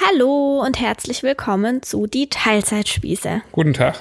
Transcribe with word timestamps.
Hallo 0.00 0.62
und 0.64 0.80
herzlich 0.80 1.22
willkommen 1.22 1.82
zu 1.82 2.06
Die 2.06 2.28
Teilzeitspieße. 2.28 3.42
Guten 3.52 3.72
Tag. 3.74 3.96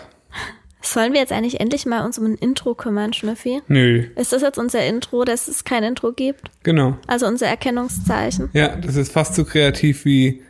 Sollen 0.82 1.14
wir 1.14 1.20
jetzt 1.20 1.32
eigentlich 1.32 1.60
endlich 1.60 1.86
mal 1.86 2.06
uns 2.06 2.20
um 2.20 2.26
ein 2.26 2.36
Intro 2.36 2.76
kümmern, 2.76 3.14
Schnüffi? 3.14 3.62
Nö, 3.68 4.06
Ist 4.16 4.32
das 4.32 4.42
jetzt 4.42 4.60
unser 4.60 4.86
Intro, 4.86 5.26
dass 5.26 5.48
es 5.48 5.64
kein 5.64 5.84
Intro 5.84 6.12
gibt? 6.12 6.52
genau. 6.64 6.98
Also 7.08 7.26
unser 7.26 7.48
Erkennungszeichen? 7.48 8.50
Ja, 8.54 8.76
das 8.76 8.96
ist 8.96 9.12
fast 9.12 9.36
so 9.36 9.44
kreativ 9.44 10.06
wie 10.06 10.44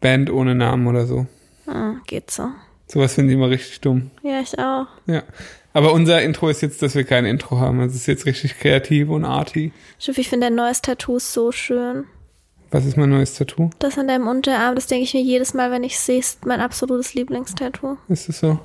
Band 0.00 0.30
ohne 0.30 0.54
Namen 0.54 0.86
oder 0.86 1.06
so. 1.06 1.26
Ah, 1.66 1.94
geht 2.06 2.30
so. 2.30 2.48
Sowas 2.86 3.14
finde 3.14 3.32
ich 3.32 3.38
immer 3.38 3.50
richtig 3.50 3.80
dumm. 3.80 4.12
Ja, 4.22 4.40
ich 4.40 4.56
auch. 4.58 4.86
Ja. 5.06 5.24
Aber 5.72 5.92
unser 5.92 6.22
Intro 6.22 6.48
ist 6.48 6.62
jetzt, 6.62 6.80
dass 6.80 6.94
wir 6.94 7.04
kein 7.04 7.24
Intro 7.26 7.58
haben. 7.58 7.80
Also 7.80 7.94
es 7.96 8.02
ist 8.02 8.06
jetzt 8.06 8.24
richtig 8.26 8.58
kreativ 8.58 9.08
und 9.08 9.24
arty. 9.24 9.72
Schnüffi, 9.98 10.20
ich 10.20 10.28
finde 10.28 10.46
dein 10.46 10.54
neues 10.54 10.80
Tattoo 10.80 11.18
so 11.18 11.50
schön. 11.50 12.04
Was 12.76 12.84
ist 12.84 12.98
mein 12.98 13.08
neues 13.08 13.32
Tattoo? 13.32 13.70
Das 13.78 13.96
an 13.96 14.06
deinem 14.06 14.28
Unterarm, 14.28 14.74
das 14.74 14.86
denke 14.86 15.04
ich 15.04 15.14
mir 15.14 15.22
jedes 15.22 15.54
Mal, 15.54 15.70
wenn 15.70 15.82
ich 15.82 15.98
sehe, 15.98 16.18
ist 16.18 16.44
mein 16.44 16.60
absolutes 16.60 17.14
Lieblingstattoo. 17.14 17.96
Ist 18.08 18.28
es 18.28 18.40
so? 18.40 18.58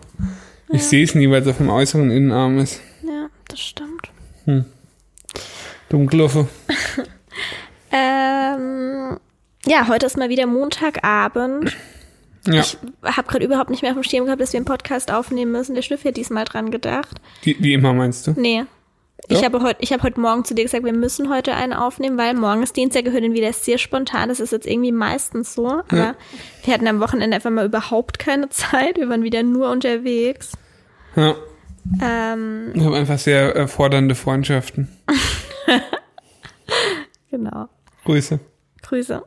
Ich 0.67 0.83
sehe 0.83 1.05
es 1.05 1.15
nie, 1.15 1.29
weil 1.29 1.41
es 1.43 1.47
auf 1.47 1.55
dem 1.55 1.69
äußeren 1.69 2.11
Innenarm 2.11 2.59
ist. 2.59 2.81
Ja, 3.03 3.29
das 3.47 3.61
stimmt. 3.61 4.11
Dunkeloffe. 5.87 6.49
Ähm, 7.93 9.17
ja, 9.65 9.87
heute 9.89 10.05
ist 10.05 10.15
mal 10.17 10.29
wieder 10.29 10.45
Montagabend. 10.45 11.75
Ja. 12.47 12.61
Ich 12.61 12.77
habe 13.03 13.27
gerade 13.27 13.43
überhaupt 13.43 13.69
nicht 13.69 13.81
mehr 13.81 13.91
auf 13.91 13.97
dem 13.97 14.03
Schirm 14.03 14.23
gehabt, 14.23 14.41
dass 14.41 14.53
wir 14.53 14.59
einen 14.59 14.65
Podcast 14.65 15.11
aufnehmen 15.11 15.51
müssen. 15.51 15.75
Der 15.75 15.81
Schnüffi 15.81 16.07
hat 16.07 16.15
diesmal 16.15 16.45
dran 16.45 16.71
gedacht. 16.71 17.19
Wie, 17.43 17.57
wie 17.59 17.73
immer 17.73 17.91
meinst 17.91 18.27
du? 18.27 18.33
Nee. 18.37 18.63
Ich 19.27 19.39
Ja? 19.39 19.45
habe 19.45 19.61
heute, 19.61 19.81
ich 19.81 19.93
habe 19.93 20.03
heute 20.03 20.19
Morgen 20.19 20.43
zu 20.43 20.53
dir 20.55 20.63
gesagt, 20.63 20.83
wir 20.83 20.93
müssen 20.93 21.29
heute 21.29 21.53
einen 21.53 21.73
aufnehmen, 21.73 22.17
weil 22.17 22.33
morgen 22.33 22.63
ist 22.63 22.75
Dienstag, 22.75 23.05
gehört 23.05 23.23
dann 23.23 23.33
wieder 23.33 23.53
sehr 23.53 23.77
spontan. 23.77 24.29
Das 24.29 24.39
ist 24.39 24.51
jetzt 24.51 24.67
irgendwie 24.67 24.91
meistens 24.91 25.53
so. 25.53 25.67
Aber 25.67 25.95
Ja. 25.97 26.15
wir 26.63 26.73
hatten 26.73 26.87
am 26.87 26.99
Wochenende 26.99 27.35
einfach 27.35 27.51
mal 27.51 27.65
überhaupt 27.65 28.19
keine 28.19 28.49
Zeit. 28.49 28.97
Wir 28.97 29.09
waren 29.09 29.23
wieder 29.23 29.43
nur 29.43 29.69
unterwegs. 29.69 30.51
Ja. 31.15 31.35
Ähm, 32.01 32.71
Ich 32.75 32.83
habe 32.83 32.97
einfach 32.97 33.17
sehr 33.17 33.55
äh, 33.55 33.67
fordernde 33.67 34.15
Freundschaften. 34.15 34.87
genau. 37.31 37.67
Grüße. 38.05 38.39
Grüße. 38.81 39.23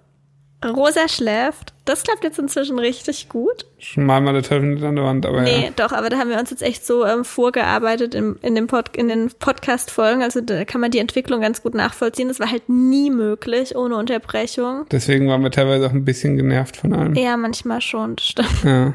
Rosa 0.65 1.09
schläft. 1.09 1.73
Das 1.85 2.03
klappt 2.03 2.25
jetzt 2.25 2.39
inzwischen 2.39 2.79
richtig 2.79 3.29
gut. 3.29 3.67
Schon 3.79 4.07
mal 4.07 4.21
mal 4.21 4.33
der 4.33 4.43
Teufel 4.43 4.63
nicht 4.75 4.83
an 4.85 4.97
der 4.97 5.05
Wand, 5.05 5.27
aber 5.27 5.43
Nee, 5.43 5.65
ja. 5.67 5.71
doch, 5.77 5.93
aber 5.93 6.09
da 6.09 6.17
haben 6.19 6.31
wir 6.31 6.39
uns 6.39 6.51
jetzt 6.51 6.63
echt 6.63 6.87
so 6.87 7.05
ähm, 7.05 7.25
vorgearbeitet 7.25 8.15
in, 8.15 8.37
in, 8.43 8.55
dem 8.55 8.67
Pod, 8.67 8.97
in 8.97 9.09
den 9.09 9.31
Podcast-Folgen. 9.39 10.23
Also 10.23 10.41
da 10.41 10.65
kann 10.65 10.81
man 10.81 10.91
die 10.91 10.99
Entwicklung 10.99 11.41
ganz 11.43 11.63
gut 11.63 11.75
nachvollziehen. 11.75 12.29
Das 12.29 12.41
war 12.41 12.51
halt 12.51 12.69
nie 12.69 13.11
möglich 13.11 13.77
ohne 13.77 13.97
Unterbrechung. 13.97 14.87
Deswegen 14.91 15.29
waren 15.29 15.43
wir 15.43 15.51
teilweise 15.51 15.87
auch 15.87 15.93
ein 15.93 16.05
bisschen 16.05 16.37
genervt 16.37 16.77
von 16.79 16.93
allem. 16.95 17.15
Ja, 17.15 17.37
manchmal 17.37 17.81
schon, 17.83 18.17
das 18.17 18.27
stimmt. 18.27 18.65
Ja, 18.65 18.95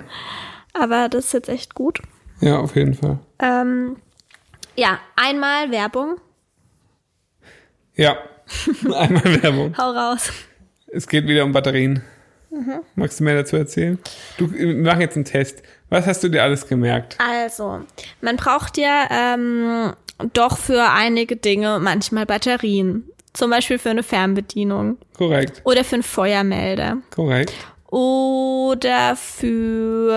Aber 0.73 1.09
das 1.09 1.25
ist 1.25 1.33
jetzt 1.33 1.49
echt 1.49 1.75
gut. 1.75 1.99
ja 2.41 2.57
auf 2.59 2.75
jeden 2.75 2.95
Fall. 2.95 3.19
Ähm, 3.39 3.97
ja, 4.75 4.97
einmal 5.15 5.69
Werbung. 5.71 6.15
Ja, 7.95 8.17
einmal 8.95 9.43
Werbung. 9.43 9.77
Hau 9.77 9.91
raus. 9.91 10.31
Es 10.91 11.07
geht 11.07 11.27
wieder 11.27 11.43
um 11.43 11.51
Batterien. 11.51 12.01
Mhm. 12.51 12.81
Magst 12.95 13.19
du 13.19 13.23
mehr 13.23 13.35
dazu 13.35 13.55
erzählen? 13.57 13.99
Du, 14.37 14.51
wir 14.51 14.75
machen 14.75 15.01
jetzt 15.01 15.15
einen 15.15 15.25
Test. 15.25 15.61
Was 15.89 16.07
hast 16.07 16.23
du 16.23 16.29
dir 16.29 16.43
alles 16.43 16.67
gemerkt? 16.67 17.17
Also, 17.19 17.81
man 18.21 18.37
braucht 18.37 18.77
ja 18.77 19.07
ähm, 19.11 19.93
doch 20.33 20.57
für 20.57 20.91
einige 20.91 21.35
Dinge 21.35 21.79
manchmal 21.79 22.25
Batterien. 22.25 23.03
Zum 23.33 23.51
Beispiel 23.51 23.77
für 23.77 23.91
eine 23.91 24.01
Fernbedienung 24.03 24.97
Korrekt, 25.15 25.61
oder 25.63 25.83
für 25.83 25.95
einen 25.97 26.03
Feuermelder. 26.03 26.97
korrekt. 27.11 27.53
Oder 27.91 29.15
für 29.15 30.13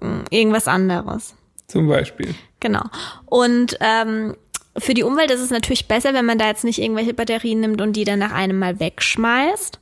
hm, 0.00 0.24
irgendwas 0.30 0.68
anderes. 0.68 1.34
Zum 1.66 1.88
Beispiel. 1.88 2.34
Genau. 2.60 2.84
Und 3.26 3.76
ähm, 3.80 4.36
für 4.76 4.94
die 4.94 5.02
Umwelt 5.02 5.30
ist 5.30 5.40
es 5.40 5.50
natürlich 5.50 5.86
besser, 5.88 6.14
wenn 6.14 6.24
man 6.26 6.38
da 6.38 6.48
jetzt 6.48 6.64
nicht 6.64 6.80
irgendwelche 6.80 7.14
Batterien 7.14 7.60
nimmt 7.60 7.80
und 7.80 7.94
die 7.94 8.04
dann 8.04 8.18
nach 8.18 8.32
einem 8.32 8.58
Mal 8.58 8.80
wegschmeißt, 8.80 9.78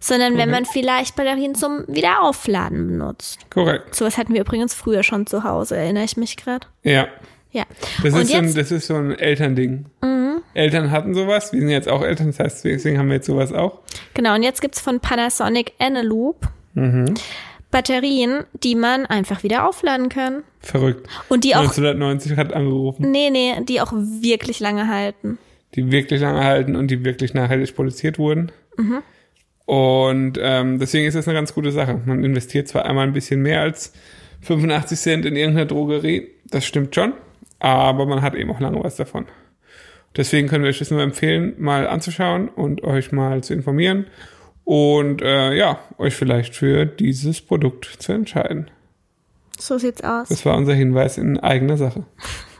sondern 0.00 0.38
wenn 0.38 0.50
man 0.50 0.64
vielleicht 0.64 1.16
Batterien 1.16 1.54
zum 1.54 1.84
Wiederaufladen 1.88 2.86
benutzt. 2.88 3.40
Korrekt. 3.50 3.94
Sowas 3.94 4.16
hatten 4.18 4.32
wir 4.34 4.40
übrigens 4.40 4.72
früher 4.74 5.02
schon 5.02 5.26
zu 5.26 5.44
Hause, 5.44 5.76
erinnere 5.76 6.04
ich 6.04 6.16
mich 6.16 6.36
gerade. 6.36 6.66
Ja. 6.82 7.08
Ja. 7.52 7.64
Das 8.02 8.14
und 8.14 8.20
ist, 8.22 8.28
so 8.30 8.36
ein, 8.36 8.44
jetzt, 8.44 8.54
Mhm. 8.54 8.58
das 8.58 8.70
ist 8.70 8.86
so 8.86 8.94
ein 8.94 9.18
Elternding. 9.18 9.86
Eltern 10.54 10.90
hatten 10.90 11.14
sowas. 11.14 11.52
Wir 11.52 11.60
sind 11.60 11.68
jetzt 11.68 11.88
auch 11.88 12.02
Eltern, 12.02 12.28
das 12.28 12.38
heißt, 12.40 12.64
deswegen 12.64 12.98
haben 12.98 13.08
wir 13.08 13.16
jetzt 13.16 13.26
sowas 13.26 13.52
auch. 13.52 13.80
genau, 14.14 14.34
und 14.34 14.42
jetzt 14.42 14.60
gibt's 14.62 14.80
von 14.80 15.00
Panasonic 15.00 15.72
Eneloop 15.78 16.48
Mhm. 16.74 17.14
Batterien, 17.70 18.44
die 18.62 18.74
man 18.74 19.06
einfach 19.06 19.42
wieder 19.42 19.68
aufladen 19.68 20.08
kann. 20.08 20.42
Verrückt. 20.60 21.08
Und 21.28 21.44
die 21.44 21.54
auch 21.54 21.60
1990 21.60 22.36
hat 22.36 22.52
angerufen, 22.52 23.10
Nee, 23.10 23.30
nee, 23.30 23.54
die 23.64 23.80
auch 23.80 23.92
wirklich 23.92 24.60
lange 24.60 24.88
halten. 24.88 25.38
die 25.74 25.90
wirklich 25.92 26.20
lange 26.20 26.42
halten 26.42 26.74
und 26.76 26.90
die 26.90 27.04
wirklich 27.04 27.32
nachhaltig 27.34 27.74
produziert 27.76 28.18
wurden. 28.18 28.50
Und 29.66 30.38
ähm, 30.42 30.78
deswegen 30.78 31.06
ist 31.06 31.14
das 31.14 31.28
eine 31.28 31.36
ganz 31.36 31.54
gute 31.54 31.70
Sache. 31.70 32.00
Man 32.04 32.24
investiert 32.24 32.66
zwar 32.66 32.86
einmal 32.86 33.06
ein 33.06 33.12
bisschen 33.12 33.42
mehr 33.42 33.60
als 33.60 33.92
85 34.42 34.98
Cent 34.98 35.26
in 35.26 35.36
irgendeiner 35.36 35.66
Drogerie, 35.66 36.28
das 36.46 36.64
stimmt 36.64 36.94
schon, 36.94 37.12
aber 37.58 38.06
man 38.06 38.22
hat 38.22 38.34
eben 38.34 38.50
auch 38.50 38.58
lange 38.60 38.82
was 38.82 38.96
davon. 38.96 39.26
Deswegen 40.16 40.48
können 40.48 40.64
wir 40.64 40.70
euch 40.70 40.78
das 40.80 40.90
nur 40.90 41.02
empfehlen, 41.02 41.54
mal 41.58 41.86
anzuschauen 41.86 42.48
und 42.48 42.82
euch 42.82 43.12
mal 43.12 43.44
zu 43.44 43.54
informieren 43.54 44.06
und 44.70 45.20
äh, 45.20 45.52
ja, 45.54 45.80
euch 45.98 46.14
vielleicht 46.14 46.54
für 46.54 46.86
dieses 46.86 47.40
Produkt 47.40 47.86
zu 47.98 48.12
entscheiden. 48.12 48.70
So 49.58 49.78
sieht's 49.78 50.04
aus. 50.04 50.28
Das 50.28 50.46
war 50.46 50.56
unser 50.56 50.74
Hinweis 50.74 51.18
in 51.18 51.40
eigener 51.40 51.76
Sache. 51.76 52.04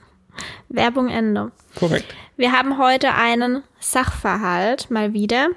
Werbung 0.69 1.09
Ende. 1.09 1.53
Korrekt. 1.77 2.13
Wir 2.37 2.51
haben 2.51 2.79
heute 2.79 3.15
einen 3.15 3.63
Sachverhalt, 3.79 4.91
mal 4.91 5.13
wieder. 5.13 5.51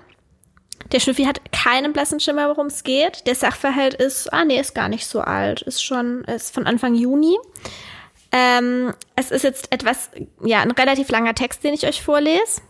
Der 0.92 1.00
Schnüffi 1.00 1.24
hat 1.24 1.42
keinen 1.52 1.92
blassen 1.92 2.20
Schimmer, 2.20 2.48
worum 2.50 2.68
es 2.68 2.84
geht. 2.84 3.26
Der 3.26 3.34
Sachverhalt 3.34 3.96
ist, 3.96 4.32
ah 4.32 4.46
nee, 4.46 4.60
ist 4.60 4.76
gar 4.76 4.90
nicht 4.90 5.08
so 5.08 5.22
alt. 5.22 5.64
Ist 5.64 5.84
schon, 5.84 6.24
ist 6.26 6.54
von 6.54 6.68
Anfang 6.68 6.94
Juni. 6.94 7.36
Ähm, 8.32 8.94
es 9.16 9.32
ist 9.32 9.44
jetzt 9.44 9.74
etwas, 9.74 10.12
ja, 10.46 10.62
ein 10.62 10.70
relativ 10.70 11.10
langer 11.10 11.34
Text, 11.34 11.64
den 11.64 11.74
ich 11.74 11.88
euch 11.88 12.04
vorlese. 12.04 12.62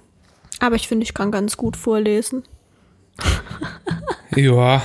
Aber 0.61 0.77
ich 0.77 0.87
finde, 0.87 1.03
ich 1.03 1.13
kann 1.13 1.33
ganz 1.33 1.57
gut 1.57 1.75
vorlesen. 1.75 2.45
Ja. 4.35 4.81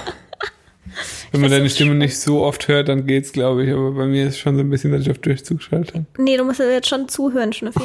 Wenn 1.33 1.41
man 1.43 1.51
deine 1.51 1.71
Stimme 1.71 1.95
nicht 1.95 2.19
so 2.19 2.43
oft 2.43 2.69
hört, 2.69 2.89
dann 2.89 3.07
geht's, 3.07 3.33
glaube 3.33 3.65
ich. 3.65 3.73
Aber 3.73 3.93
bei 3.93 4.07
mir 4.07 4.27
ist 4.29 4.39
schon 4.39 4.57
so 4.57 4.61
ein 4.63 4.71
bisschen, 4.71 4.93
dass 4.93 5.03
ich 5.03 5.11
auf 5.11 5.19
Durchzug 5.19 5.63
schalte. 5.63 6.07
Nee, 6.19 6.37
du 6.37 6.45
musst 6.45 6.59
jetzt 6.61 6.89
schon 6.89 7.09
zuhören, 7.09 7.53
Schnüffi. 7.53 7.81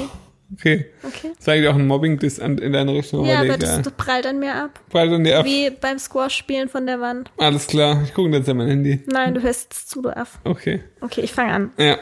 Okay. 0.54 0.86
Okay. 1.04 1.32
Das 1.38 1.48
war 1.48 1.54
eigentlich 1.56 1.70
auch 1.70 1.76
ein 1.76 1.88
Mobbing-Diss 1.88 2.40
an- 2.40 2.58
in 2.60 2.74
deine 2.74 2.94
Richtung. 2.94 3.26
Ja, 3.26 3.40
aber 3.40 3.58
das, 3.58 3.82
das 3.82 3.94
prallt 3.94 4.26
an 4.28 4.40
mir 4.40 4.54
ab. 4.56 4.80
Bald 4.92 5.12
an 5.12 5.24
dir 5.24 5.40
ab. 5.40 5.46
Wie 5.46 5.70
beim 5.72 5.98
Squash-Spielen 6.00 6.70
von 6.70 6.86
der 6.86 7.00
Wand. 7.02 7.32
Alles 7.38 7.68
klar. 7.68 8.02
Ich 8.04 8.14
gucke 8.14 8.30
jetzt 8.30 8.48
an 8.50 8.58
mein 8.58 8.68
Handy. 8.68 9.02
Nein, 9.08 9.34
du 9.34 9.42
hörst 9.42 9.74
zu, 9.90 10.02
du 10.02 10.10
Aff. 10.16 10.40
Okay. 10.44 10.84
Okay, 11.02 11.22
ich 11.22 11.32
fange 11.32 11.54
an. 11.54 11.72
Ja. 11.78 11.98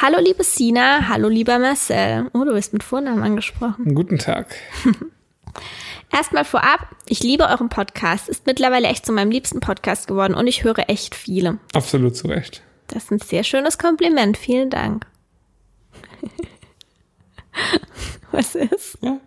Hallo 0.00 0.18
liebe 0.22 0.44
Sina, 0.44 1.08
hallo 1.08 1.28
lieber 1.28 1.58
Marcel. 1.58 2.28
Oh, 2.32 2.44
du 2.44 2.52
bist 2.52 2.72
mit 2.72 2.82
Vornamen 2.82 3.22
angesprochen. 3.22 3.94
Guten 3.94 4.18
Tag. 4.18 4.54
Erstmal 6.12 6.44
vorab, 6.44 6.88
ich 7.08 7.20
liebe 7.20 7.44
euren 7.44 7.68
Podcast, 7.68 8.28
ist 8.28 8.46
mittlerweile 8.46 8.88
echt 8.88 9.04
zu 9.04 9.12
meinem 9.12 9.30
liebsten 9.30 9.60
Podcast 9.60 10.06
geworden 10.06 10.34
und 10.34 10.46
ich 10.46 10.64
höre 10.64 10.88
echt 10.88 11.14
viele. 11.14 11.58
Absolut 11.74 12.16
zu 12.16 12.28
Recht. 12.28 12.62
Das 12.88 13.04
ist 13.04 13.12
ein 13.12 13.18
sehr 13.18 13.42
schönes 13.44 13.78
Kompliment, 13.78 14.36
vielen 14.36 14.70
Dank. 14.70 15.06
Was 18.32 18.54
ist? 18.54 18.98
Ja. 19.00 19.18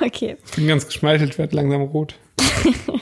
Okay. 0.00 0.36
Ich 0.46 0.56
bin 0.56 0.66
ganz 0.66 0.86
geschmeichelt, 0.86 1.38
werd 1.38 1.52
langsam 1.52 1.82
rot. 1.82 2.16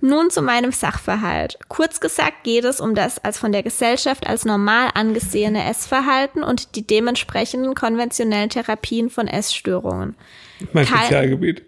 Nun 0.00 0.30
zu 0.30 0.42
meinem 0.42 0.70
Sachverhalt. 0.70 1.58
Kurz 1.68 1.98
gesagt 2.00 2.44
geht 2.44 2.64
es 2.64 2.80
um 2.80 2.94
das 2.94 3.18
als 3.18 3.36
von 3.38 3.50
der 3.50 3.64
Gesellschaft 3.64 4.28
als 4.28 4.44
normal 4.44 4.90
angesehene 4.94 5.68
Essverhalten 5.68 6.44
und 6.44 6.76
die 6.76 6.86
dementsprechenden 6.86 7.74
konventionellen 7.74 8.48
Therapien 8.48 9.10
von 9.10 9.26
Essstörungen. 9.26 10.14
Mein 10.72 10.84
Kein- 10.86 10.98
Spezialgebiet. 10.98 11.62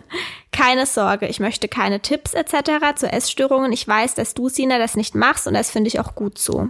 Keine 0.52 0.84
Sorge, 0.84 1.28
ich 1.28 1.40
möchte 1.40 1.66
keine 1.66 2.00
Tipps 2.00 2.34
etc. 2.34 2.94
zu 2.96 3.10
Essstörungen. 3.10 3.72
Ich 3.72 3.88
weiß, 3.88 4.14
dass 4.14 4.34
du, 4.34 4.50
Sina, 4.50 4.78
das 4.78 4.96
nicht 4.96 5.14
machst 5.14 5.46
und 5.46 5.54
das 5.54 5.70
finde 5.70 5.88
ich 5.88 5.98
auch 5.98 6.14
gut 6.14 6.36
so. 6.38 6.68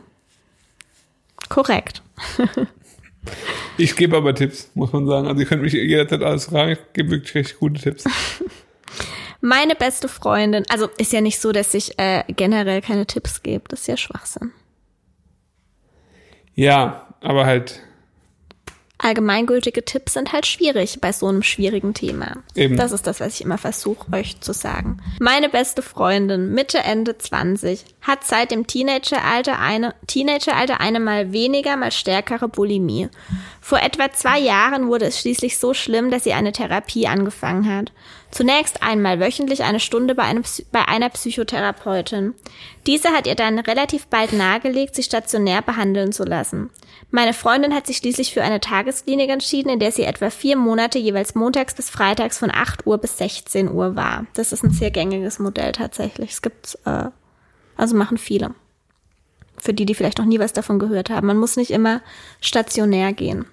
Korrekt. 1.49 2.03
Ich 3.79 3.95
gebe 3.95 4.17
aber 4.17 4.35
Tipps, 4.35 4.69
muss 4.75 4.93
man 4.93 5.07
sagen. 5.07 5.29
Also 5.29 5.41
ihr 5.41 5.47
könnt 5.47 5.63
mich 5.63 5.73
jederzeit 5.75 6.25
alles 6.25 6.47
fragen. 6.47 6.73
Ich 6.73 6.79
gebe 6.93 7.11
wirklich 7.13 7.35
richtig 7.37 7.59
gute 7.61 7.81
Tipps. 7.81 8.03
Meine 9.41 9.77
beste 9.77 10.09
Freundin, 10.09 10.65
also 10.69 10.89
ist 10.99 11.13
ja 11.13 11.21
nicht 11.21 11.39
so, 11.39 11.53
dass 11.53 11.73
ich 11.73 11.99
äh, 12.01 12.25
generell 12.27 12.81
keine 12.83 13.07
Tipps 13.07 13.45
gebe. 13.45 13.63
Das 13.69 13.83
ist 13.83 13.87
ja 13.87 13.97
Schwachsinn. 13.97 14.51
Ja, 16.55 17.15
aber 17.21 17.47
halt 17.47 17.81
allgemeingültige 19.03 19.85
Tipps 19.85 20.15
sind 20.15 20.33
halt 20.33 20.47
schwierig 20.47 21.01
bei 21.01 21.13
so 21.13 21.27
einem 21.27 21.43
schwierigen 21.43 21.93
Thema. 21.93 22.37
Eben. 22.55 22.77
Das 22.77 22.93
ist 22.93 23.07
das, 23.07 23.21
was 23.21 23.35
ich 23.35 23.45
immer 23.45 23.59
versuche, 23.59 24.13
euch 24.13 24.41
zu 24.41 24.53
sagen. 24.53 24.99
Meine 25.21 25.49
beste 25.49 25.83
Freundin, 25.83 26.55
Mitte, 26.55 26.79
Ende 26.79 27.19
20, 27.19 27.85
hat 28.01 28.25
seit 28.25 28.51
dem 28.51 28.67
Teenageralter 28.67 29.59
eine, 29.59 29.95
Teenageralter 30.07 30.81
eine 30.81 31.01
mal 31.01 31.33
weniger, 31.33 31.77
mal 31.77 31.93
stärkere 31.93 32.49
Bulimie. 32.49 33.09
Vor 33.61 33.81
etwa 33.81 34.13
zwei 34.13 34.39
Jahren 34.39 34.87
wurde 34.87 35.07
es 35.07 35.21
schließlich 35.21 35.59
so 35.59 35.75
schlimm, 35.75 36.11
dass 36.11 36.25
sie 36.25 36.33
eine 36.33 36.53
Therapie 36.53 37.07
angefangen 37.07 37.73
hat. 37.75 37.93
Zunächst 38.33 38.83
einmal 38.83 39.21
wöchentlich 39.21 39.63
eine 39.63 39.79
Stunde 39.79 40.15
bei, 40.15 40.23
einem, 40.23 40.43
bei 40.73 40.89
einer 40.89 41.11
Psychotherapeutin. 41.11 42.33
Diese 42.87 43.11
hat 43.11 43.27
ihr 43.27 43.35
dann 43.35 43.59
relativ 43.59 44.07
bald 44.07 44.33
nahegelegt, 44.33 44.95
sich 44.95 45.05
stationär 45.05 45.61
behandeln 45.61 46.13
zu 46.13 46.25
lassen. 46.25 46.71
Meine 47.11 47.35
Freundin 47.35 47.75
hat 47.75 47.87
sich 47.87 47.99
schließlich 47.99 48.33
für 48.33 48.43
eine 48.43 48.59
Tagesklinik 48.59 49.29
entschieden, 49.29 49.69
in 49.69 49.79
der 49.79 49.93
sie 49.93 50.05
etwa 50.05 50.31
vier 50.31 50.57
Monate 50.57 50.99
jeweils 50.99 51.35
montags 51.35 51.75
bis 51.75 51.91
freitags 51.91 52.39
von 52.39 52.51
8 52.51 52.87
Uhr 52.87 52.97
bis 52.97 53.19
16 53.19 53.71
Uhr 53.71 53.97
war. 53.97 54.27
Das 54.33 54.53
ist 54.53 54.65
ein 54.65 54.73
sehr 54.73 54.91
gängiges 54.91 55.39
Modell 55.39 55.73
tatsächlich. 55.73 56.31
Es 56.31 56.41
gibt, 56.41 56.79
äh, 56.87 57.11
also 57.77 57.95
machen 57.95 58.17
viele. 58.17 58.55
Für 59.59 59.75
die, 59.75 59.85
die 59.85 59.95
vielleicht 59.95 60.17
noch 60.17 60.25
nie 60.25 60.39
was 60.39 60.55
davon 60.55 60.79
gehört 60.79 61.11
haben. 61.11 61.27
Man 61.27 61.37
muss 61.37 61.57
nicht 61.57 61.71
immer 61.71 62.01
stationär 62.41 63.13
gehen. 63.13 63.45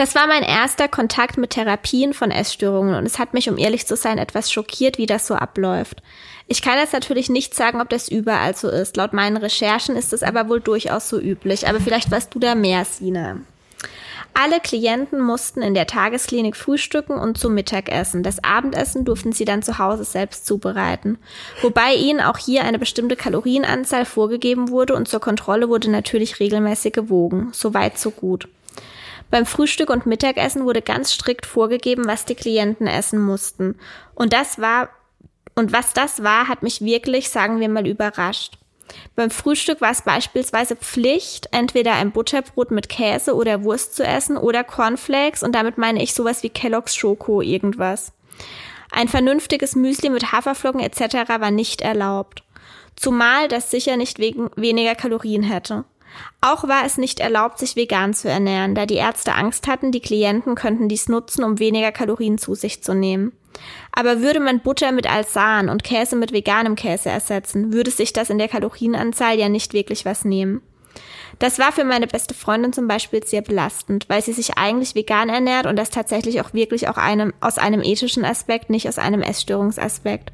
Das 0.00 0.14
war 0.14 0.26
mein 0.26 0.42
erster 0.42 0.88
Kontakt 0.88 1.36
mit 1.36 1.50
Therapien 1.50 2.14
von 2.14 2.30
Essstörungen 2.30 2.94
und 2.94 3.04
es 3.04 3.18
hat 3.18 3.34
mich, 3.34 3.50
um 3.50 3.58
ehrlich 3.58 3.86
zu 3.86 3.96
sein, 3.96 4.16
etwas 4.16 4.50
schockiert, 4.50 4.96
wie 4.96 5.04
das 5.04 5.26
so 5.26 5.34
abläuft. 5.34 6.02
Ich 6.46 6.62
kann 6.62 6.78
jetzt 6.78 6.94
natürlich 6.94 7.28
nicht 7.28 7.54
sagen, 7.54 7.82
ob 7.82 7.90
das 7.90 8.08
überall 8.08 8.56
so 8.56 8.70
ist. 8.70 8.96
Laut 8.96 9.12
meinen 9.12 9.36
Recherchen 9.36 9.96
ist 9.96 10.14
es 10.14 10.22
aber 10.22 10.48
wohl 10.48 10.62
durchaus 10.62 11.10
so 11.10 11.20
üblich. 11.20 11.68
Aber 11.68 11.80
vielleicht 11.80 12.10
weißt 12.10 12.34
du 12.34 12.38
da 12.38 12.54
mehr, 12.54 12.86
Sine. 12.86 13.42
Alle 14.32 14.60
Klienten 14.60 15.20
mussten 15.20 15.60
in 15.60 15.74
der 15.74 15.86
Tagesklinik 15.86 16.56
frühstücken 16.56 17.18
und 17.18 17.36
zum 17.36 17.52
Mittagessen. 17.52 18.22
Das 18.22 18.42
Abendessen 18.42 19.04
durften 19.04 19.32
sie 19.32 19.44
dann 19.44 19.62
zu 19.62 19.76
Hause 19.76 20.04
selbst 20.04 20.46
zubereiten. 20.46 21.18
Wobei 21.60 21.94
ihnen 21.94 22.22
auch 22.22 22.38
hier 22.38 22.64
eine 22.64 22.78
bestimmte 22.78 23.16
Kalorienanzahl 23.16 24.06
vorgegeben 24.06 24.70
wurde 24.70 24.94
und 24.94 25.08
zur 25.08 25.20
Kontrolle 25.20 25.68
wurde 25.68 25.90
natürlich 25.90 26.40
regelmäßig 26.40 26.94
gewogen. 26.94 27.50
So 27.52 27.74
weit, 27.74 27.98
so 27.98 28.10
gut. 28.10 28.48
Beim 29.30 29.46
Frühstück 29.46 29.90
und 29.90 30.06
Mittagessen 30.06 30.64
wurde 30.64 30.82
ganz 30.82 31.12
strikt 31.12 31.46
vorgegeben, 31.46 32.06
was 32.06 32.24
die 32.24 32.34
Klienten 32.34 32.86
essen 32.86 33.20
mussten. 33.20 33.76
Und 34.14 34.32
das 34.32 34.60
war, 34.60 34.88
und 35.54 35.72
was 35.72 35.92
das 35.92 36.22
war, 36.22 36.48
hat 36.48 36.62
mich 36.62 36.80
wirklich, 36.80 37.30
sagen 37.30 37.60
wir 37.60 37.68
mal, 37.68 37.86
überrascht. 37.86 38.58
Beim 39.14 39.30
Frühstück 39.30 39.80
war 39.80 39.92
es 39.92 40.02
beispielsweise 40.02 40.74
Pflicht, 40.74 41.48
entweder 41.52 41.94
ein 41.94 42.10
Butterbrot 42.10 42.72
mit 42.72 42.88
Käse 42.88 43.34
oder 43.34 43.62
Wurst 43.62 43.94
zu 43.94 44.04
essen 44.04 44.36
oder 44.36 44.64
Cornflakes 44.64 45.44
und 45.44 45.54
damit 45.54 45.78
meine 45.78 46.02
ich 46.02 46.12
sowas 46.12 46.42
wie 46.42 46.50
Kellogg's 46.50 46.96
Schoko 46.96 47.40
irgendwas. 47.40 48.12
Ein 48.90 49.06
vernünftiges 49.06 49.76
Müsli 49.76 50.10
mit 50.10 50.32
Haferflocken 50.32 50.80
etc. 50.80 51.28
war 51.28 51.52
nicht 51.52 51.80
erlaubt. 51.80 52.42
Zumal 52.96 53.48
das 53.48 53.70
sicher 53.70 53.96
nicht 53.96 54.18
wegen 54.18 54.50
weniger 54.56 54.94
Kalorien 54.94 55.44
hätte. 55.44 55.84
Auch 56.40 56.66
war 56.66 56.84
es 56.86 56.96
nicht 56.96 57.20
erlaubt, 57.20 57.58
sich 57.58 57.76
vegan 57.76 58.14
zu 58.14 58.28
ernähren, 58.28 58.74
da 58.74 58.86
die 58.86 58.96
Ärzte 58.96 59.34
Angst 59.34 59.66
hatten, 59.66 59.92
die 59.92 60.00
Klienten 60.00 60.54
könnten 60.54 60.88
dies 60.88 61.08
nutzen, 61.08 61.44
um 61.44 61.58
weniger 61.58 61.92
Kalorien 61.92 62.38
zu 62.38 62.54
sich 62.54 62.82
zu 62.82 62.94
nehmen. 62.94 63.32
Aber 63.92 64.20
würde 64.20 64.40
man 64.40 64.60
Butter 64.60 64.92
mit 64.92 65.10
Alsan 65.10 65.68
und 65.68 65.84
Käse 65.84 66.16
mit 66.16 66.32
veganem 66.32 66.76
Käse 66.76 67.10
ersetzen, 67.10 67.72
würde 67.72 67.90
sich 67.90 68.12
das 68.12 68.30
in 68.30 68.38
der 68.38 68.48
Kalorienanzahl 68.48 69.38
ja 69.38 69.48
nicht 69.48 69.72
wirklich 69.72 70.04
was 70.04 70.24
nehmen. 70.24 70.62
Das 71.38 71.58
war 71.58 71.72
für 71.72 71.84
meine 71.84 72.06
beste 72.06 72.34
Freundin 72.34 72.72
zum 72.72 72.86
Beispiel 72.86 73.24
sehr 73.24 73.42
belastend, 73.42 74.06
weil 74.08 74.22
sie 74.22 74.32
sich 74.32 74.58
eigentlich 74.58 74.94
vegan 74.94 75.28
ernährt 75.28 75.66
und 75.66 75.76
das 75.76 75.90
tatsächlich 75.90 76.40
auch 76.40 76.52
wirklich 76.52 76.88
auch 76.88 76.96
einem, 76.96 77.32
aus 77.40 77.58
einem 77.58 77.82
ethischen 77.82 78.24
Aspekt, 78.24 78.68
nicht 78.68 78.88
aus 78.88 78.98
einem 78.98 79.22
Essstörungsaspekt. 79.22 80.32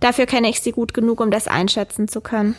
Dafür 0.00 0.26
kenne 0.26 0.48
ich 0.48 0.60
sie 0.60 0.72
gut 0.72 0.94
genug, 0.94 1.20
um 1.20 1.30
das 1.30 1.48
einschätzen 1.48 2.08
zu 2.08 2.20
können. 2.20 2.56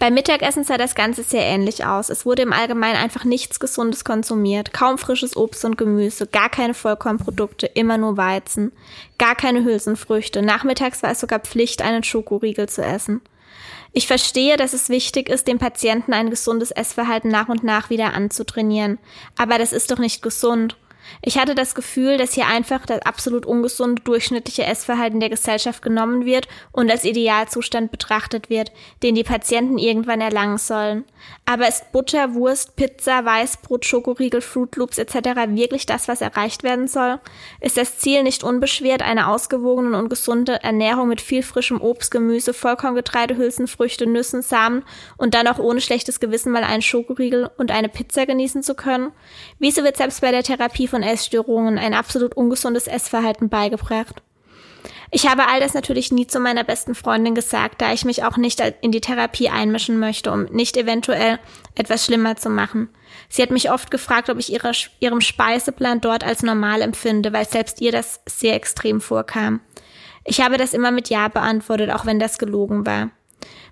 Beim 0.00 0.14
Mittagessen 0.14 0.64
sah 0.64 0.78
das 0.78 0.94
Ganze 0.94 1.22
sehr 1.22 1.42
ähnlich 1.42 1.84
aus. 1.84 2.08
Es 2.08 2.24
wurde 2.24 2.40
im 2.40 2.54
Allgemeinen 2.54 2.96
einfach 2.96 3.24
nichts 3.24 3.60
Gesundes 3.60 4.02
konsumiert. 4.02 4.72
Kaum 4.72 4.96
frisches 4.96 5.36
Obst 5.36 5.62
und 5.66 5.76
Gemüse, 5.76 6.26
gar 6.26 6.48
keine 6.48 6.72
Vollkornprodukte, 6.72 7.66
immer 7.66 7.98
nur 7.98 8.16
Weizen, 8.16 8.72
gar 9.18 9.34
keine 9.34 9.62
Hülsenfrüchte. 9.62 10.40
Nachmittags 10.40 11.02
war 11.02 11.10
es 11.10 11.20
sogar 11.20 11.40
Pflicht, 11.40 11.82
einen 11.82 12.02
Schokoriegel 12.02 12.66
zu 12.66 12.82
essen. 12.82 13.20
Ich 13.92 14.06
verstehe, 14.06 14.56
dass 14.56 14.72
es 14.72 14.88
wichtig 14.88 15.28
ist, 15.28 15.46
dem 15.46 15.58
Patienten 15.58 16.14
ein 16.14 16.30
gesundes 16.30 16.70
Essverhalten 16.70 17.30
nach 17.30 17.50
und 17.50 17.62
nach 17.62 17.90
wieder 17.90 18.14
anzutrainieren. 18.14 18.98
Aber 19.36 19.58
das 19.58 19.74
ist 19.74 19.90
doch 19.90 19.98
nicht 19.98 20.22
gesund. 20.22 20.78
Ich 21.22 21.38
hatte 21.38 21.54
das 21.54 21.74
Gefühl, 21.74 22.16
dass 22.16 22.34
hier 22.34 22.46
einfach 22.46 22.86
das 22.86 23.02
absolut 23.02 23.46
ungesunde 23.46 24.02
durchschnittliche 24.02 24.64
Essverhalten 24.64 25.20
der 25.20 25.30
Gesellschaft 25.30 25.82
genommen 25.82 26.24
wird 26.24 26.48
und 26.72 26.90
als 26.90 27.04
Idealzustand 27.04 27.90
betrachtet 27.90 28.50
wird, 28.50 28.72
den 29.02 29.14
die 29.14 29.24
Patienten 29.24 29.78
irgendwann 29.78 30.20
erlangen 30.20 30.58
sollen. 30.58 31.04
Aber 31.44 31.68
ist 31.68 31.92
Butter, 31.92 32.34
Wurst, 32.34 32.76
Pizza, 32.76 33.24
Weißbrot, 33.24 33.84
Schokoriegel, 33.84 34.40
Fruit 34.40 34.76
Loops 34.76 34.98
etc. 34.98 35.14
wirklich 35.48 35.86
das, 35.86 36.08
was 36.08 36.20
erreicht 36.20 36.62
werden 36.62 36.88
soll? 36.88 37.18
Ist 37.60 37.76
das 37.76 37.98
Ziel 37.98 38.22
nicht 38.22 38.44
unbeschwert 38.44 39.02
eine 39.02 39.28
ausgewogene 39.28 39.98
und 39.98 40.08
gesunde 40.08 40.62
Ernährung 40.62 41.08
mit 41.08 41.20
viel 41.20 41.42
frischem 41.42 41.80
Obst, 41.80 42.10
Gemüse, 42.10 42.54
Vollkorngetreide, 42.54 43.36
Hülsenfrüchte, 43.36 44.06
Nüssen, 44.06 44.42
Samen 44.42 44.84
und 45.16 45.34
dann 45.34 45.48
auch 45.48 45.58
ohne 45.58 45.80
schlechtes 45.80 46.20
Gewissen 46.20 46.52
mal 46.52 46.64
einen 46.64 46.82
Schokoriegel 46.82 47.50
und 47.58 47.70
eine 47.70 47.88
Pizza 47.88 48.26
genießen 48.26 48.62
zu 48.62 48.74
können? 48.74 49.12
Wieso 49.58 49.82
wird 49.84 49.96
selbst 49.96 50.20
bei 50.20 50.30
der 50.30 50.42
Therapie 50.42 50.88
von 50.88 50.99
Essstörungen 51.02 51.78
ein 51.78 51.94
absolut 51.94 52.36
ungesundes 52.36 52.86
Essverhalten 52.86 53.48
beigebracht? 53.48 54.22
Ich 55.12 55.28
habe 55.28 55.48
all 55.48 55.58
das 55.58 55.74
natürlich 55.74 56.12
nie 56.12 56.26
zu 56.26 56.38
meiner 56.38 56.62
besten 56.62 56.94
Freundin 56.94 57.34
gesagt, 57.34 57.80
da 57.82 57.92
ich 57.92 58.04
mich 58.04 58.22
auch 58.22 58.36
nicht 58.36 58.60
in 58.80 58.92
die 58.92 59.00
Therapie 59.00 59.48
einmischen 59.48 59.98
möchte, 59.98 60.30
um 60.30 60.44
nicht 60.44 60.76
eventuell 60.76 61.40
etwas 61.74 62.04
schlimmer 62.04 62.36
zu 62.36 62.48
machen. 62.48 62.88
Sie 63.28 63.42
hat 63.42 63.50
mich 63.50 63.72
oft 63.72 63.90
gefragt, 63.90 64.30
ob 64.30 64.38
ich 64.38 64.52
ihre, 64.52 64.70
ihrem 65.00 65.20
Speiseplan 65.20 66.00
dort 66.00 66.22
als 66.22 66.44
normal 66.44 66.80
empfinde, 66.80 67.32
weil 67.32 67.48
selbst 67.48 67.80
ihr 67.80 67.90
das 67.90 68.20
sehr 68.26 68.54
extrem 68.54 69.00
vorkam. 69.00 69.60
Ich 70.24 70.40
habe 70.40 70.58
das 70.58 70.74
immer 70.74 70.92
mit 70.92 71.08
Ja 71.08 71.26
beantwortet, 71.26 71.90
auch 71.90 72.06
wenn 72.06 72.20
das 72.20 72.38
gelogen 72.38 72.86
war. 72.86 73.10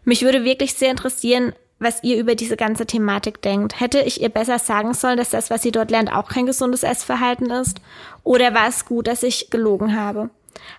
Mich 0.04 0.22
würde 0.22 0.44
wirklich 0.44 0.74
sehr 0.74 0.90
interessieren, 0.90 1.52
was 1.78 2.02
ihr 2.02 2.18
über 2.18 2.34
diese 2.34 2.56
ganze 2.56 2.86
Thematik 2.86 3.40
denkt. 3.42 3.80
Hätte 3.80 4.00
ich 4.00 4.20
ihr 4.20 4.28
besser 4.28 4.58
sagen 4.58 4.94
sollen, 4.94 5.16
dass 5.16 5.30
das, 5.30 5.50
was 5.50 5.62
sie 5.62 5.72
dort 5.72 5.90
lernt, 5.90 6.12
auch 6.12 6.28
kein 6.28 6.46
gesundes 6.46 6.82
Essverhalten 6.82 7.50
ist? 7.50 7.80
Oder 8.24 8.54
war 8.54 8.68
es 8.68 8.84
gut, 8.84 9.06
dass 9.06 9.22
ich 9.22 9.50
gelogen 9.50 9.98
habe? 9.98 10.30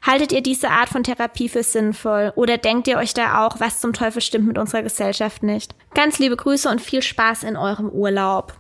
Haltet 0.06 0.32
ihr 0.32 0.42
diese 0.42 0.70
Art 0.70 0.90
von 0.90 1.04
Therapie 1.04 1.50
für 1.50 1.64
sinnvoll? 1.64 2.34
Oder 2.36 2.58
denkt 2.58 2.88
ihr 2.88 2.98
euch 2.98 3.14
da 3.14 3.46
auch, 3.46 3.60
was 3.60 3.80
zum 3.80 3.94
Teufel 3.94 4.22
stimmt 4.22 4.48
mit 4.48 4.58
unserer 4.58 4.84
Gesellschaft 4.84 5.44
nicht? 5.44 5.74
Ganz 5.94 6.20
liebe 6.20 6.36
Grüße 6.36 6.70
und 6.70 6.82
viel 6.82 7.02
Spaß 7.02 7.44
in 7.44 7.56
eurem 7.56 7.90
Urlaub. 7.90 8.54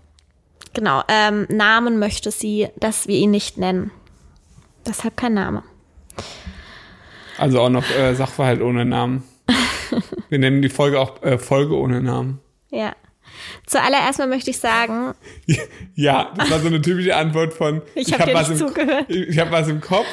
Genau, 0.74 1.04
ähm, 1.08 1.46
Namen 1.50 2.00
möchte 2.00 2.32
sie, 2.32 2.70
dass 2.78 3.08
wir 3.08 3.16
ihn 3.16 3.32
nicht 3.32 3.58
nennen. 3.58 3.92
Deshalb 4.88 5.18
kein 5.18 5.34
Name. 5.34 5.64
Also 7.38 7.62
auch 7.62 7.70
noch 7.70 7.90
äh, 7.92 8.14
Sachverhalt 8.16 8.62
ohne 8.62 8.86
Namen. 8.86 9.24
Wir 10.30 10.40
nennen 10.40 10.62
die 10.62 10.70
Folge 10.70 11.00
auch 11.00 11.22
äh, 11.24 11.38
Folge 11.38 11.76
ohne 11.76 12.02
Namen. 12.02 12.40
Ja. 12.70 12.94
Zuallererst 13.66 14.20
mal 14.20 14.28
möchte 14.28 14.50
ich 14.50 14.60
sagen. 14.60 15.14
Ja, 15.96 16.32
das 16.38 16.50
war 16.50 16.60
so 16.60 16.68
eine 16.68 16.82
typische 16.82 17.16
Antwort 17.16 17.54
von. 17.54 17.82
Ich 17.96 18.14
habe 18.14 18.24
hab 18.24 18.30
dir 18.30 18.36
was 18.36 18.50
nicht 18.50 18.62
im, 18.62 18.68
zugehört. 18.68 19.06
Ich, 19.10 19.28
ich 19.30 19.40
habe 19.40 19.52
was 19.52 19.68
im 19.68 19.82
Kopf, 19.82 20.08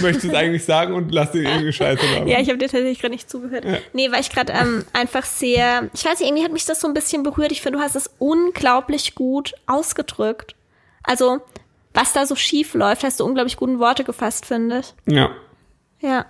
möchte 0.00 0.28
es 0.28 0.34
eigentlich 0.34 0.64
sagen 0.64 0.92
und 0.92 1.12
lass 1.12 1.32
dir 1.32 1.42
irgendwie 1.42 1.72
Scheiße 1.72 2.02
haben. 2.14 2.28
Ja, 2.28 2.40
ich 2.40 2.48
habe 2.48 2.58
dir 2.58 2.66
tatsächlich 2.66 3.00
gerade 3.00 3.14
nicht 3.14 3.30
zugehört. 3.30 3.64
Ja. 3.64 3.78
Nee, 3.94 4.12
weil 4.12 4.20
ich 4.20 4.30
gerade 4.30 4.52
ähm, 4.52 4.84
einfach 4.92 5.24
sehr. 5.24 5.88
Ich 5.94 6.04
weiß 6.04 6.20
nicht, 6.20 6.28
irgendwie 6.28 6.44
hat 6.44 6.52
mich 6.52 6.66
das 6.66 6.80
so 6.80 6.88
ein 6.88 6.94
bisschen 6.94 7.22
berührt. 7.22 7.52
Ich 7.52 7.62
finde, 7.62 7.78
du 7.78 7.84
hast 7.84 7.96
es 7.96 8.10
unglaublich 8.18 9.14
gut 9.14 9.54
ausgedrückt. 9.66 10.54
Also, 11.02 11.38
was 11.94 12.12
da 12.12 12.26
so 12.26 12.36
schief 12.36 12.74
läuft, 12.74 13.02
hast 13.02 13.20
du 13.20 13.24
unglaublich 13.24 13.56
guten 13.56 13.78
Worte 13.78 14.04
gefasst, 14.04 14.44
finde 14.44 14.80
ich. 14.80 14.94
Ja. 15.14 15.30
Ja. 16.00 16.26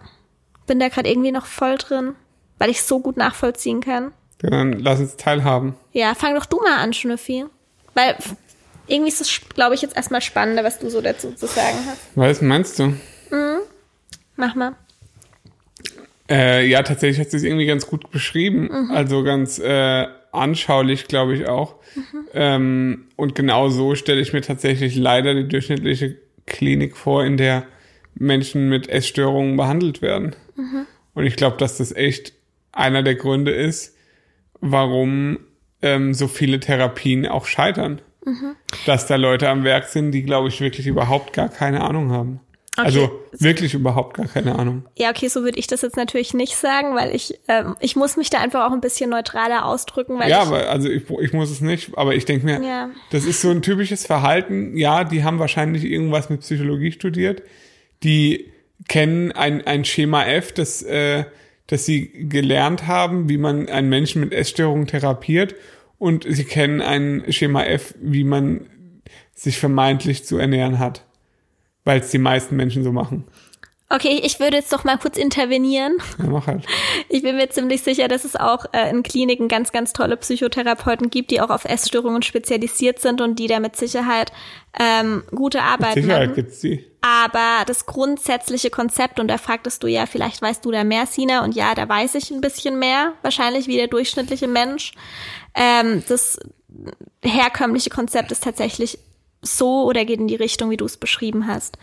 Bin 0.69 0.78
da 0.78 0.88
gerade 0.88 1.09
irgendwie 1.09 1.33
noch 1.33 1.47
voll 1.47 1.78
drin 1.78 2.14
weil 2.61 2.71
ich 2.71 2.83
so 2.83 3.00
gut 3.00 3.17
nachvollziehen 3.17 3.81
kann. 3.81 4.12
Dann 4.38 4.75
lass 4.75 5.00
uns 5.00 5.17
teilhaben. 5.17 5.75
Ja, 5.93 6.14
fang 6.14 6.35
doch 6.35 6.47
du 6.47 6.59
mal 6.59 6.79
an, 6.79 6.93
Schnüffi. 6.93 7.47
Weil 7.95 8.17
irgendwie 8.87 9.09
ist 9.09 9.21
es, 9.21 9.40
glaube 9.55 9.75
ich, 9.75 9.83
jetzt 9.83 9.97
erstmal 9.97 10.21
spannender, 10.21 10.62
was 10.62 10.79
du 10.79 10.90
so 10.90 11.00
dazu 11.00 11.33
zu 11.33 11.47
sagen 11.47 11.79
hast. 11.87 12.00
Was 12.14 12.43
meinst 12.43 12.79
du? 12.79 12.85
Mhm. 12.85 13.61
Mach 14.37 14.55
mal. 14.55 14.75
Äh, 16.29 16.67
ja, 16.67 16.83
tatsächlich 16.83 17.19
hat 17.19 17.31
sie 17.31 17.38
es 17.38 17.43
irgendwie 17.43 17.67
ganz 17.67 17.87
gut 17.87 18.11
beschrieben. 18.11 18.69
Mhm. 18.71 18.90
Also 18.90 19.25
ganz 19.25 19.59
äh, 19.59 20.07
anschaulich, 20.31 21.09
glaube 21.09 21.35
ich 21.35 21.49
auch. 21.49 21.76
Mhm. 21.95 22.26
Ähm, 22.35 23.09
und 23.17 23.35
genau 23.35 23.71
so 23.71 23.95
stelle 23.95 24.21
ich 24.21 24.33
mir 24.33 24.43
tatsächlich 24.43 24.97
leider 24.97 25.35
die 25.35 25.49
durchschnittliche 25.49 26.19
Klinik 26.47 26.97
vor, 26.97 27.25
in 27.25 27.37
der 27.38 27.64
Menschen 28.14 28.69
mit 28.69 28.88
Essstörungen 28.88 29.57
behandelt 29.57 30.02
werden. 30.02 30.37
Mhm. 30.57 30.87
Und 31.14 31.25
ich 31.25 31.37
glaube, 31.37 31.57
dass 31.57 31.79
das 31.79 31.93
echt 31.93 32.35
einer 32.80 33.02
der 33.02 33.14
Gründe 33.14 33.52
ist, 33.52 33.96
warum 34.60 35.38
ähm, 35.82 36.14
so 36.14 36.28
viele 36.28 36.60
Therapien 36.60 37.26
auch 37.26 37.46
scheitern. 37.46 38.00
mhm. 38.25 38.56
dass 38.87 39.06
da 39.06 39.16
Leute 39.16 39.49
am 39.49 39.64
Werk 39.64 39.84
sind, 39.84 40.12
die, 40.12 40.22
glaube 40.22 40.49
ich, 40.49 40.60
wirklich 40.60 40.87
überhaupt 40.87 41.32
gar 41.32 41.49
keine 41.49 41.82
Ahnung 41.82 42.12
haben. 42.12 42.40
Okay. 42.76 42.87
Also 42.87 43.20
wirklich 43.32 43.75
überhaupt 43.75 44.16
gar 44.16 44.26
keine 44.26 44.58
Ahnung. 44.58 44.87
Ja, 44.96 45.10
okay, 45.10 45.28
so 45.28 45.42
würde 45.42 45.58
ich 45.58 45.66
das 45.66 45.82
jetzt 45.82 45.96
natürlich 45.96 46.34
nicht 46.34 46.56
sagen, 46.56 46.94
weil 46.94 47.14
ich 47.14 47.38
ähm, 47.49 47.76
ich 47.80 47.96
muss 47.96 48.16
mich 48.16 48.30
da 48.30 48.38
einfach 48.38 48.66
auch 48.66 48.72
ein 48.72 48.80
bisschen 48.80 49.10
neutraler 49.10 49.66
ausdrücken. 49.66 50.18
Weil 50.18 50.30
ja, 50.30 50.42
ich, 50.42 50.49
aber 50.49 50.68
also 50.70 50.88
ich, 50.88 51.02
ich 51.20 51.32
muss 51.32 51.50
es 51.50 51.60
nicht, 51.60 51.99
aber 51.99 52.14
ich 52.14 52.25
denke 52.25 52.46
mir, 52.46 52.62
ja. 52.62 52.90
das 53.10 53.25
ist 53.25 53.40
so 53.40 53.50
ein 53.50 53.60
typisches 53.60 54.06
Verhalten. 54.06 54.76
Ja, 54.76 55.04
die 55.04 55.25
haben 55.25 55.40
wahrscheinlich 55.40 55.84
irgendwas 55.84 56.30
mit 56.30 56.40
Psychologie 56.40 56.92
studiert. 56.92 57.42
Die 58.02 58.50
kennen 58.88 59.32
ein, 59.32 59.66
ein 59.66 59.84
Schema 59.84 60.25
F, 60.25 60.52
das, 60.52 60.82
äh, 60.82 61.25
das 61.71 61.87
sie 61.87 62.29
gelernt 62.29 62.87
haben, 62.87 63.29
wie 63.29 63.39
man 63.39 63.69
einen 63.69 63.89
Menschen 63.89 64.21
mit 64.21 64.33
Essstörungen 64.33 64.87
therapiert. 64.87 65.55
Und 65.99 66.25
sie 66.29 66.45
kennen 66.45 66.81
ein 66.81 67.25
Schema 67.31 67.65
F, 67.65 67.95
wie 68.00 68.25
man 68.25 68.67
sich 69.35 69.59
vermeintlich 69.59 70.25
zu 70.25 70.39
ernähren 70.39 70.79
hat 70.79 71.05
weil 71.85 72.00
es 72.00 72.11
die 72.11 72.19
meisten 72.19 72.57
Menschen 72.57 72.85
so 72.85 72.93
machen. 72.93 73.25
Okay, 73.93 74.21
ich 74.23 74.39
würde 74.39 74.57
jetzt 74.57 74.73
doch 74.73 74.85
mal 74.85 74.99
kurz 74.99 75.17
intervenieren. 75.17 75.97
Ja, 76.19 76.27
mach 76.27 76.47
halt. 76.47 76.65
Ich 77.09 77.23
bin 77.23 77.35
mir 77.35 77.50
ziemlich 77.50 77.83
sicher, 77.83 78.07
dass 78.07 78.25
es 78.25 78.37
auch 78.37 78.67
äh, 78.73 78.89
in 78.89 79.03
Kliniken 79.03 79.49
ganz, 79.49 79.73
ganz 79.73 79.93
tolle 79.93 80.17
Psychotherapeuten 80.17 81.11
gibt, 81.11 81.33
die 81.33 81.41
auch 81.41 81.50
auf 81.50 81.65
Essstörungen 81.65 82.23
spezialisiert 82.23 83.00
sind 83.00 83.21
und 83.21 83.41
die 83.41 83.49
da 83.49 83.59
mit 83.59 83.75
Sicherheit 83.75 84.31
ähm, 84.79 85.25
gute 85.35 85.62
Arbeit 85.62 85.97
mit 85.97 86.05
Sicherheit 86.05 86.29
machen. 86.29 86.35
Gibt's 86.37 86.61
die. 86.61 86.85
Aber 87.02 87.64
das 87.66 87.87
grundsätzliche 87.87 88.71
Konzept, 88.71 89.21
und 89.21 89.28
da 89.28 89.38
fragtest 89.38 89.83
du 89.83 89.87
ja, 89.87 90.07
vielleicht 90.07 90.42
weißt 90.42 90.64
du 90.64 90.71
da 90.71 90.85
mehr, 90.85 91.07
Sina, 91.07 91.42
und 91.45 91.54
ja, 91.54 91.75
da 91.75 91.88
weiß 91.88 92.14
ich 92.16 92.30
ein 92.30 92.42
bisschen 92.42 92.78
mehr, 92.78 93.14
wahrscheinlich 93.23 93.66
wie 93.69 93.76
der 93.76 93.88
durchschnittliche 93.88 94.49
Mensch. 94.49 94.92
Ähm, 95.54 96.02
das 96.09 96.38
herkömmliche 97.23 97.90
Konzept 97.90 98.33
ist 98.33 98.45
tatsächlich 98.45 98.99
so 99.42 99.85
oder 99.85 100.04
geht 100.04 100.21
in 100.21 100.28
die 100.28 100.37
Richtung, 100.37 100.71
wie 100.71 100.76
du 100.76 100.85
es 100.85 100.99
beschrieben 100.99 101.47
hast. 101.47 101.78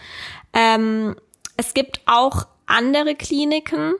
Ähm, 0.53 1.15
es 1.57 1.73
gibt 1.73 2.01
auch 2.05 2.45
andere 2.67 3.15
Kliniken, 3.15 3.93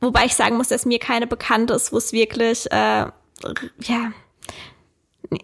wobei 0.00 0.24
ich 0.24 0.34
sagen 0.34 0.56
muss, 0.56 0.68
dass 0.68 0.84
mir 0.84 0.98
keine 0.98 1.28
bekannt 1.28 1.70
ist, 1.70 1.92
wo 1.92 1.98
es 1.98 2.12
wirklich 2.12 2.66
äh, 2.72 3.06
ja 3.80 4.12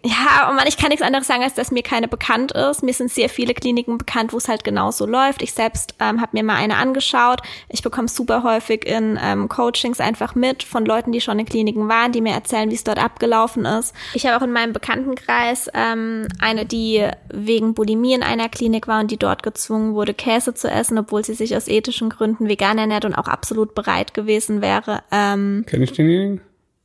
ja, 0.03 0.49
und 0.49 0.55
man, 0.55 0.67
ich 0.67 0.77
kann 0.77 0.89
nichts 0.89 1.05
anderes 1.05 1.27
sagen, 1.27 1.43
als 1.43 1.53
dass 1.53 1.69
mir 1.69 1.83
keine 1.83 2.07
bekannt 2.07 2.51
ist. 2.53 2.81
Mir 2.81 2.93
sind 2.93 3.11
sehr 3.11 3.29
viele 3.29 3.53
Kliniken 3.53 3.99
bekannt, 3.99 4.33
wo 4.33 4.37
es 4.37 4.47
halt 4.47 4.63
genauso 4.63 5.05
läuft. 5.05 5.43
Ich 5.43 5.53
selbst 5.53 5.93
ähm, 5.99 6.21
habe 6.21 6.31
mir 6.33 6.43
mal 6.43 6.55
eine 6.55 6.77
angeschaut. 6.77 7.41
Ich 7.69 7.83
bekomme 7.83 8.07
super 8.07 8.41
häufig 8.41 8.85
in 8.85 9.19
ähm, 9.21 9.47
Coachings 9.47 9.99
einfach 9.99 10.33
mit 10.33 10.63
von 10.63 10.85
Leuten, 10.85 11.11
die 11.11 11.21
schon 11.21 11.37
in 11.37 11.45
Kliniken 11.45 11.87
waren, 11.87 12.11
die 12.11 12.21
mir 12.21 12.33
erzählen, 12.33 12.71
wie 12.71 12.75
es 12.75 12.83
dort 12.83 12.97
abgelaufen 12.97 13.65
ist. 13.65 13.93
Ich 14.15 14.25
habe 14.25 14.37
auch 14.37 14.41
in 14.41 14.51
meinem 14.51 14.73
Bekanntenkreis 14.73 15.69
ähm, 15.75 16.27
eine, 16.39 16.65
die 16.65 17.07
wegen 17.31 17.75
Bulimie 17.75 18.15
in 18.15 18.23
einer 18.23 18.49
Klinik 18.49 18.87
war 18.87 19.01
und 19.01 19.11
die 19.11 19.17
dort 19.17 19.43
gezwungen 19.43 19.93
wurde, 19.93 20.15
Käse 20.15 20.55
zu 20.55 20.67
essen, 20.67 20.97
obwohl 20.97 21.23
sie 21.23 21.35
sich 21.35 21.55
aus 21.55 21.67
ethischen 21.67 22.09
Gründen 22.09 22.49
vegan 22.49 22.79
ernährt 22.79 23.05
und 23.05 23.13
auch 23.13 23.27
absolut 23.27 23.75
bereit 23.75 24.15
gewesen 24.15 24.61
wäre. 24.61 25.03
Ähm, 25.11 25.63
Kenn 25.67 25.83
ich 25.83 25.91
denjenigen? 25.91 26.41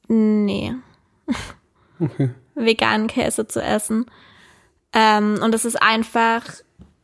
Nee. 0.08 0.74
Okay 1.98 2.30
veganen 2.54 3.06
Käse 3.06 3.46
zu 3.46 3.62
essen. 3.62 4.06
Ähm, 4.92 5.38
und 5.42 5.54
es 5.54 5.64
ist 5.64 5.80
einfach 5.80 6.44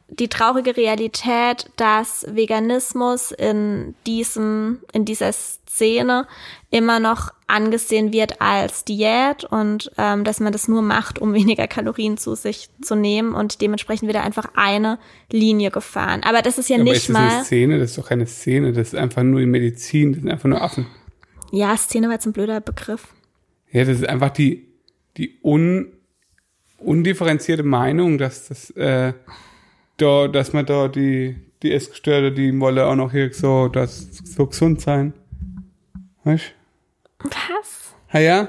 die 0.08 0.28
traurige 0.28 0.76
Realität, 0.76 1.70
dass 1.76 2.26
Veganismus 2.28 3.32
in 3.32 3.94
diesem, 4.06 4.78
in 4.92 5.04
dieser 5.04 5.32
Szene 5.32 6.26
immer 6.70 7.00
noch 7.00 7.32
angesehen 7.48 8.12
wird 8.12 8.40
als 8.40 8.84
Diät 8.84 9.44
und 9.44 9.90
ähm, 9.98 10.24
dass 10.24 10.40
man 10.40 10.52
das 10.52 10.68
nur 10.68 10.82
macht, 10.82 11.18
um 11.18 11.34
weniger 11.34 11.66
Kalorien 11.66 12.16
zu 12.16 12.34
sich 12.34 12.68
zu 12.80 12.94
nehmen 12.94 13.34
und 13.34 13.60
dementsprechend 13.60 14.06
wird 14.06 14.16
da 14.16 14.22
einfach 14.22 14.50
eine 14.54 14.98
Linie 15.30 15.70
gefahren. 15.70 16.22
Aber 16.24 16.40
das 16.42 16.58
ist 16.58 16.68
ja, 16.68 16.76
ja 16.76 16.84
nicht 16.84 16.96
ist 16.96 17.08
das 17.08 17.14
mal. 17.14 17.28
Eine 17.28 17.44
Szene, 17.44 17.78
das 17.78 17.90
ist 17.90 17.98
doch 17.98 18.08
keine 18.08 18.26
Szene, 18.26 18.72
das 18.72 18.88
ist 18.88 18.94
einfach 18.94 19.22
nur 19.22 19.40
die 19.40 19.46
Medizin, 19.46 20.12
das 20.12 20.22
sind 20.22 20.30
einfach 20.30 20.48
nur 20.48 20.62
Affen. 20.62 20.86
Ja, 21.52 21.76
Szene 21.76 22.06
war 22.06 22.14
jetzt 22.14 22.26
ein 22.26 22.32
blöder 22.32 22.60
Begriff. 22.60 23.08
Ja, 23.70 23.84
das 23.84 23.98
ist 23.98 24.08
einfach 24.08 24.30
die 24.30 24.66
die 25.16 25.38
un, 25.42 25.92
undifferenzierte 26.78 27.62
Meinung, 27.62 28.18
dass 28.18 28.48
das, 28.48 28.70
äh, 28.70 29.12
da, 29.96 30.28
dass 30.28 30.52
man 30.52 30.66
da 30.66 30.88
die, 30.88 31.36
die 31.62 31.72
Essgestörte, 31.72 32.32
die 32.32 32.58
wolle 32.60 32.86
auch 32.86 32.96
noch 32.96 33.12
hier 33.12 33.32
so, 33.32 33.68
das 33.68 34.08
so 34.24 34.46
gesund 34.46 34.80
sein. 34.80 35.14
Weißt 36.24 36.52
Was? 37.24 37.94
Ha 38.12 38.18
ja? 38.18 38.48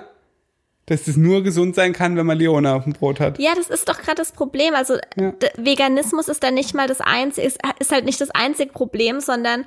Dass 0.87 1.03
das 1.03 1.17
nur 1.17 1.43
gesund 1.43 1.75
sein 1.75 1.91
kann, 1.91 2.15
wenn 2.15 2.25
man 2.25 2.37
Leona 2.37 2.75
auf 2.75 2.85
dem 2.85 2.93
Brot 2.93 3.19
hat. 3.19 3.39
Ja, 3.39 3.53
das 3.55 3.69
ist 3.69 3.89
doch 3.89 3.97
gerade 3.97 4.15
das 4.15 4.31
Problem. 4.31 4.73
Also 4.73 4.95
ja. 5.17 5.33
Veganismus 5.57 6.29
ist 6.29 6.43
dann 6.43 6.53
nicht 6.53 6.73
mal 6.73 6.87
das 6.87 7.01
einzige, 7.01 7.45
ist, 7.45 7.59
ist 7.79 7.91
halt 7.91 8.05
nicht 8.05 8.21
das 8.21 8.31
einzige 8.31 8.71
Problem, 8.71 9.19
sondern 9.19 9.65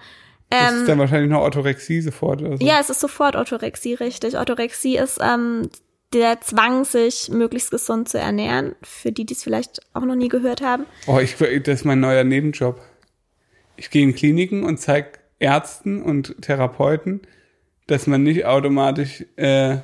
das 0.48 0.72
ist 0.72 0.80
ähm, 0.80 0.86
dann 0.86 0.98
wahrscheinlich 0.98 1.30
noch 1.30 1.42
Orthorexie 1.42 2.00
sofort. 2.00 2.42
Also. 2.42 2.64
Ja, 2.64 2.80
es 2.80 2.90
ist 2.90 3.00
sofort 3.00 3.36
Orthorexie, 3.36 3.94
richtig. 3.94 4.36
Orthorexie 4.36 4.96
ist 4.96 5.18
ähm, 5.22 5.68
der 6.12 6.40
Zwang, 6.40 6.84
sich 6.84 7.28
möglichst 7.30 7.70
gesund 7.70 8.08
zu 8.08 8.18
ernähren, 8.18 8.74
für 8.82 9.12
die, 9.12 9.24
die 9.24 9.34
es 9.34 9.44
vielleicht 9.44 9.80
auch 9.94 10.04
noch 10.04 10.16
nie 10.16 10.28
gehört 10.28 10.60
haben. 10.60 10.86
Oh, 11.06 11.18
ich, 11.18 11.36
das 11.36 11.80
ist 11.80 11.84
mein 11.84 12.00
neuer 12.00 12.24
Nebenjob. 12.24 12.80
Ich 13.76 13.90
gehe 13.90 14.02
in 14.02 14.14
Kliniken 14.14 14.64
und 14.64 14.78
zeige 14.78 15.12
Ärzten 15.38 16.02
und 16.02 16.42
Therapeuten, 16.42 17.22
dass 17.86 18.06
man 18.06 18.22
nicht 18.22 18.44
automatisch 18.44 19.24
äh, 19.36 19.78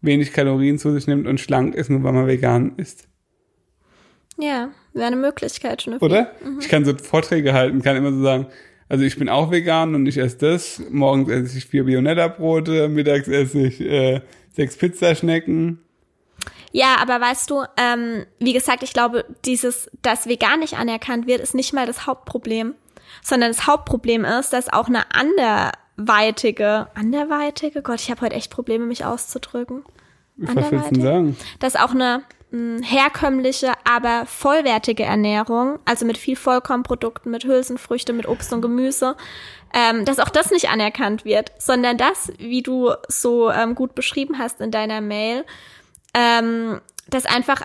wenig 0.00 0.32
Kalorien 0.32 0.78
zu 0.78 0.92
sich 0.92 1.06
nimmt 1.06 1.26
und 1.26 1.40
schlank 1.40 1.74
ist, 1.74 1.90
nur 1.90 2.02
weil 2.02 2.12
man 2.12 2.26
vegan 2.26 2.74
ist. 2.76 3.08
Ja, 4.38 4.70
wäre 4.92 5.06
eine 5.06 5.16
Möglichkeit. 5.16 5.82
Schnüffel. 5.82 6.04
Oder? 6.04 6.32
Mhm. 6.44 6.58
Ich 6.60 6.68
kann 6.68 6.84
so 6.84 6.96
Vorträge 6.96 7.52
halten, 7.52 7.82
kann 7.82 7.96
immer 7.96 8.12
so 8.12 8.22
sagen, 8.22 8.46
also 8.90 9.04
ich 9.04 9.16
bin 9.16 9.28
auch 9.28 9.52
vegan 9.52 9.94
und 9.94 10.06
ich 10.06 10.18
esse 10.18 10.36
das. 10.38 10.82
Morgens 10.90 11.30
esse 11.30 11.58
ich 11.58 11.66
vier 11.66 11.84
Bionetta-Brote, 11.84 12.88
mittags 12.88 13.28
esse 13.28 13.60
ich 13.60 13.80
äh, 13.80 14.20
sechs 14.52 14.76
Pizzaschnecken. 14.76 15.78
Ja, 16.72 16.96
aber 17.00 17.20
weißt 17.20 17.48
du, 17.50 17.62
ähm, 17.76 18.26
wie 18.40 18.52
gesagt, 18.52 18.82
ich 18.82 18.92
glaube, 18.92 19.24
dieses, 19.44 19.88
dass 20.02 20.26
vegan 20.26 20.58
nicht 20.58 20.76
anerkannt 20.76 21.28
wird, 21.28 21.40
ist 21.40 21.54
nicht 21.54 21.72
mal 21.72 21.86
das 21.86 22.08
Hauptproblem, 22.08 22.74
sondern 23.22 23.52
das 23.52 23.68
Hauptproblem 23.68 24.24
ist, 24.24 24.52
dass 24.52 24.72
auch 24.72 24.88
eine 24.88 25.04
anderweitige, 25.14 26.88
anderweitige, 26.94 27.82
Gott, 27.82 28.00
ich 28.00 28.10
habe 28.10 28.22
heute 28.22 28.34
echt 28.34 28.50
Probleme, 28.50 28.86
mich 28.86 29.04
auszudrücken. 29.04 29.84
Was 30.36 30.72
willst 30.72 30.96
du 30.96 31.00
sagen? 31.00 31.36
Dass 31.60 31.76
auch 31.76 31.92
eine 31.92 32.24
herkömmliche, 32.52 33.72
aber 33.84 34.26
vollwertige 34.26 35.04
Ernährung, 35.04 35.78
also 35.84 36.04
mit 36.04 36.18
viel 36.18 36.36
Vollkornprodukten, 36.36 37.30
mit 37.30 37.44
Hülsenfrüchte, 37.44 38.12
mit 38.12 38.26
Obst 38.26 38.52
und 38.52 38.60
Gemüse, 38.60 39.16
ähm, 39.72 40.04
dass 40.04 40.18
auch 40.18 40.30
das 40.30 40.50
nicht 40.50 40.68
anerkannt 40.68 41.24
wird, 41.24 41.52
sondern 41.58 41.96
das, 41.96 42.32
wie 42.38 42.62
du 42.62 42.92
so 43.08 43.50
ähm, 43.50 43.74
gut 43.74 43.94
beschrieben 43.94 44.38
hast 44.38 44.60
in 44.60 44.72
deiner 44.72 45.00
Mail, 45.00 45.44
ähm, 46.12 46.80
dass 47.08 47.24
einfach 47.24 47.62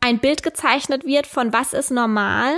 ein 0.00 0.18
Bild 0.18 0.42
gezeichnet 0.42 1.06
wird 1.06 1.26
von 1.26 1.52
was 1.52 1.72
ist 1.72 1.90
normal 1.90 2.54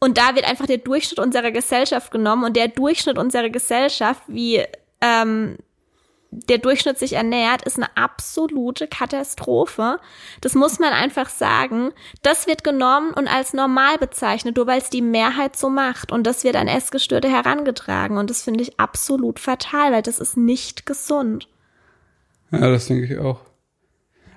und 0.00 0.16
da 0.18 0.34
wird 0.34 0.48
einfach 0.48 0.66
der 0.66 0.78
Durchschnitt 0.78 1.18
unserer 1.18 1.50
Gesellschaft 1.50 2.10
genommen 2.10 2.44
und 2.44 2.56
der 2.56 2.68
Durchschnitt 2.68 3.18
unserer 3.18 3.50
Gesellschaft, 3.50 4.22
wie 4.26 4.64
ähm, 5.00 5.56
der 6.30 6.58
Durchschnitt 6.58 6.98
sich 6.98 7.14
ernährt, 7.14 7.62
ist 7.62 7.76
eine 7.76 7.96
absolute 7.96 8.86
Katastrophe. 8.86 9.98
Das 10.40 10.54
muss 10.54 10.78
man 10.78 10.92
einfach 10.92 11.28
sagen. 11.28 11.90
Das 12.22 12.46
wird 12.46 12.62
genommen 12.62 13.12
und 13.12 13.26
als 13.26 13.52
normal 13.52 13.98
bezeichnet, 13.98 14.56
nur 14.56 14.66
weil 14.66 14.80
es 14.80 14.90
die 14.90 15.02
Mehrheit 15.02 15.56
so 15.56 15.68
macht. 15.68 16.12
Und 16.12 16.26
das 16.26 16.44
wird 16.44 16.56
an 16.56 16.68
Essgestörte 16.68 17.28
herangetragen. 17.28 18.16
Und 18.16 18.30
das 18.30 18.42
finde 18.42 18.62
ich 18.62 18.78
absolut 18.78 19.40
fatal, 19.40 19.92
weil 19.92 20.02
das 20.02 20.20
ist 20.20 20.36
nicht 20.36 20.86
gesund. 20.86 21.48
Ja, 22.52 22.70
das 22.70 22.86
denke 22.86 23.12
ich 23.12 23.18
auch. 23.18 23.40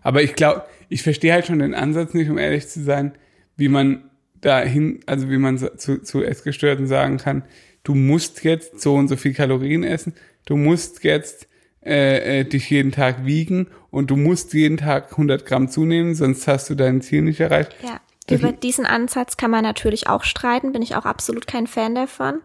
Aber 0.01 0.23
ich 0.23 0.35
glaube, 0.35 0.65
ich 0.89 1.03
verstehe 1.03 1.33
halt 1.33 1.45
schon 1.45 1.59
den 1.59 1.75
Ansatz 1.75 2.13
nicht, 2.13 2.29
um 2.29 2.37
ehrlich 2.37 2.67
zu 2.67 2.83
sein, 2.83 3.13
wie 3.55 3.69
man 3.69 4.09
dahin, 4.41 4.99
also 5.05 5.29
wie 5.29 5.37
man 5.37 5.57
zu, 5.57 6.01
zu 6.01 6.23
Essgestörten 6.23 6.87
sagen 6.87 7.17
kann, 7.17 7.43
du 7.83 7.95
musst 7.95 8.43
jetzt 8.43 8.81
so 8.81 8.95
und 8.95 9.07
so 9.07 9.15
viel 9.15 9.33
Kalorien 9.33 9.83
essen, 9.83 10.13
du 10.45 10.57
musst 10.57 11.03
jetzt 11.03 11.47
äh, 11.85 12.39
äh, 12.39 12.43
dich 12.45 12.69
jeden 12.69 12.91
Tag 12.91 13.25
wiegen 13.25 13.67
und 13.91 14.09
du 14.09 14.15
musst 14.15 14.53
jeden 14.53 14.77
Tag 14.77 15.11
100 15.11 15.45
Gramm 15.45 15.69
zunehmen, 15.69 16.15
sonst 16.15 16.47
hast 16.47 16.69
du 16.69 16.75
dein 16.75 17.01
Ziel 17.01 17.21
nicht 17.21 17.39
erreicht. 17.39 17.75
Ja, 17.83 17.99
über 18.29 18.51
diesen 18.51 18.85
Ansatz 18.85 19.37
kann 19.37 19.51
man 19.51 19.63
natürlich 19.63 20.07
auch 20.07 20.23
streiten, 20.23 20.71
bin 20.71 20.81
ich 20.81 20.95
auch 20.95 21.05
absolut 21.05 21.47
kein 21.47 21.67
Fan 21.67 21.93
davon. 21.93 22.41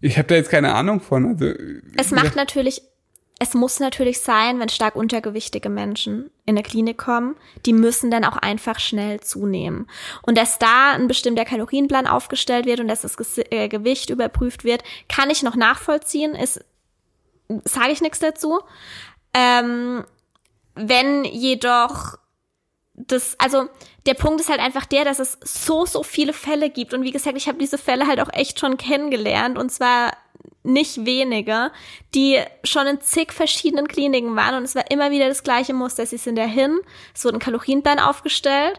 Ich 0.00 0.18
habe 0.18 0.28
da 0.28 0.34
jetzt 0.34 0.50
keine 0.50 0.74
Ahnung 0.74 1.00
von. 1.00 1.26
Also, 1.26 1.52
es 1.96 2.10
macht 2.10 2.36
natürlich, 2.36 2.82
es 3.38 3.54
muss 3.54 3.80
natürlich 3.80 4.20
sein, 4.20 4.60
wenn 4.60 4.68
stark 4.68 4.96
untergewichtige 4.96 5.68
Menschen 5.68 6.30
in 6.44 6.56
eine 6.56 6.62
Klinik 6.62 6.98
kommen, 6.98 7.36
die 7.64 7.72
müssen 7.72 8.10
dann 8.10 8.24
auch 8.24 8.36
einfach 8.36 8.78
schnell 8.78 9.20
zunehmen. 9.20 9.86
Und 10.22 10.36
dass 10.36 10.58
da 10.58 10.92
ein 10.92 11.08
bestimmter 11.08 11.44
Kalorienplan 11.44 12.06
aufgestellt 12.06 12.66
wird 12.66 12.80
und 12.80 12.88
dass 12.88 13.02
das 13.02 13.16
äh, 13.50 13.68
Gewicht 13.68 14.10
überprüft 14.10 14.64
wird, 14.64 14.82
kann 15.08 15.30
ich 15.30 15.42
noch 15.42 15.56
nachvollziehen, 15.56 16.34
ist 16.34 16.64
sage 17.64 17.92
ich 17.92 18.00
nichts 18.00 18.18
dazu. 18.18 18.60
Ähm, 19.34 20.04
wenn 20.74 21.24
jedoch 21.24 22.18
das, 22.94 23.36
also 23.38 23.68
der 24.06 24.14
Punkt 24.14 24.40
ist 24.40 24.48
halt 24.48 24.60
einfach 24.60 24.86
der, 24.86 25.04
dass 25.04 25.18
es 25.18 25.38
so, 25.42 25.86
so 25.86 26.02
viele 26.02 26.32
Fälle 26.32 26.70
gibt. 26.70 26.94
Und 26.94 27.02
wie 27.02 27.12
gesagt, 27.12 27.36
ich 27.36 27.48
habe 27.48 27.58
diese 27.58 27.78
Fälle 27.78 28.06
halt 28.06 28.20
auch 28.20 28.32
echt 28.32 28.60
schon 28.60 28.76
kennengelernt. 28.76 29.58
Und 29.58 29.70
zwar 29.70 30.12
nicht 30.62 31.06
wenige, 31.06 31.70
die 32.14 32.38
schon 32.64 32.86
in 32.86 33.00
zig 33.00 33.32
verschiedenen 33.32 33.88
Kliniken 33.88 34.36
waren. 34.36 34.56
Und 34.56 34.64
es 34.64 34.74
war 34.74 34.90
immer 34.90 35.10
wieder 35.10 35.28
das 35.28 35.42
gleiche 35.42 35.72
Muster. 35.72 36.04
Sie 36.04 36.18
sind 36.18 36.36
dahin, 36.36 36.78
es 37.14 37.24
wurde 37.24 37.38
ein 37.38 37.40
Kalorienplan 37.40 37.98
aufgestellt, 37.98 38.78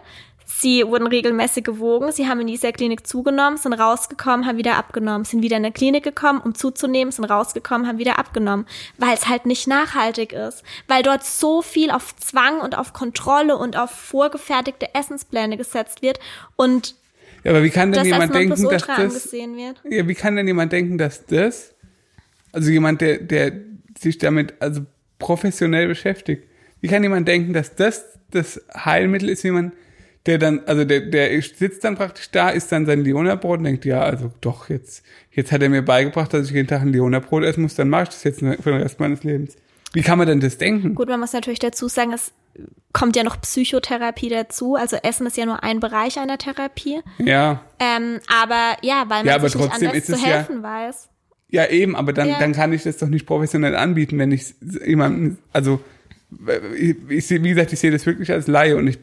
Sie 0.57 0.85
wurden 0.85 1.07
regelmäßig 1.07 1.63
gewogen, 1.63 2.11
sie 2.11 2.27
haben 2.27 2.41
in 2.41 2.47
dieser 2.47 2.71
Klinik 2.71 3.07
zugenommen, 3.07 3.57
sind 3.57 3.73
rausgekommen, 3.73 4.45
haben 4.45 4.57
wieder 4.57 4.77
abgenommen, 4.77 5.23
sind 5.23 5.41
wieder 5.41 5.57
in 5.57 5.65
eine 5.65 5.73
Klinik 5.73 6.03
gekommen, 6.03 6.39
um 6.39 6.53
zuzunehmen, 6.53 7.11
sind 7.11 7.25
rausgekommen, 7.25 7.87
haben 7.87 7.97
wieder 7.97 8.19
abgenommen, 8.19 8.67
weil 8.97 9.13
es 9.13 9.27
halt 9.27 9.45
nicht 9.45 9.67
nachhaltig 9.67 10.33
ist, 10.33 10.63
weil 10.87 11.03
dort 11.03 11.23
so 11.23 11.61
viel 11.61 11.89
auf 11.89 12.15
Zwang 12.17 12.59
und 12.59 12.77
auf 12.77 12.93
Kontrolle 12.93 13.57
und 13.57 13.77
auf 13.77 13.91
vorgefertigte 13.91 14.93
Essenspläne 14.93 15.57
gesetzt 15.57 16.01
wird 16.01 16.19
und 16.55 16.95
Ja, 17.43 17.51
aber 17.51 17.63
wie 17.63 17.69
kann 17.69 17.91
denn 17.91 18.01
das 18.01 18.07
jemand 18.07 18.35
denken, 18.35 18.69
dass 18.69 18.85
das, 18.85 19.31
ja, 19.89 20.07
wie 20.07 20.15
kann 20.15 20.35
denn 20.35 20.47
jemand 20.47 20.71
denken, 20.71 20.97
dass 20.97 21.25
das, 21.25 21.73
also 22.51 22.69
jemand, 22.69 23.01
der, 23.01 23.17
der 23.19 23.53
sich 23.97 24.17
damit 24.17 24.53
also 24.59 24.81
professionell 25.17 25.87
beschäftigt, 25.87 26.43
wie 26.81 26.87
kann 26.87 27.03
jemand 27.03 27.27
denken, 27.27 27.53
dass 27.53 27.75
das 27.75 28.05
das 28.31 28.61
Heilmittel 28.73 29.29
ist, 29.29 29.43
wie 29.43 29.51
man, 29.51 29.71
der 30.25 30.37
dann, 30.37 30.61
also 30.67 30.85
der, 30.85 31.01
der 31.01 31.41
sitzt 31.41 31.83
dann 31.83 31.95
praktisch 31.95 32.29
da, 32.31 32.49
isst 32.49 32.71
dann 32.71 32.85
sein 32.85 33.03
Leonabrot 33.03 33.57
und 33.59 33.63
denkt, 33.65 33.85
ja, 33.85 34.01
also 34.01 34.31
doch, 34.41 34.69
jetzt, 34.69 35.03
jetzt 35.31 35.51
hat 35.51 35.61
er 35.63 35.69
mir 35.69 35.81
beigebracht, 35.81 36.33
dass 36.33 36.47
ich 36.47 36.53
jeden 36.53 36.67
Tag 36.67 36.81
ein 36.81 36.89
Leonabrot 36.93 37.43
essen 37.43 37.63
muss, 37.63 37.75
dann 37.75 37.89
mache 37.89 38.03
ich 38.03 38.09
das 38.09 38.23
jetzt 38.23 38.39
für 38.39 38.71
den 38.71 38.81
Rest 38.81 38.99
meines 38.99 39.23
Lebens. 39.23 39.55
Wie 39.93 40.01
kann 40.03 40.17
man 40.17 40.27
denn 40.27 40.39
das 40.39 40.57
denken? 40.57 40.95
Gut, 40.95 41.09
man 41.09 41.19
muss 41.19 41.33
natürlich 41.33 41.59
dazu 41.59 41.87
sagen, 41.87 42.13
es 42.13 42.31
kommt 42.93 43.15
ja 43.15 43.23
noch 43.23 43.41
Psychotherapie 43.41 44.29
dazu. 44.29 44.75
Also 44.75 44.95
Essen 44.97 45.25
ist 45.27 45.35
ja 45.37 45.45
nur 45.45 45.63
ein 45.63 45.79
Bereich 45.79 46.17
einer 46.19 46.37
Therapie. 46.37 46.99
Ja, 47.17 47.61
Ähm, 47.79 48.19
aber 48.41 48.77
ja, 48.83 49.05
weil 49.07 49.23
man 49.23 49.25
Ja, 49.25 49.35
aber 49.35 49.49
sich 49.49 49.59
nicht 49.59 49.69
trotzdem 49.69 49.87
anders 49.89 50.01
ist 50.03 50.07
zu 50.07 50.13
es 50.13 50.21
ja- 50.21 50.27
helfen 50.37 50.63
weiß. 50.63 51.09
ja 51.49 51.65
eben, 51.69 51.95
aber 51.95 52.13
dann, 52.13 52.29
Ja. 52.29 52.39
dann 52.39 52.53
kann 52.53 52.71
ich 52.73 52.83
das 52.83 52.97
doch 52.97 53.07
nicht 53.09 53.25
professionell 53.25 53.75
anbieten, 53.75 54.17
wenn 54.19 54.31
ich 54.31 54.53
jemanden, 54.85 55.39
also 55.51 55.81
ich, 56.77 57.29
wie 57.29 57.49
gesagt, 57.49 57.73
ich 57.73 57.79
sehe 57.79 57.91
das 57.91 58.05
wirklich 58.05 58.31
als 58.31 58.47
Laie 58.47 58.77
und 58.77 58.87
ich 58.87 58.97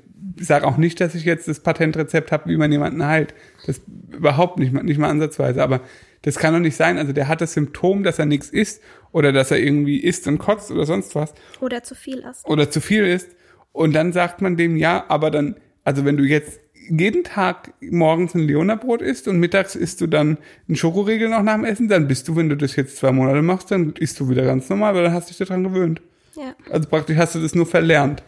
sage 0.46 0.66
auch 0.66 0.76
nicht, 0.76 1.00
dass 1.00 1.14
ich 1.14 1.24
jetzt 1.24 1.48
das 1.48 1.60
Patentrezept 1.60 2.32
habe, 2.32 2.48
wie 2.50 2.56
man 2.56 2.70
jemanden 2.72 3.04
heilt. 3.06 3.34
Das 3.66 3.80
überhaupt 4.12 4.58
nicht, 4.58 4.72
mal- 4.72 4.82
nicht 4.84 4.98
mal 4.98 5.08
ansatzweise. 5.10 5.62
Aber 5.62 5.80
das 6.22 6.36
kann 6.36 6.52
doch 6.54 6.60
nicht 6.60 6.76
sein. 6.76 6.98
Also 6.98 7.12
der 7.12 7.28
hat 7.28 7.40
das 7.40 7.52
Symptom, 7.54 8.02
dass 8.02 8.18
er 8.18 8.26
nichts 8.26 8.48
isst 8.48 8.82
oder 9.12 9.32
dass 9.32 9.50
er 9.50 9.58
irgendwie 9.58 9.98
isst 9.98 10.26
und 10.26 10.38
kotzt 10.38 10.70
oder 10.70 10.84
sonst 10.86 11.14
was 11.14 11.32
Oder 11.60 11.82
zu 11.82 11.94
viel 11.94 12.18
ist. 12.28 12.46
oder 12.46 12.70
zu 12.70 12.80
viel 12.80 13.04
isst. 13.06 13.30
Und 13.72 13.94
dann 13.94 14.12
sagt 14.12 14.40
man 14.42 14.56
dem, 14.56 14.76
ja, 14.76 15.04
aber 15.08 15.30
dann, 15.30 15.56
also 15.84 16.04
wenn 16.04 16.16
du 16.16 16.24
jetzt 16.24 16.60
jeden 16.90 17.22
Tag 17.22 17.74
morgens 17.80 18.34
ein 18.34 18.40
Leonabrot 18.48 19.02
isst 19.02 19.28
und 19.28 19.38
mittags 19.38 19.76
isst 19.76 20.00
du 20.00 20.06
dann 20.06 20.38
einen 20.66 20.76
Schokoriegel 20.76 21.28
noch 21.28 21.42
nach 21.42 21.54
dem 21.54 21.64
Essen, 21.64 21.86
dann 21.88 22.08
bist 22.08 22.26
du, 22.28 22.34
wenn 22.36 22.48
du 22.48 22.56
das 22.56 22.76
jetzt 22.76 22.96
zwei 22.96 23.12
Monate 23.12 23.42
machst, 23.42 23.70
dann 23.70 23.92
isst 23.98 24.18
du 24.20 24.30
wieder 24.30 24.44
ganz 24.44 24.68
normal, 24.70 24.94
weil 24.94 25.04
dann 25.04 25.12
hast 25.12 25.28
du 25.28 25.34
dich 25.34 25.46
daran 25.46 25.64
gewöhnt. 25.64 26.00
Ja. 26.34 26.54
Also 26.70 26.88
praktisch 26.88 27.16
hast 27.18 27.34
du 27.34 27.40
das 27.40 27.54
nur 27.54 27.66
verlernt. 27.66 28.22